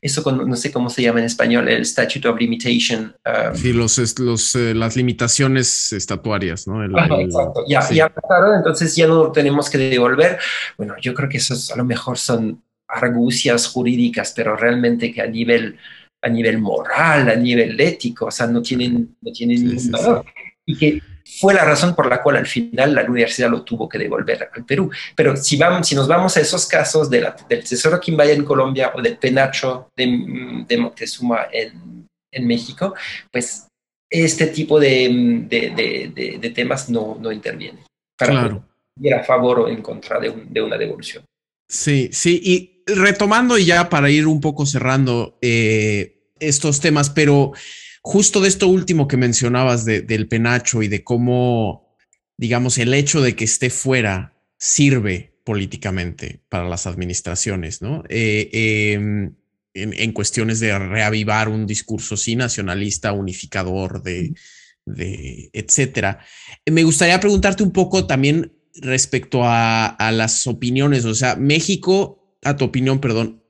eso 0.00 0.30
no 0.30 0.54
sé 0.54 0.70
cómo 0.70 0.88
se 0.88 1.02
llama 1.02 1.18
en 1.18 1.26
español, 1.26 1.68
el 1.68 1.84
Statute 1.84 2.28
of 2.28 2.38
Limitation. 2.38 3.16
Um, 3.26 3.56
sí, 3.56 3.72
los, 3.72 4.20
los, 4.20 4.54
eh, 4.54 4.72
las 4.72 4.94
limitaciones 4.94 5.92
estatuarias, 5.92 6.68
¿no? 6.68 6.84
exacto, 6.84 7.64
ya, 7.68 7.88
ya 7.90 8.08
pasaron, 8.08 8.56
entonces 8.56 8.94
ya 8.94 9.08
no 9.08 9.24
lo 9.24 9.32
tenemos 9.32 9.68
que 9.68 9.78
devolver. 9.78 10.38
Bueno, 10.78 10.94
yo 11.00 11.12
creo 11.12 11.28
que 11.28 11.38
eso 11.38 11.54
a 11.72 11.76
lo 11.76 11.84
mejor 11.84 12.18
son 12.18 12.62
argucias 12.92 13.66
jurídicas, 13.68 14.32
pero 14.34 14.56
realmente 14.56 15.12
que 15.12 15.22
a 15.22 15.26
nivel, 15.26 15.78
a 16.22 16.28
nivel 16.28 16.58
moral, 16.58 17.28
a 17.28 17.36
nivel 17.36 17.80
ético, 17.80 18.26
o 18.26 18.30
sea, 18.30 18.46
no 18.46 18.62
tienen, 18.62 19.16
no 19.20 19.32
tienen 19.32 19.64
ningún 19.66 19.90
valor. 19.90 20.24
Y 20.66 20.76
que 20.76 21.02
fue 21.38 21.54
la 21.54 21.64
razón 21.64 21.94
por 21.94 22.08
la 22.08 22.22
cual 22.22 22.36
al 22.36 22.46
final 22.46 22.94
la 22.94 23.04
universidad 23.04 23.50
lo 23.50 23.62
tuvo 23.62 23.88
que 23.88 23.98
devolver 23.98 24.50
al 24.52 24.64
Perú. 24.64 24.90
Pero 25.14 25.36
si, 25.36 25.56
vamos, 25.56 25.86
si 25.86 25.94
nos 25.94 26.08
vamos 26.08 26.36
a 26.36 26.40
esos 26.40 26.66
casos 26.66 27.08
de 27.08 27.20
la, 27.20 27.36
del 27.48 27.62
Tesoro 27.62 28.00
Quimbaya 28.00 28.32
en 28.32 28.44
Colombia 28.44 28.92
o 28.94 29.00
del 29.00 29.16
Penacho 29.16 29.90
de, 29.96 30.64
de 30.66 30.76
Moctezuma 30.76 31.46
en, 31.52 32.06
en, 32.32 32.46
México, 32.46 32.94
pues 33.30 33.68
este 34.10 34.48
tipo 34.48 34.80
de, 34.80 35.46
de, 35.48 36.38
de 36.40 36.50
temas 36.50 36.90
no, 36.90 37.16
no 37.20 37.30
intervienen. 37.30 37.84
Para 38.20 38.32
claro. 38.32 38.64
ir 39.00 39.14
a 39.14 39.24
favor 39.24 39.60
o 39.60 39.68
en 39.68 39.80
contra 39.80 40.20
de, 40.20 40.30
de, 40.48 40.60
una 40.60 40.76
devolución. 40.76 41.24
Sí, 41.66 42.10
sí, 42.12 42.40
y 42.44 42.79
retomando 42.96 43.58
ya 43.58 43.88
para 43.88 44.10
ir 44.10 44.26
un 44.26 44.40
poco 44.40 44.66
cerrando 44.66 45.38
eh, 45.42 46.20
estos 46.40 46.80
temas, 46.80 47.10
pero 47.10 47.52
justo 48.02 48.40
de 48.40 48.48
esto 48.48 48.68
último 48.68 49.08
que 49.08 49.16
mencionabas 49.16 49.84
del 49.84 50.28
penacho 50.28 50.82
y 50.82 50.88
de 50.88 51.04
cómo, 51.04 51.96
digamos, 52.36 52.78
el 52.78 52.94
hecho 52.94 53.20
de 53.20 53.36
que 53.36 53.44
esté 53.44 53.70
fuera 53.70 54.34
sirve 54.58 55.38
políticamente 55.44 56.42
para 56.48 56.68
las 56.68 56.86
administraciones, 56.86 57.82
¿no? 57.82 58.04
Eh, 58.08 58.50
em, 58.92 59.34
en, 59.74 60.12
cuestiones 60.12 60.60
de 60.60 60.76
reavivar 60.78 61.48
un 61.48 61.66
discurso 61.66 62.16
sí 62.16 62.36
nacionalista, 62.36 63.12
unificador, 63.12 64.02
de, 64.02 64.34
de 64.84 65.50
etcétera. 65.52 66.24
Me 66.66 66.82
gustaría 66.82 67.20
preguntarte 67.20 67.62
un 67.62 67.72
poco 67.72 68.06
también 68.06 68.52
respecto 68.74 69.44
a, 69.44 69.86
a 69.86 70.12
las 70.12 70.46
opiniones, 70.46 71.04
o 71.04 71.14
sea, 71.14 71.36
México, 71.36 72.19
a 72.42 72.56
tu 72.56 72.64
opinión, 72.64 73.00
perdón, 73.00 73.42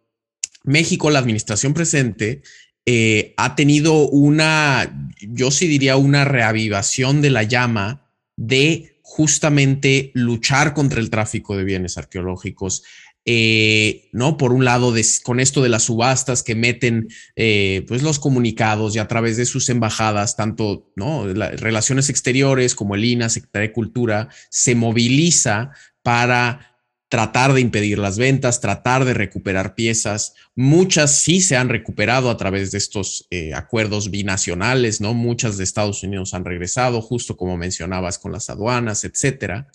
México, 0.64 1.11
la 1.11 1.18
administración 1.18 1.74
presente, 1.74 2.43
eh, 2.86 3.34
ha 3.36 3.55
tenido 3.55 4.09
una, 4.09 5.12
yo 5.20 5.51
sí 5.51 5.66
diría, 5.66 5.97
una 5.97 6.24
reavivación 6.24 7.22
de 7.22 7.30
la 7.30 7.43
llama 7.43 8.11
de 8.36 9.01
justamente 9.03 10.11
luchar 10.14 10.74
contra 10.74 11.01
el 11.01 11.11
tráfico 11.11 11.57
de 11.57 11.64
bienes 11.64 11.99
arqueológicos. 11.99 12.82
Eh, 13.26 14.09
no 14.12 14.38
por 14.38 14.53
un 14.55 14.64
lado 14.64 14.95
con 15.24 15.41
esto 15.41 15.62
de 15.62 15.68
las 15.68 15.82
subastas 15.84 16.43
que 16.43 16.55
meten 16.55 17.09
eh, 17.36 17.84
pues 17.86 18.03
los 18.03 18.18
comunicados 18.18 18.97
y 18.97 18.99
a 18.99 19.09
través 19.09 19.36
de 19.36 19.45
sus 19.45 19.68
embajadas 19.68 20.36
tanto 20.36 20.91
no 20.97 21.26
relaciones 21.26 22.09
exteriores 22.09 22.74
como 22.74 22.95
el 22.95 23.05
INA 23.05 23.28
Secretaría 23.28 23.68
de 23.68 23.74
Cultura 23.74 24.28
se 24.49 24.74
moviliza 24.74 25.72
para 26.03 26.70
tratar 27.11 27.53
de 27.53 27.61
impedir 27.61 27.99
las 27.99 28.19
ventas, 28.19 28.61
tratar 28.61 29.05
de 29.05 29.15
recuperar 29.15 29.75
piezas. 29.75 30.35
Muchas 30.55 31.17
sí 31.17 31.41
se 31.41 31.57
han 31.57 31.69
recuperado 31.69 32.31
a 32.31 32.37
través 32.37 32.71
de 32.71 32.79
estos 32.79 33.27
eh, 33.31 33.53
acuerdos 33.53 34.13
binacionales, 34.13 35.01
¿no? 35.01 35.13
Muchas 35.13 35.57
de 35.59 35.65
Estados 35.65 36.05
Unidos 36.05 36.35
han 36.35 36.45
regresado, 36.45 37.03
justo 37.03 37.37
como 37.37 37.57
mencionabas 37.57 38.21
con 38.21 38.31
las 38.31 38.49
aduanas, 38.49 39.03
etcétera. 39.03 39.67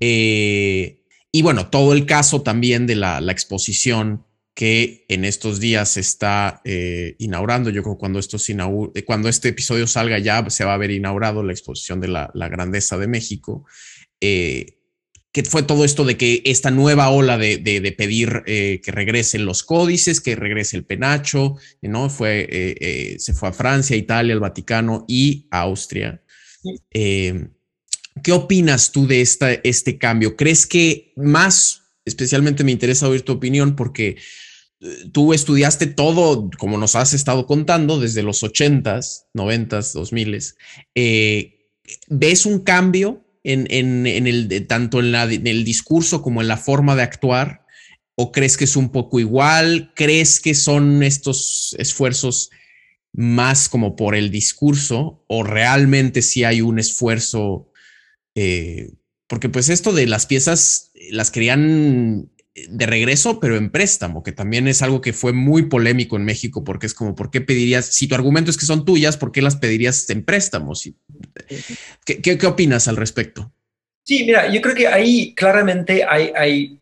Eh, 0.00 1.04
y 1.30 1.42
bueno, 1.42 1.70
todo 1.70 1.92
el 1.92 2.06
caso 2.06 2.42
también 2.42 2.88
de 2.88 2.96
la, 2.96 3.20
exposición 3.30 4.26
que 4.52 5.04
en 5.08 5.24
estos 5.24 5.60
días 5.60 5.90
se 5.90 6.00
está 6.00 6.60
eh, 6.64 7.14
inaugurando. 7.20 7.70
Yo 7.70 7.84
creo 7.84 7.94
que 7.94 8.00
cuando, 8.00 8.18
esto 8.18 8.36
cuando 9.06 9.28
este 9.28 9.50
episodio 9.50 9.86
salga 9.86 10.18
ya 10.18 10.50
se 10.50 10.64
va 10.64 10.72
a 10.72 10.74
haber 10.74 10.90
inaugurado 10.90 11.44
la 11.44 11.52
exposición 11.52 12.00
de 12.00 12.08
la, 12.08 12.32
grandeza 12.34 12.98
de 12.98 13.06
México 13.06 13.64
que 15.32 15.42
fue 15.44 15.62
todo 15.62 15.84
esto 15.84 16.04
de 16.04 16.16
que 16.16 16.42
esta 16.46 16.70
nueva 16.70 17.10
ola 17.10 17.36
de, 17.36 17.58
de, 17.58 17.92
pedir 17.92 18.42
eh, 18.46 18.80
que 18.82 18.92
regresen 18.92 19.44
los 19.44 19.62
códices, 19.62 20.20
que 20.20 20.36
regrese 20.36 20.76
el 20.76 20.84
penacho, 20.84 21.56
¿no? 21.82 22.08
Fue, 22.08 22.40
eh, 22.40 22.76
eh, 22.80 23.16
se 23.18 23.34
fue 23.34 23.50
a 23.50 23.52
Francia, 23.52 23.96
Italia, 23.96 24.32
el 24.32 24.40
Vaticano 24.40 25.04
y 25.06 25.46
Austria. 25.50 26.22
¿Qué 26.92 28.32
opinas 28.32 28.90
tú 28.90 29.06
de 29.06 29.20
esta, 29.20 29.52
este 29.52 29.98
cambio? 29.98 30.34
¿Crees 30.34 30.66
que 30.66 31.12
más, 31.14 31.82
especialmente 32.04 32.64
me 32.64 32.72
interesa 32.72 33.08
oír 33.08 33.22
tu 33.22 33.32
opinión 33.32 33.76
porque 33.76 34.16
tú 35.12 35.34
estudiaste 35.34 35.86
todo, 35.86 36.50
como 36.58 36.78
nos 36.78 36.96
has 36.96 37.12
estado 37.12 37.46
contando, 37.46 38.00
desde 38.00 38.22
los 38.22 38.42
80s, 38.42 39.26
90s, 39.34 39.94
2000s, 39.94 40.56
¿ves 42.08 42.46
un 42.46 42.60
cambio 42.60 43.27
en, 43.52 44.06
el, 44.06 44.66
tanto 44.66 45.00
en, 45.00 45.14
el 45.14 45.64
discurso 45.64 46.22
como 46.22 46.42
en 46.42 46.48
la 46.48 46.56
forma 46.56 46.94
de 46.94 47.02
actuar? 47.02 47.64
¿O 48.14 48.32
crees 48.32 48.56
que 48.56 48.64
es 48.64 48.76
un 48.76 48.90
poco 48.90 49.20
igual? 49.20 49.92
¿Crees 49.94 50.40
que 50.40 50.54
son 50.54 51.02
estos 51.02 51.74
esfuerzos 51.78 52.50
más 53.12 53.68
como 53.68 53.96
por 53.96 54.14
el 54.14 54.30
discurso 54.30 55.24
o 55.28 55.42
realmente 55.44 56.20
si 56.22 56.44
hay 56.44 56.60
un 56.60 56.78
esfuerzo? 56.78 57.72
Eh, 58.34 58.90
porque 59.28 59.48
pues 59.48 59.68
esto 59.68 59.92
de 59.92 60.06
las 60.06 60.26
piezas 60.26 60.90
las 61.10 61.30
querían 61.30 62.30
de 62.68 62.86
regreso, 62.86 63.40
pero 63.40 63.56
en 63.56 63.70
préstamo, 63.70 64.22
que 64.22 64.32
también 64.32 64.68
es 64.68 64.82
algo 64.82 65.00
que 65.00 65.12
fue 65.12 65.32
muy 65.32 65.64
polémico 65.64 66.16
en 66.16 66.24
México, 66.24 66.64
porque 66.64 66.86
es 66.86 66.94
como, 66.94 67.14
¿por 67.14 67.30
qué 67.30 67.40
pedirías, 67.40 67.86
si 67.86 68.08
tu 68.08 68.14
argumento 68.14 68.50
es 68.50 68.56
que 68.56 68.66
son 68.66 68.84
tuyas, 68.84 69.16
¿por 69.16 69.32
qué 69.32 69.42
las 69.42 69.56
pedirías 69.56 70.08
en 70.10 70.24
préstamos? 70.24 70.88
¿Qué, 72.04 72.20
qué, 72.20 72.46
opinas 72.46 72.88
al 72.88 72.96
respecto? 72.96 73.52
Sí, 74.04 74.24
mira, 74.24 74.52
yo 74.52 74.60
creo 74.60 74.74
que 74.74 74.88
ahí 74.88 75.34
claramente 75.34 76.04
hay, 76.04 76.32
hay 76.34 76.80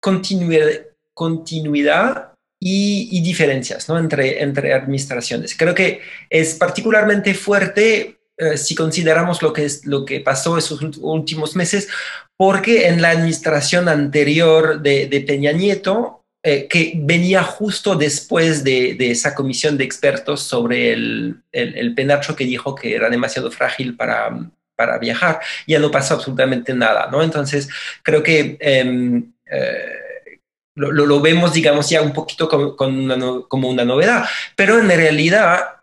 continuidad, 0.00 0.68
continuidad 1.12 2.32
y, 2.60 3.20
diferencias 3.22 3.88
¿no? 3.88 3.98
entre, 3.98 4.42
entre 4.42 4.72
administraciones. 4.72 5.56
Creo 5.56 5.74
que 5.74 6.00
es 6.30 6.54
particularmente 6.54 7.34
fuerte 7.34 8.18
eh, 8.36 8.56
si 8.56 8.74
consideramos 8.74 9.42
lo 9.42 9.52
que, 9.52 9.64
es, 9.64 9.86
lo 9.86 10.04
que 10.04 10.20
pasó 10.20 10.58
esos 10.58 10.80
últimos 11.00 11.56
meses, 11.56 11.88
porque 12.36 12.88
en 12.88 13.00
la 13.00 13.10
administración 13.10 13.88
anterior 13.88 14.82
de, 14.82 15.06
de 15.06 15.20
Peña 15.20 15.52
Nieto, 15.52 16.24
eh, 16.46 16.68
que 16.68 16.92
venía 16.96 17.42
justo 17.42 17.94
después 17.94 18.64
de, 18.64 18.94
de, 18.94 19.10
esa 19.10 19.34
comisión 19.34 19.78
de 19.78 19.84
expertos 19.84 20.42
sobre 20.42 20.92
el, 20.92 21.42
el, 21.52 21.94
penacho 21.94 22.36
que 22.36 22.44
dijo 22.44 22.74
que 22.74 22.94
era 22.94 23.08
demasiado 23.08 23.50
frágil 23.50 23.96
para, 23.96 24.50
para 24.76 24.98
viajar, 24.98 25.40
ya 25.66 25.78
no 25.78 25.90
pasó 25.90 26.14
absolutamente 26.14 26.74
nada, 26.74 27.08
¿no? 27.10 27.22
Entonces, 27.22 27.68
creo 28.02 28.22
que... 28.22 28.58
Eh, 28.60 29.22
eh, 29.50 30.40
lo, 30.76 30.90
lo, 30.90 31.20
vemos, 31.20 31.52
digamos, 31.52 31.88
ya 31.88 32.02
un 32.02 32.12
poquito 32.12 32.48
como, 32.48 32.74
una, 32.80 33.16
como 33.48 33.70
una 33.70 33.84
novedad, 33.84 34.26
pero 34.56 34.78
en 34.80 34.88
realidad 34.88 35.73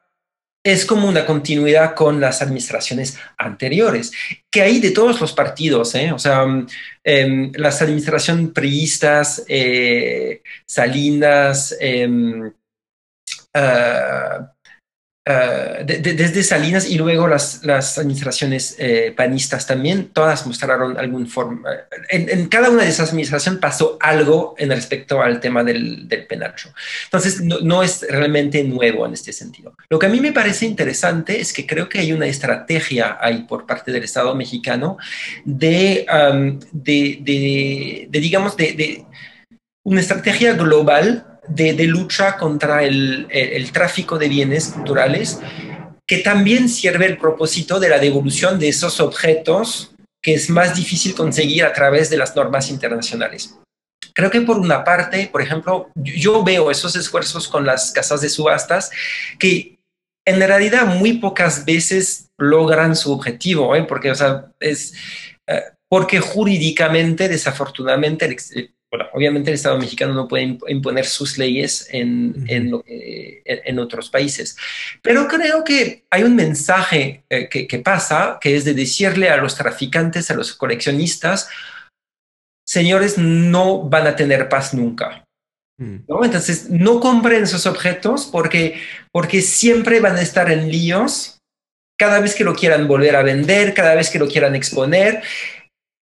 es 0.63 0.85
como 0.85 1.07
una 1.07 1.25
continuidad 1.25 1.95
con 1.95 2.21
las 2.21 2.41
administraciones 2.41 3.17
anteriores, 3.37 4.11
que 4.49 4.61
hay 4.61 4.79
de 4.79 4.91
todos 4.91 5.19
los 5.19 5.33
partidos, 5.33 5.95
¿eh? 5.95 6.11
o 6.11 6.19
sea, 6.19 6.45
eh, 7.03 7.51
las 7.55 7.81
administraciones 7.81 8.49
priistas, 8.51 9.43
eh, 9.47 10.43
Salinas, 10.65 11.75
em, 11.79 12.51
uh, 13.53 14.45
Uh, 15.23 15.85
de, 15.85 15.99
de, 15.99 16.15
desde 16.15 16.41
Salinas 16.41 16.89
y 16.89 16.97
luego 16.97 17.27
las, 17.27 17.63
las 17.63 17.99
administraciones 17.99 18.75
eh, 18.79 19.13
panistas 19.15 19.67
también, 19.67 20.07
todas 20.07 20.47
mostraron 20.47 20.97
algún 20.97 21.27
forma. 21.27 21.69
En, 22.09 22.27
en, 22.27 22.47
cada 22.47 22.71
una 22.71 22.81
de 22.81 22.89
esas 22.89 23.09
administraciones 23.09 23.61
pasó 23.61 23.99
algo 24.01 24.55
en 24.57 24.71
respecto 24.71 25.21
al 25.21 25.39
tema 25.39 25.63
del, 25.63 26.07
del 26.07 26.25
penacho. 26.25 26.73
Entonces, 27.03 27.39
no, 27.39 27.59
no, 27.59 27.83
es 27.83 28.03
realmente 28.09 28.63
nuevo 28.63 29.05
en 29.05 29.13
este 29.13 29.31
sentido. 29.31 29.75
Lo 29.91 29.99
que 29.99 30.07
a 30.07 30.09
mí 30.09 30.19
me 30.19 30.31
parece 30.31 30.65
interesante 30.65 31.39
es 31.39 31.53
que 31.53 31.67
creo 31.67 31.87
que 31.87 31.99
hay 31.99 32.13
una 32.13 32.25
estrategia 32.25 33.19
ahí 33.21 33.43
por 33.43 33.67
parte 33.67 33.91
del 33.91 34.03
Estado 34.03 34.33
mexicano 34.33 34.97
de, 35.45 36.07
um, 36.11 36.59
de, 36.71 38.07
de, 38.09 38.19
digamos, 38.19 38.57
de 38.57 39.05
una 39.83 40.01
estrategia 40.01 40.53
global 40.53 41.30
de, 41.55 41.73
lucha 41.83 42.37
contra 42.37 42.83
el, 42.83 43.27
el, 43.29 43.71
tráfico 43.71 44.17
de 44.17 44.29
bienes 44.29 44.69
culturales, 44.69 45.39
que 46.07 46.19
también 46.19 46.69
sirve 46.69 47.05
el 47.05 47.17
propósito 47.17 47.79
de 47.79 47.89
la 47.89 47.99
devolución 47.99 48.59
de 48.59 48.69
esos 48.69 48.99
objetos 48.99 49.91
que 50.21 50.33
es 50.33 50.49
más 50.49 50.75
difícil 50.75 51.15
conseguir 51.15 51.65
a 51.65 51.73
través 51.73 52.09
de 52.09 52.17
las 52.17 52.35
normas 52.35 52.69
internacionales. 52.69 53.57
Creo 54.13 54.29
que 54.29 54.41
por 54.41 54.57
una 54.57 54.83
parte, 54.83 55.29
por 55.31 55.41
ejemplo, 55.41 55.89
yo 55.95 56.43
veo 56.43 56.69
esos 56.69 56.95
esfuerzos 56.95 57.47
con 57.47 57.65
las 57.65 57.91
casas 57.91 58.21
de 58.21 58.29
subastas 58.29 58.91
que 59.39 59.79
en 60.27 60.39
realidad 60.39 60.85
muy 60.85 61.13
pocas 61.13 61.65
veces 61.65 62.27
logran 62.37 62.95
su 62.95 63.11
objetivo, 63.11 63.75
¿eh? 63.75 63.83
porque, 63.83 64.13
es, 64.59 64.93
eh, 65.47 65.63
porque 65.89 66.19
jurídicamente, 66.19 67.27
desafortunadamente, 67.27 68.25
el, 68.25 68.75
bueno, 68.91 69.07
obviamente 69.13 69.49
el 69.49 69.55
Estado 69.55 69.79
mexicano 69.79 70.13
no 70.13 70.27
puede 70.27 70.57
imponer 70.67 71.05
sus 71.05 71.37
leyes 71.37 71.87
en, 71.91 72.45
en, 72.49 72.73
en, 72.85 73.79
otros 73.79 74.09
países. 74.09 74.57
Pero 75.01 75.29
creo 75.29 75.63
que 75.63 76.03
hay 76.09 76.23
un 76.23 76.35
mensaje 76.35 77.23
eh, 77.29 77.47
que, 77.47 77.67
que, 77.67 77.79
pasa, 77.79 78.37
que 78.41 78.57
es 78.57 78.65
de 78.65 78.73
decirle 78.73 79.29
a 79.29 79.37
los 79.37 79.55
traficantes, 79.55 80.29
a 80.29 80.33
los 80.33 80.53
coleccionistas, 80.53 81.47
señores, 82.67 83.17
no 83.17 83.83
van 83.83 84.07
a 84.07 84.15
tener 84.17 84.49
paz 84.49 84.73
nunca. 84.73 85.23
¿no? 85.77 86.23
Entonces, 86.25 86.69
no 86.69 86.99
compren 86.99 87.43
esos 87.43 87.65
objetos 87.65 88.25
porque, 88.25 88.81
porque 89.11 89.41
siempre 89.41 90.01
van 90.01 90.17
a 90.17 90.21
estar 90.21 90.51
en 90.51 90.69
líos 90.69 91.39
cada 91.97 92.19
vez 92.19 92.35
que 92.35 92.43
lo 92.43 92.55
quieran 92.55 92.87
volver 92.87 93.15
a 93.15 93.23
vender, 93.23 93.73
cada 93.73 93.95
vez 93.95 94.09
que 94.09 94.19
lo 94.19 94.27
quieran 94.27 94.55
exponer 94.55 95.23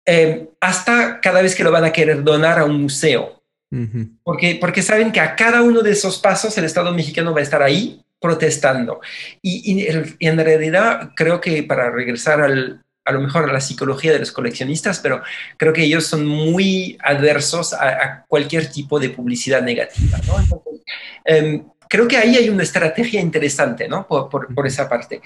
eh, 0.06 0.48
hasta 0.60 1.20
cada 1.20 1.42
vez 1.42 1.54
que 1.54 1.64
lo 1.64 1.72
van 1.72 1.84
a 1.84 1.92
querer 1.92 2.22
donar 2.22 2.58
a 2.58 2.64
un 2.64 2.82
museo. 2.82 3.40
Uh 3.72 3.76
-huh. 3.76 4.18
porque, 4.24 4.58
porque 4.60 4.82
saben 4.82 5.12
que 5.12 5.20
a 5.20 5.36
cada 5.36 5.62
uno 5.62 5.80
de 5.82 5.92
esos 5.92 6.18
pasos 6.18 6.58
el 6.58 6.64
Estado 6.64 6.92
mexicano 6.92 7.32
va 7.32 7.38
a 7.38 7.44
estar 7.44 7.62
ahí 7.62 8.02
protestando. 8.20 9.00
Y, 9.40 9.72
y, 9.72 10.16
y 10.18 10.26
en 10.26 10.38
realidad 10.38 11.12
creo 11.14 11.40
que 11.40 11.62
para 11.62 11.90
regresar 11.90 12.40
al, 12.40 12.82
a 13.04 13.12
lo 13.12 13.20
mejor 13.20 13.48
a 13.48 13.52
la 13.52 13.60
psicología 13.60 14.12
de 14.12 14.18
los 14.18 14.32
coleccionistas, 14.32 15.00
pero 15.00 15.22
creo 15.56 15.72
que 15.72 15.84
ellos 15.84 16.06
son 16.06 16.26
muy 16.26 16.98
adversos 17.02 17.72
a, 17.72 17.88
a 17.88 18.24
cualquier 18.26 18.70
tipo 18.70 18.98
de 19.00 19.10
publicidad 19.10 19.62
negativa. 19.62 20.18
¿no? 20.26 20.38
Entonces, 20.38 20.80
eh, 21.24 21.62
creo 21.88 22.06
que 22.06 22.16
ahí 22.16 22.36
hay 22.36 22.48
una 22.48 22.62
estrategia 22.62 23.20
interesante 23.20 23.88
¿no? 23.88 24.06
por, 24.06 24.28
por, 24.28 24.54
por 24.54 24.66
esa 24.66 24.88
parte. 24.88 25.20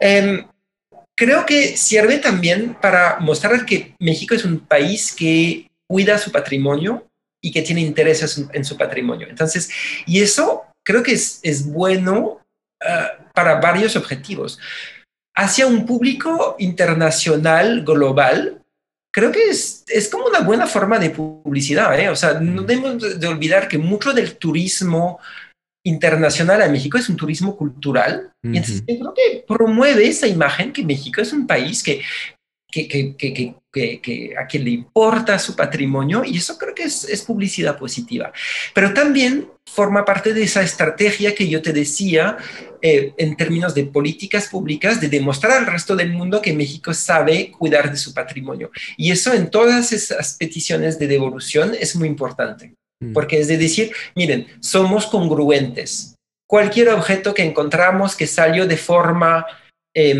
Eh, 0.00 0.44
creo 1.22 1.46
que 1.46 1.76
sirve 1.76 2.18
también 2.18 2.74
para 2.74 3.20
mostrar 3.20 3.64
que 3.64 3.94
México 4.00 4.34
es 4.34 4.44
un 4.44 4.58
país 4.58 5.14
que 5.14 5.70
cuida 5.88 6.18
su 6.18 6.32
patrimonio 6.32 7.06
y 7.40 7.52
que 7.52 7.62
tiene 7.62 7.80
intereses 7.80 8.44
en 8.52 8.64
su 8.64 8.76
patrimonio. 8.76 9.28
Entonces, 9.30 9.70
y 10.04 10.20
eso 10.20 10.64
creo 10.84 11.04
que 11.04 11.12
es, 11.12 11.38
es 11.44 11.64
bueno 11.64 12.40
uh, 12.82 13.32
para 13.32 13.60
varios 13.60 13.94
objetivos. 13.94 14.58
Hacia 15.36 15.68
un 15.68 15.86
público 15.86 16.56
internacional, 16.58 17.84
global, 17.84 18.60
creo 19.12 19.30
que 19.30 19.48
es, 19.48 19.84
es 19.86 20.08
como 20.08 20.26
una 20.26 20.40
buena 20.40 20.66
forma 20.66 20.98
de 20.98 21.10
publicidad. 21.10 21.96
¿eh? 22.00 22.08
O 22.08 22.16
sea, 22.16 22.40
no 22.40 22.62
debemos 22.62 23.20
de 23.20 23.26
olvidar 23.28 23.68
que 23.68 23.78
mucho 23.78 24.12
del 24.12 24.38
turismo 24.38 25.20
internacional 25.84 26.62
a 26.62 26.68
México 26.68 26.98
es 26.98 27.08
un 27.08 27.16
turismo 27.16 27.56
cultural. 27.56 28.32
Uh 28.42 28.48
-huh. 28.48 28.54
Y 28.54 28.56
entonces 28.58 28.84
yo 28.86 28.98
creo 28.98 29.14
que 29.14 29.44
promueve 29.46 30.06
esa 30.06 30.26
imagen 30.26 30.72
que 30.72 30.84
México 30.84 31.20
es 31.20 31.32
un 31.32 31.46
país 31.46 31.82
que, 31.82 32.00
que, 32.72 32.88
que, 32.88 33.14
que, 33.72 34.00
que 34.00 34.34
a 34.38 34.46
quien 34.46 34.64
le 34.64 34.70
importa 34.70 35.38
su 35.38 35.54
patrimonio 35.54 36.24
y 36.24 36.38
eso 36.38 36.56
creo 36.56 36.74
que 36.74 36.84
es, 36.84 37.04
es, 37.04 37.22
publicidad 37.22 37.78
positiva. 37.78 38.32
Pero 38.74 38.94
también 38.94 39.48
forma 39.66 40.04
parte 40.04 40.32
de 40.32 40.42
esa 40.42 40.62
estrategia 40.62 41.34
que 41.34 41.48
yo 41.48 41.60
te 41.60 41.72
decía 41.72 42.38
eh, 42.80 43.12
en 43.16 43.36
términos 43.36 43.74
de 43.74 43.84
políticas 43.84 44.48
públicas, 44.48 45.00
de 45.00 45.08
demostrar 45.08 45.52
al 45.58 45.66
resto 45.66 45.94
del 45.94 46.12
mundo 46.12 46.40
que 46.40 46.52
México 46.54 46.94
sabe 46.94 47.52
cuidar 47.52 47.90
de 47.90 47.96
su 47.96 48.14
patrimonio. 48.14 48.70
Y 48.96 49.10
eso 49.10 49.32
en 49.32 49.50
todas 49.50 49.92
esas 49.92 50.36
peticiones 50.38 50.98
de 50.98 51.06
devolución 51.06 51.72
es 51.78 51.94
muy 51.94 52.08
importante. 52.08 52.74
Porque 53.12 53.40
es 53.40 53.48
de 53.48 53.58
decir, 53.58 53.92
miren, 54.14 54.46
somos 54.60 55.06
congruentes. 55.06 56.14
Cualquier 56.46 56.90
objeto 56.90 57.34
que 57.34 57.42
encontramos 57.42 58.14
que 58.14 58.26
salió 58.26 58.66
de 58.66 58.76
forma, 58.76 59.46
eh, 59.94 60.14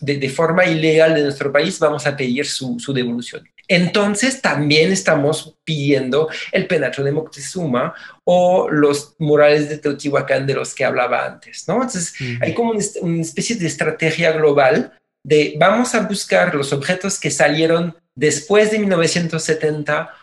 de, 0.00 0.16
de, 0.16 0.28
forma 0.28 0.64
ilegal 0.64 1.14
de 1.14 1.22
nuestro 1.22 1.50
país, 1.52 1.78
vamos 1.78 2.06
a 2.06 2.16
pedir 2.16 2.46
su, 2.46 2.78
su, 2.78 2.92
devolución. 2.92 3.48
Entonces, 3.66 4.40
también 4.40 4.92
estamos 4.92 5.56
pidiendo 5.64 6.28
el 6.52 6.66
penacho 6.66 7.02
de 7.02 7.12
Moctezuma 7.12 7.94
o 8.24 8.68
los 8.70 9.14
murales 9.18 9.68
de 9.68 9.78
Teotihuacán 9.78 10.46
de 10.46 10.54
los 10.54 10.74
que 10.74 10.84
hablaba 10.84 11.24
antes, 11.24 11.64
¿no? 11.66 11.74
Entonces, 11.74 12.14
uh 12.20 12.24
-huh. 12.24 12.38
hay 12.42 12.54
como 12.54 12.70
una, 12.70 12.84
una 13.00 13.22
especie 13.22 13.56
de 13.56 13.66
estrategia 13.66 14.32
global 14.32 14.92
de 15.24 15.54
vamos 15.58 15.94
a 15.94 16.00
buscar 16.00 16.54
los 16.54 16.72
objetos 16.72 17.18
que 17.20 17.30
salieron 17.30 17.96
después 18.14 18.70
de 18.70 18.78
1970 18.78 20.14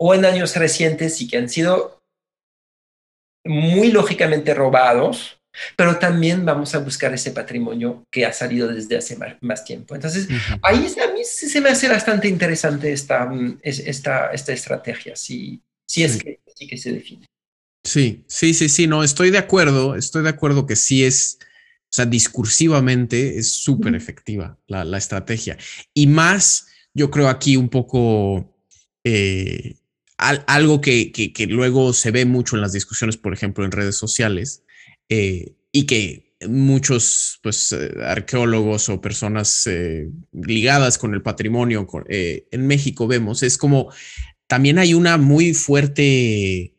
o 0.00 0.14
en 0.14 0.24
años 0.24 0.56
recientes 0.56 1.20
y 1.20 1.28
que 1.28 1.38
han 1.38 1.48
sido 1.48 1.98
muy 3.44 3.90
lógicamente 3.90 4.54
robados, 4.54 5.38
pero 5.76 5.98
también 5.98 6.44
vamos 6.44 6.74
a 6.74 6.78
buscar 6.78 7.12
ese 7.14 7.32
patrimonio 7.32 8.04
que 8.12 8.24
ha 8.24 8.32
salido 8.32 8.68
desde 8.68 8.96
hace 8.96 9.16
más, 9.16 9.36
más 9.40 9.64
tiempo. 9.64 9.94
Entonces, 9.94 10.28
uh 10.28 10.32
-huh. 10.32 10.60
ahí 10.62 10.86
a 11.02 11.12
mí 11.12 11.24
se 11.24 11.60
me 11.60 11.70
hace 11.70 11.88
bastante 11.88 12.28
interesante 12.28 12.92
esta, 12.92 13.28
esta, 13.62 14.30
esta 14.32 14.52
estrategia, 14.52 15.16
si, 15.16 15.60
si 15.86 16.04
es 16.04 16.12
sí. 16.12 16.18
que, 16.20 16.40
sí 16.54 16.66
que 16.66 16.76
se 16.76 16.92
define. 16.92 17.26
Sí, 17.84 18.24
sí, 18.26 18.54
sí, 18.54 18.68
sí, 18.68 18.86
no, 18.86 19.02
estoy 19.02 19.30
de 19.30 19.38
acuerdo, 19.38 19.96
estoy 19.96 20.22
de 20.22 20.28
acuerdo 20.28 20.66
que 20.66 20.76
sí 20.76 21.04
es, 21.04 21.38
o 21.40 21.92
sea, 21.92 22.04
discursivamente 22.04 23.38
es 23.38 23.52
súper 23.52 23.94
efectiva 23.94 24.58
la, 24.66 24.84
la, 24.84 24.98
estrategia. 24.98 25.56
Y 25.94 26.06
más, 26.06 26.68
yo 26.94 27.10
creo 27.10 27.28
aquí 27.28 27.56
un 27.56 27.68
poco... 27.68 28.54
Eh, 29.04 29.77
al, 30.18 30.44
algo 30.48 30.80
que, 30.80 31.12
que, 31.12 31.46
luego 31.46 31.92
se 31.92 32.10
ve 32.10 32.24
mucho 32.24 32.56
en 32.56 32.62
las 32.62 32.72
discusiones, 32.72 33.16
por 33.16 33.32
ejemplo, 33.32 33.64
en 33.64 33.70
redes 33.70 33.96
sociales, 33.96 34.64
eh, 35.08 35.54
y 35.72 35.86
que 35.86 36.34
muchos 36.46 37.38
pues, 37.42 37.72
eh, 37.72 37.94
arqueólogos 38.04 38.88
o 38.88 39.00
personas 39.00 39.66
eh, 39.66 40.10
ligadas 40.32 40.98
con 40.98 41.14
el 41.14 41.22
patrimonio 41.22 41.86
en 42.08 42.66
México 42.66 43.06
vemos, 43.06 43.42
es 43.42 43.56
como 43.56 43.92
también 44.46 44.78
hay 44.78 44.94
una 44.94 45.16
muy 45.18 45.54
fuerte 45.54 46.74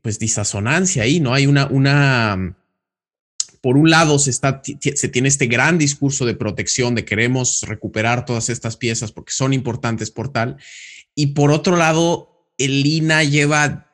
pues 0.00 0.18
disasonancia 0.18 1.02
ahí, 1.02 1.20
¿no? 1.20 1.34
Hay 1.34 1.46
una, 1.46 1.66
una, 1.66 2.56
por 3.60 3.76
un 3.76 3.90
lado 3.90 4.18
se, 4.18 4.30
está, 4.30 4.62
se 4.62 5.08
tiene 5.08 5.28
este 5.28 5.46
gran 5.46 5.76
discurso 5.76 6.24
de 6.24 6.34
protección, 6.34 6.94
de 6.94 7.04
queremos 7.04 7.62
recuperar 7.66 8.24
todas 8.24 8.48
estas 8.48 8.78
piezas 8.78 9.12
porque 9.12 9.32
son 9.32 9.52
importantes 9.52 10.10
por 10.10 10.32
tal, 10.32 10.56
y 11.14 11.28
por 11.28 11.50
otro 11.50 11.76
lado, 11.76 12.48
el 12.58 12.84
INA 12.86 13.24
lleva 13.24 13.88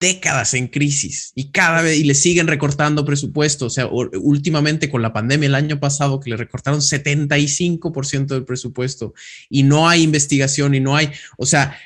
décadas 0.00 0.54
en 0.54 0.68
crisis 0.68 1.32
y 1.34 1.50
cada 1.50 1.82
vez 1.82 1.98
y 1.98 2.04
le 2.04 2.14
siguen 2.14 2.46
recortando 2.46 3.04
presupuesto. 3.04 3.66
O 3.66 3.70
sea, 3.70 3.86
últimamente 3.86 4.90
con 4.90 5.02
la 5.02 5.12
pandemia 5.12 5.46
el 5.46 5.54
año 5.54 5.78
pasado 5.78 6.20
que 6.20 6.30
le 6.30 6.36
recortaron 6.36 6.80
75% 6.80 8.26
del 8.26 8.44
presupuesto 8.44 9.12
y 9.50 9.62
no 9.62 9.88
hay 9.88 10.02
investigación 10.02 10.74
y 10.74 10.80
no 10.80 10.96
hay, 10.96 11.10
o 11.36 11.44
sea, 11.44 11.76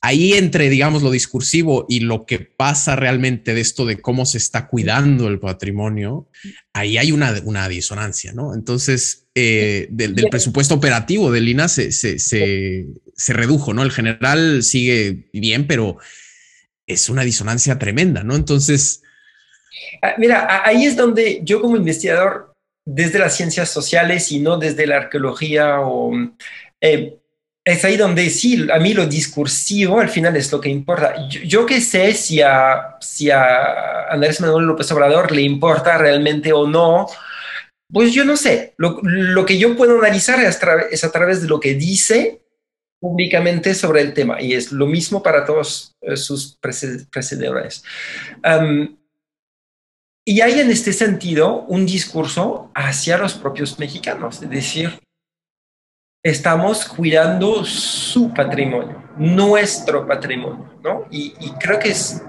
ahí 0.00 0.34
entre, 0.34 0.68
digamos, 0.68 1.02
lo 1.02 1.10
discursivo 1.10 1.86
y 1.88 2.00
lo 2.00 2.26
que 2.26 2.38
pasa 2.40 2.94
realmente 2.94 3.54
de 3.54 3.60
esto 3.62 3.86
de 3.86 4.00
cómo 4.00 4.26
se 4.26 4.38
está 4.38 4.68
cuidando 4.68 5.28
el 5.28 5.40
patrimonio, 5.40 6.28
ahí 6.72 6.98
hay 6.98 7.10
una, 7.10 7.34
una 7.44 7.68
disonancia, 7.68 8.32
¿no? 8.32 8.54
Entonces, 8.54 9.27
eh, 9.40 9.86
del, 9.90 10.14
presupuesto 10.30 10.74
operativo 10.74 11.30
del 11.30 11.48
INA 11.48 11.68
se, 11.68 11.92
se, 11.92 12.18
se 12.18 13.32
redujo, 13.32 13.72
¿no? 13.72 13.84
El 13.84 13.92
general 13.92 14.64
sigue 14.64 15.28
bien, 15.32 15.68
pero 15.68 15.98
es 16.88 17.08
una 17.08 17.22
disonancia 17.22 17.78
tremenda, 17.78 18.24
¿no? 18.24 18.34
Entonces... 18.34 19.02
Ah, 20.02 20.14
mira, 20.18 20.62
ahí 20.64 20.86
es 20.86 20.96
donde 20.96 21.40
yo 21.44 21.60
como 21.60 21.76
investigador, 21.76 22.52
desde 22.84 23.20
las 23.20 23.36
ciencias 23.36 23.70
sociales 23.70 24.32
y 24.32 24.40
no 24.40 24.58
desde 24.58 24.86
la 24.86 24.96
arqueología 24.96 25.80
o... 25.82 26.12
Eh, 26.80 27.16
es 27.64 27.84
ahí 27.84 27.96
donde 27.96 28.30
sí, 28.30 28.66
a 28.72 28.78
mí 28.78 28.94
lo 28.94 29.06
discursivo 29.06 30.00
al 30.00 30.08
final 30.08 30.34
es 30.36 30.50
lo 30.50 30.60
que 30.60 30.70
importa. 30.70 31.28
Yo, 31.28 31.66
qué 31.66 31.82
sé 31.82 32.14
si 32.14 32.40
a, 32.40 32.96
si 32.98 33.30
a 33.30 34.08
Andrés 34.08 34.40
Manuel 34.40 34.64
López 34.64 34.90
Obrador 34.90 35.30
le 35.32 35.42
importa 35.42 35.98
realmente 35.98 36.50
o 36.52 36.66
no, 36.66 37.08
pues 37.92 38.12
yo 38.12 38.24
no 38.24 38.36
sé. 38.36 38.74
Lo, 38.76 39.46
que 39.46 39.58
yo 39.58 39.76
puedo 39.76 39.98
analizar 39.98 40.40
es, 40.40 41.04
a 41.04 41.12
través 41.12 41.42
de 41.42 41.48
lo 41.48 41.60
que 41.60 41.74
dice 41.74 42.42
públicamente 43.00 43.74
sobre 43.74 44.00
el 44.00 44.12
tema 44.12 44.42
y 44.42 44.54
es 44.54 44.72
lo 44.72 44.86
mismo 44.86 45.22
para 45.22 45.44
todos 45.44 45.94
eh, 46.00 46.16
sus 46.16 46.56
precededores. 46.56 47.84
y 50.24 50.40
hay 50.40 50.60
en 50.60 50.70
este 50.70 50.92
sentido 50.92 51.62
un 51.68 51.86
discurso 51.86 52.70
hacia 52.74 53.16
los 53.16 53.34
propios 53.34 53.78
mexicanos, 53.78 54.42
es 54.42 54.50
decir, 54.50 54.98
estamos 56.24 56.84
cuidando 56.86 57.64
su 57.64 58.34
patrimonio, 58.34 59.02
nuestro 59.16 60.06
patrimonio, 60.06 60.78
¿no? 60.82 61.06
Y, 61.10 61.34
y 61.40 61.52
creo 61.52 61.78
que 61.78 61.90
es, 61.90 62.20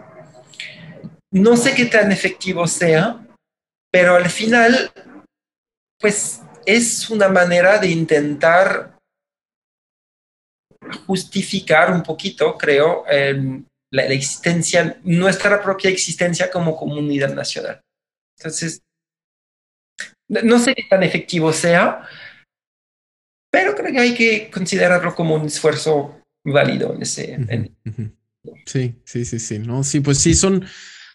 no 1.32 1.58
sé 1.58 1.74
qué 1.74 1.86
tan 1.86 2.12
efectivo 2.12 2.68
sea, 2.68 3.26
pero 3.92 4.16
al 4.16 4.30
final, 4.30 4.92
pues 6.00 6.42
es 6.66 7.10
una 7.10 7.28
manera 7.28 7.78
de 7.78 7.88
intentar 7.88 8.98
justificar 11.06 11.92
un 11.92 12.04
poquito, 12.04 12.58
creo, 12.58 13.04
la, 13.92 14.06
existencia, 14.06 15.00
nuestra 15.04 15.62
propia 15.62 15.90
existencia 15.90 16.50
como 16.50 16.76
comunidad 16.76 17.34
nacional. 17.34 17.82
Entonces, 18.38 18.82
no 20.30 20.60
sé 20.60 20.76
qué 20.76 20.84
tan 20.90 21.04
efectivo 21.04 21.52
sea, 21.52 22.08
pero 23.52 23.76
creo 23.76 23.92
que 23.92 24.00
hay 24.00 24.14
que 24.14 24.50
considerarlo 24.52 25.16
como 25.16 25.36
un 25.36 25.48
esfuerzo 25.48 26.22
válido 26.46 26.94
en 26.94 27.02
ese. 27.02 27.38
Sí, 28.66 28.96
sí, 29.04 29.26
sí, 29.26 29.40
sí. 29.40 29.60
No, 29.60 29.84
sí, 29.84 30.00
pues 30.00 30.20
sí, 30.20 30.34
son 30.36 30.66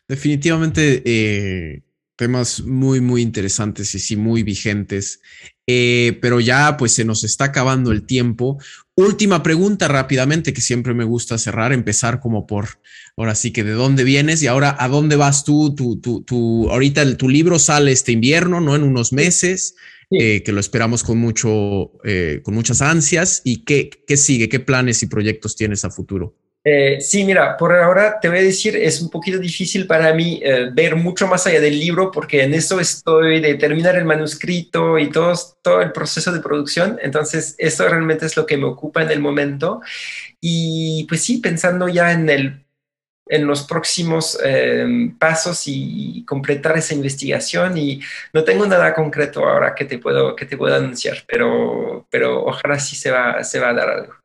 definitivamente 0.08 1.02
eh, 1.04 1.82
temas 2.16 2.62
muy, 2.62 3.00
muy 3.00 3.22
interesantes 3.22 3.94
y 3.94 3.98
sí, 3.98 4.16
muy 4.16 4.42
vigentes. 4.42 5.20
Eh, 5.66 6.18
pero 6.20 6.40
ya 6.40 6.76
pues 6.76 6.92
se 6.92 7.04
nos 7.04 7.24
está 7.24 7.46
acabando 7.46 7.90
el 7.90 8.04
tiempo. 8.04 8.58
Última 8.96 9.42
pregunta 9.42 9.88
rápidamente 9.88 10.52
que 10.52 10.60
siempre 10.60 10.92
me 10.94 11.04
gusta 11.04 11.38
cerrar, 11.38 11.72
empezar 11.72 12.20
como 12.20 12.46
por, 12.46 12.68
ahora 13.16 13.34
sí 13.34 13.50
que 13.50 13.64
de 13.64 13.72
dónde 13.72 14.04
vienes 14.04 14.42
y 14.42 14.46
ahora 14.46 14.76
a 14.78 14.88
dónde 14.88 15.16
vas 15.16 15.44
tú, 15.44 15.74
tu, 15.74 16.00
tu, 16.00 16.22
tu 16.22 16.70
ahorita 16.70 17.16
tu 17.16 17.28
libro 17.28 17.58
sale 17.58 17.92
este 17.92 18.12
invierno, 18.12 18.60
¿no? 18.60 18.76
En 18.76 18.82
unos 18.82 19.12
meses. 19.12 19.74
Eh, 20.10 20.42
que 20.44 20.52
lo 20.52 20.60
esperamos 20.60 21.02
con 21.02 21.18
mucho, 21.18 21.92
eh, 22.04 22.40
con 22.44 22.54
muchas 22.54 22.82
ansias. 22.82 23.40
¿Y 23.42 23.64
qué, 23.64 23.90
qué 24.06 24.16
sigue? 24.16 24.48
¿Qué 24.48 24.60
planes 24.60 25.02
y 25.02 25.06
proyectos 25.06 25.56
tienes 25.56 25.84
a 25.84 25.90
futuro? 25.90 26.36
Eh, 26.66 26.98
sí, 27.02 27.24
mira, 27.24 27.58
por 27.58 27.76
ahora 27.76 28.18
te 28.18 28.28
voy 28.30 28.38
a 28.38 28.42
decir, 28.42 28.74
es 28.74 29.02
un 29.02 29.10
poquito 29.10 29.38
difícil 29.38 29.86
para 29.86 30.14
mí 30.14 30.40
eh, 30.42 30.70
ver 30.72 30.96
mucho 30.96 31.26
más 31.26 31.46
allá 31.46 31.60
del 31.60 31.78
libro 31.78 32.10
porque 32.10 32.42
en 32.42 32.54
eso 32.54 32.80
estoy 32.80 33.40
de 33.42 33.56
terminar 33.56 33.96
el 33.96 34.06
manuscrito 34.06 34.98
y 34.98 35.10
todo, 35.10 35.34
todo 35.60 35.82
el 35.82 35.92
proceso 35.92 36.32
de 36.32 36.40
producción. 36.40 36.98
Entonces, 37.02 37.54
eso 37.58 37.86
realmente 37.86 38.24
es 38.24 38.36
lo 38.38 38.46
que 38.46 38.56
me 38.56 38.64
ocupa 38.64 39.02
en 39.02 39.10
el 39.10 39.20
momento. 39.20 39.82
Y 40.40 41.04
pues 41.08 41.22
sí, 41.22 41.38
pensando 41.38 41.86
ya 41.88 42.12
en, 42.12 42.30
el, 42.30 42.64
en 43.26 43.46
los 43.46 43.64
próximos 43.64 44.38
eh, 44.42 44.86
pasos 45.18 45.64
y, 45.66 46.24
completar 46.26 46.78
esa 46.78 46.94
investigación. 46.94 47.76
Y 47.76 48.00
no 48.32 48.44
tengo 48.44 48.66
nada 48.66 48.94
concreto 48.94 49.46
ahora 49.46 49.74
que 49.74 49.84
te 49.84 49.98
puedo, 49.98 50.34
que 50.34 50.46
te 50.46 50.56
puedo 50.56 50.74
anunciar, 50.74 51.24
pero, 51.26 52.06
pero 52.10 52.44
ojalá 52.44 52.78
sí 52.78 52.96
se 52.96 53.10
va, 53.10 53.44
se 53.44 53.60
va 53.60 53.70
a 53.70 53.74
dar 53.74 53.90
algo. 53.90 54.23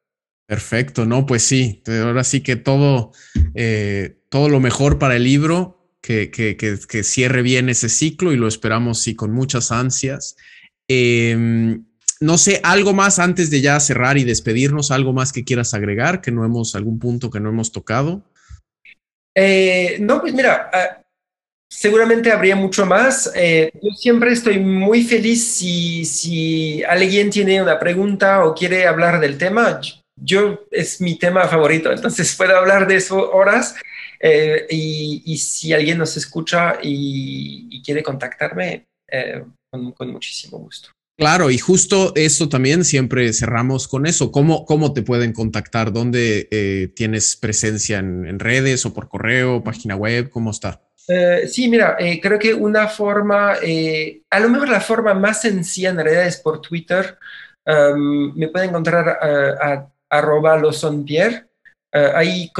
Perfecto, 0.50 1.06
no, 1.06 1.28
pues 1.28 1.44
sí, 1.44 1.84
ahora 1.88 2.24
sí 2.24 2.42
que 2.42 2.56
todo, 2.56 3.12
eh, 3.54 4.18
todo 4.30 4.50
lo 4.50 4.60
mejor 4.60 4.98
para 4.98 5.16
el 5.16 5.24
libro, 5.24 5.94
que, 6.02 6.32
que, 6.32 6.58
que, 6.58 7.04
cierre 7.04 7.44
bien 7.44 7.70
ese 7.70 7.88
ciclo 7.88 8.34
y 8.34 8.36
lo 8.36 8.48
esperamos 8.48 9.00
sí 9.00 9.14
con 9.14 9.32
muchas 9.32 9.72
ansias. 9.72 10.38
Em, 10.88 11.86
no 12.20 12.40
sé, 12.40 12.62
algo 12.64 12.94
más 12.94 13.20
antes 13.20 13.52
de 13.52 13.62
ya 13.62 13.80
cerrar 13.80 14.18
y 14.18 14.24
despedirnos, 14.24 14.90
algo 14.90 15.14
más 15.14 15.32
que 15.32 15.44
quieras 15.44 15.76
agregar, 15.76 16.20
que 16.20 16.32
no 16.32 16.44
hemos, 16.44 16.74
algún 16.74 16.98
punto 16.98 17.30
que 17.30 17.40
no 17.40 17.50
hemos 17.50 17.72
tocado. 17.72 18.24
Eh, 19.36 19.98
no, 20.02 20.20
pues 20.20 20.34
mira, 20.34 20.72
ah, 20.74 21.04
seguramente 21.70 22.32
habría 22.32 22.56
mucho 22.56 22.88
más. 22.88 23.32
Eh, 23.36 23.70
yo 23.76 23.92
siempre 23.92 24.32
estoy 24.32 24.58
muy 24.58 25.04
feliz 25.04 25.44
si, 25.46 26.06
si 26.06 26.84
alguien 26.86 27.30
tiene 27.30 27.62
una 27.62 27.78
pregunta 27.78 28.44
o 28.44 28.56
quiere 28.56 28.88
hablar 28.88 29.20
del 29.20 29.38
tema 29.38 29.80
yo 30.22 30.66
es 30.72 31.02
mi 31.02 31.18
tema 31.18 31.48
favorito, 31.48 31.92
entonces 31.92 32.36
puedo 32.36 32.58
hablar 32.58 32.88
de 32.88 32.96
eso 32.96 33.32
horas. 33.32 33.76
Eh, 34.20 34.68
y, 34.70 35.38
si 35.38 35.74
alguien 35.74 35.98
nos 35.98 36.18
escucha 36.18 36.78
y, 36.82 37.82
quiere 37.84 38.04
contactarme, 38.04 38.86
eh, 39.10 39.44
con, 39.72 40.12
muchísimo 40.12 40.58
gusto. 40.60 40.90
Claro, 41.18 41.50
y 41.50 41.58
justo 41.58 42.14
eso 42.16 42.48
también 42.48 42.86
siempre 42.86 43.32
cerramos 43.34 43.88
con 43.88 44.06
eso. 44.06 44.32
¿Cómo, 44.32 44.66
cómo 44.66 44.94
te 44.94 45.02
pueden 45.02 45.34
contactar? 45.34 45.92
¿Dónde 45.92 46.48
eh, 46.52 46.90
tienes 46.96 47.36
presencia 47.36 48.00
en, 48.00 48.40
redes 48.40 48.86
o 48.86 48.94
por 48.94 49.10
correo, 49.10 49.64
página 49.64 49.96
web? 49.96 50.30
¿Cómo 50.30 50.52
está? 50.52 50.82
sí, 51.48 51.68
mira, 51.68 51.98
creo 52.22 52.38
que 52.38 52.54
una 52.54 52.88
forma, 52.88 53.54
a 53.54 54.40
lo 54.40 54.50
mejor 54.50 54.70
la 54.70 54.80
forma 54.80 55.16
más 55.16 55.42
sencilla 55.42 55.90
en 55.90 55.96
realidad 55.96 56.28
es 56.28 56.38
por 56.38 56.62
Twitter. 56.62 57.18
me 57.66 58.48
pueden 58.50 58.70
encontrar 58.70 59.18
a 59.20 59.90
arroba 60.10 60.58
losonpierre. 60.58 61.46
Uh, 61.94 62.16
ahí 62.16 62.52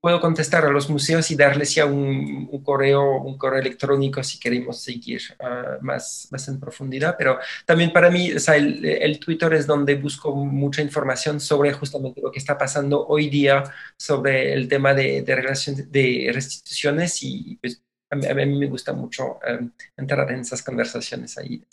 puedo 0.00 0.20
contestar 0.20 0.64
a 0.64 0.70
los 0.70 0.88
museos 0.88 1.30
y 1.30 1.36
darles 1.36 1.74
ya 1.74 1.84
un, 1.84 2.46
correo, 2.62 3.20
un 3.22 3.36
correo 3.36 3.60
electrónico 3.60 4.22
si 4.22 4.38
queremos 4.38 4.80
seguir 4.80 5.20
uh, 5.40 5.84
más, 5.84 6.28
más 6.30 6.46
en 6.48 6.60
profundidad. 6.60 7.16
Pero 7.18 7.38
también 7.64 7.92
para 7.92 8.10
mí, 8.10 8.30
el, 8.30 9.18
Twitter 9.18 9.52
es 9.54 9.66
donde 9.66 9.96
busco 9.96 10.34
mucha 10.34 10.80
información 10.80 11.40
sobre 11.40 11.72
justamente 11.72 12.20
lo 12.20 12.30
que 12.30 12.38
está 12.38 12.56
pasando 12.56 13.06
hoy 13.06 13.28
día 13.28 13.64
sobre 13.98 14.52
el 14.52 14.68
tema 14.68 14.94
de, 14.94 15.22
de, 15.22 15.86
de 15.88 16.30
restituciones 16.32 17.22
y 17.22 17.58
pues, 17.60 17.82
a, 18.10 18.16
mí, 18.16 18.58
me 18.58 18.66
gusta 18.68 18.92
mucho 18.92 19.40
um, 19.48 19.70
entrar 19.96 20.30
en 20.30 20.40
esas 20.40 20.62
conversaciones 20.62 21.36
ahí. 21.38 21.64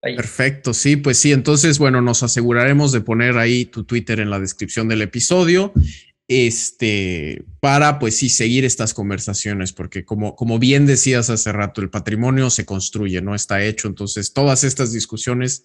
Perfecto, 0.00 0.74
sí, 0.74 0.96
pues 0.96 1.18
sí, 1.18 1.32
entonces, 1.32 1.78
bueno, 1.78 2.00
nos 2.00 2.22
aseguraremos 2.22 2.92
de 2.92 3.00
poner 3.00 3.36
ahí 3.36 3.64
tu 3.64 3.82
Twitter 3.82 4.20
en 4.20 4.30
la 4.30 4.38
descripción 4.38 4.86
del 4.86 5.02
episodio, 5.02 5.72
este, 6.28 7.42
para 7.58 7.98
pues 7.98 8.16
sí, 8.16 8.28
seguir 8.28 8.64
estas 8.64 8.94
conversaciones, 8.94 9.72
porque 9.72 10.04
como, 10.04 10.36
como 10.36 10.60
bien 10.60 10.86
decías 10.86 11.30
hace 11.30 11.50
rato, 11.52 11.80
el 11.80 11.90
patrimonio 11.90 12.48
se 12.50 12.64
construye, 12.64 13.20
no 13.22 13.34
está 13.34 13.64
hecho, 13.64 13.88
entonces 13.88 14.32
todas 14.32 14.62
estas 14.62 14.92
discusiones 14.92 15.64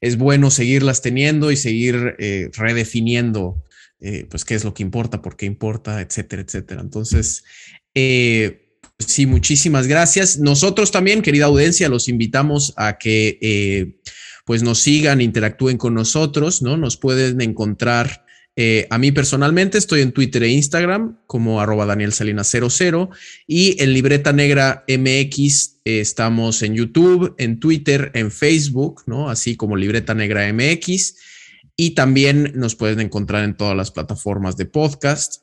es 0.00 0.16
bueno 0.16 0.50
seguirlas 0.50 1.02
teniendo 1.02 1.50
y 1.50 1.56
seguir 1.56 2.16
eh, 2.18 2.50
redefiniendo, 2.54 3.62
eh, 4.00 4.26
pues 4.30 4.44
qué 4.46 4.54
es 4.54 4.64
lo 4.64 4.72
que 4.72 4.84
importa, 4.84 5.20
por 5.20 5.36
qué 5.36 5.44
importa, 5.44 6.00
etcétera, 6.00 6.42
etcétera. 6.42 6.80
Entonces, 6.80 7.44
eh, 7.94 8.65
Sí, 8.98 9.26
muchísimas 9.26 9.86
gracias. 9.86 10.38
Nosotros 10.38 10.90
también, 10.90 11.22
querida 11.22 11.46
audiencia, 11.46 11.88
los 11.88 12.08
invitamos 12.08 12.72
a 12.76 12.98
que 12.98 13.38
eh, 13.42 13.96
pues 14.44 14.62
nos 14.62 14.78
sigan, 14.78 15.20
interactúen 15.20 15.76
con 15.76 15.94
nosotros, 15.94 16.62
¿no? 16.62 16.76
Nos 16.76 16.96
pueden 16.96 17.40
encontrar 17.40 18.26
eh, 18.58 18.86
a 18.88 18.96
mí 18.96 19.12
personalmente 19.12 19.76
estoy 19.76 20.00
en 20.00 20.12
Twitter 20.12 20.42
e 20.42 20.48
Instagram 20.48 21.18
como 21.26 21.60
arroba 21.60 21.84
Daniel 21.84 22.14
Salinas 22.14 22.50
00 22.50 23.10
y 23.46 23.82
en 23.82 23.92
Libreta 23.92 24.32
Negra 24.32 24.82
MX 24.88 25.80
eh, 25.84 26.00
estamos 26.00 26.62
en 26.62 26.74
YouTube, 26.74 27.34
en 27.36 27.60
Twitter, 27.60 28.10
en 28.14 28.30
Facebook, 28.30 29.02
¿no? 29.06 29.28
Así 29.28 29.56
como 29.56 29.76
Libreta 29.76 30.14
Negra 30.14 30.50
MX. 30.50 31.16
Y 31.76 31.90
también 31.90 32.52
nos 32.54 32.74
pueden 32.74 33.00
encontrar 33.00 33.44
en 33.44 33.54
todas 33.54 33.76
las 33.76 33.90
plataformas 33.90 34.56
de 34.56 34.64
podcast. 34.64 35.42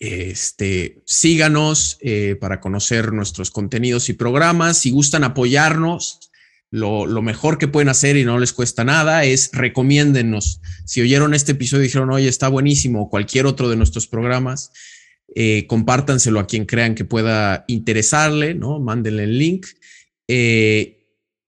Este, 0.00 1.02
síganos 1.06 1.98
eh, 2.00 2.36
para 2.40 2.60
conocer 2.60 3.12
nuestros 3.12 3.50
contenidos 3.50 4.08
y 4.08 4.12
programas. 4.12 4.78
Si 4.78 4.90
gustan 4.90 5.24
apoyarnos, 5.24 6.28
lo, 6.70 7.22
mejor 7.22 7.58
que 7.58 7.68
pueden 7.68 7.88
hacer 7.88 8.16
y 8.16 8.24
no 8.24 8.38
les 8.38 8.52
cuesta 8.52 8.84
nada 8.84 9.24
es 9.24 9.50
recomiéndennos. 9.52 10.60
Si 10.84 11.00
oyeron 11.00 11.34
este 11.34 11.52
episodio 11.52 11.84
y 11.84 11.86
dijeron, 11.86 12.10
oye, 12.10 12.28
está 12.28 12.48
buenísimo, 12.48 13.02
o 13.02 13.10
cualquier 13.10 13.46
otro 13.46 13.68
de 13.68 13.76
nuestros 13.76 14.06
programas, 14.06 14.70
eh, 15.34 15.66
compártanselo 15.66 16.40
a 16.40 16.46
quien 16.46 16.66
crean 16.66 16.94
que 16.94 17.04
pueda 17.04 17.64
interesarle, 17.68 18.54
¿no? 18.54 18.80
Mándenle 18.80 19.24
el 19.24 19.38
link. 19.38 19.66
Eh, 20.26 20.98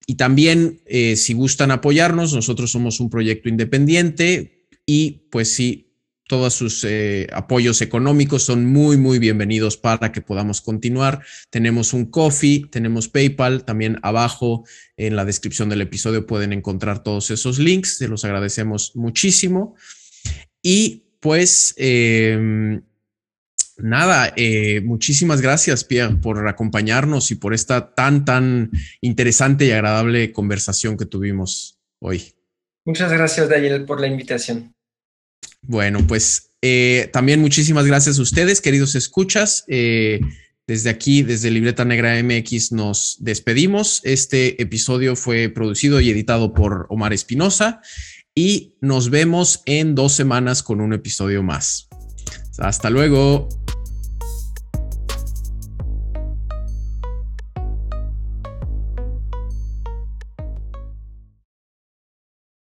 y 0.06 0.14
también, 0.14 0.80
eh, 0.86 1.16
si 1.16 1.34
gustan 1.34 1.70
apoyarnos, 1.70 2.32
nosotros 2.32 2.70
somos 2.70 2.98
un 3.00 3.10
proyecto 3.10 3.48
independiente 3.48 4.66
y 4.86 5.28
pues 5.30 5.50
sí, 5.52 5.89
todos 6.30 6.54
sus 6.54 6.84
eh, 6.84 7.26
apoyos 7.32 7.82
económicos 7.82 8.44
son 8.44 8.64
muy, 8.64 8.96
muy 8.96 9.18
bienvenidos 9.18 9.76
para 9.76 10.12
que 10.12 10.22
podamos 10.22 10.60
continuar. 10.60 11.24
Tenemos 11.50 11.92
un 11.92 12.04
coffee, 12.04 12.68
tenemos 12.70 13.08
PayPal, 13.08 13.64
también 13.64 13.98
abajo 14.02 14.64
en 14.96 15.16
la 15.16 15.24
descripción 15.24 15.68
del 15.68 15.80
episodio 15.80 16.28
pueden 16.28 16.52
encontrar 16.52 17.02
todos 17.02 17.32
esos 17.32 17.58
links, 17.58 17.98
se 17.98 18.06
los 18.06 18.24
agradecemos 18.24 18.94
muchísimo. 18.94 19.74
Y 20.62 21.02
pues 21.18 21.74
em, 21.78 22.80
Nada, 23.78 24.32
eh, 24.36 24.82
muchísimas 24.82 25.40
gracias, 25.40 25.82
Pierre, 25.82 26.14
por 26.14 26.46
acompañarnos 26.46 27.32
y 27.32 27.34
por 27.34 27.54
esta 27.54 27.92
tan, 27.92 28.24
tan 28.24 28.70
interesante 29.00 29.64
y 29.64 29.72
agradable 29.72 30.32
conversación 30.32 30.96
que 30.96 31.06
tuvimos 31.06 31.80
hoy. 31.98 32.34
Muchas 32.84 33.10
gracias, 33.10 33.48
Daniel, 33.48 33.84
por 33.84 34.00
la 34.00 34.06
invitación. 34.06 34.74
Bueno, 35.62 36.06
pues 36.06 36.50
eh, 36.62 37.08
también 37.12 37.40
muchísimas 37.40 37.86
gracias 37.86 38.18
a 38.18 38.22
ustedes, 38.22 38.60
queridos 38.60 38.94
escuchas. 38.94 39.64
Eh, 39.68 40.20
desde 40.66 40.90
aquí, 40.90 41.22
desde 41.22 41.50
Libreta 41.50 41.84
Negra 41.84 42.22
MX, 42.22 42.72
nos 42.72 43.16
despedimos. 43.18 44.00
Este 44.04 44.62
episodio 44.62 45.16
fue 45.16 45.48
producido 45.48 46.00
y 46.00 46.10
editado 46.10 46.54
por 46.54 46.86
Omar 46.90 47.12
Espinosa 47.12 47.80
y 48.34 48.74
nos 48.80 49.10
vemos 49.10 49.62
en 49.66 49.94
dos 49.94 50.12
semanas 50.12 50.62
con 50.62 50.80
un 50.80 50.92
episodio 50.92 51.42
más. 51.42 51.88
Hasta 52.58 52.88
luego. 52.88 53.48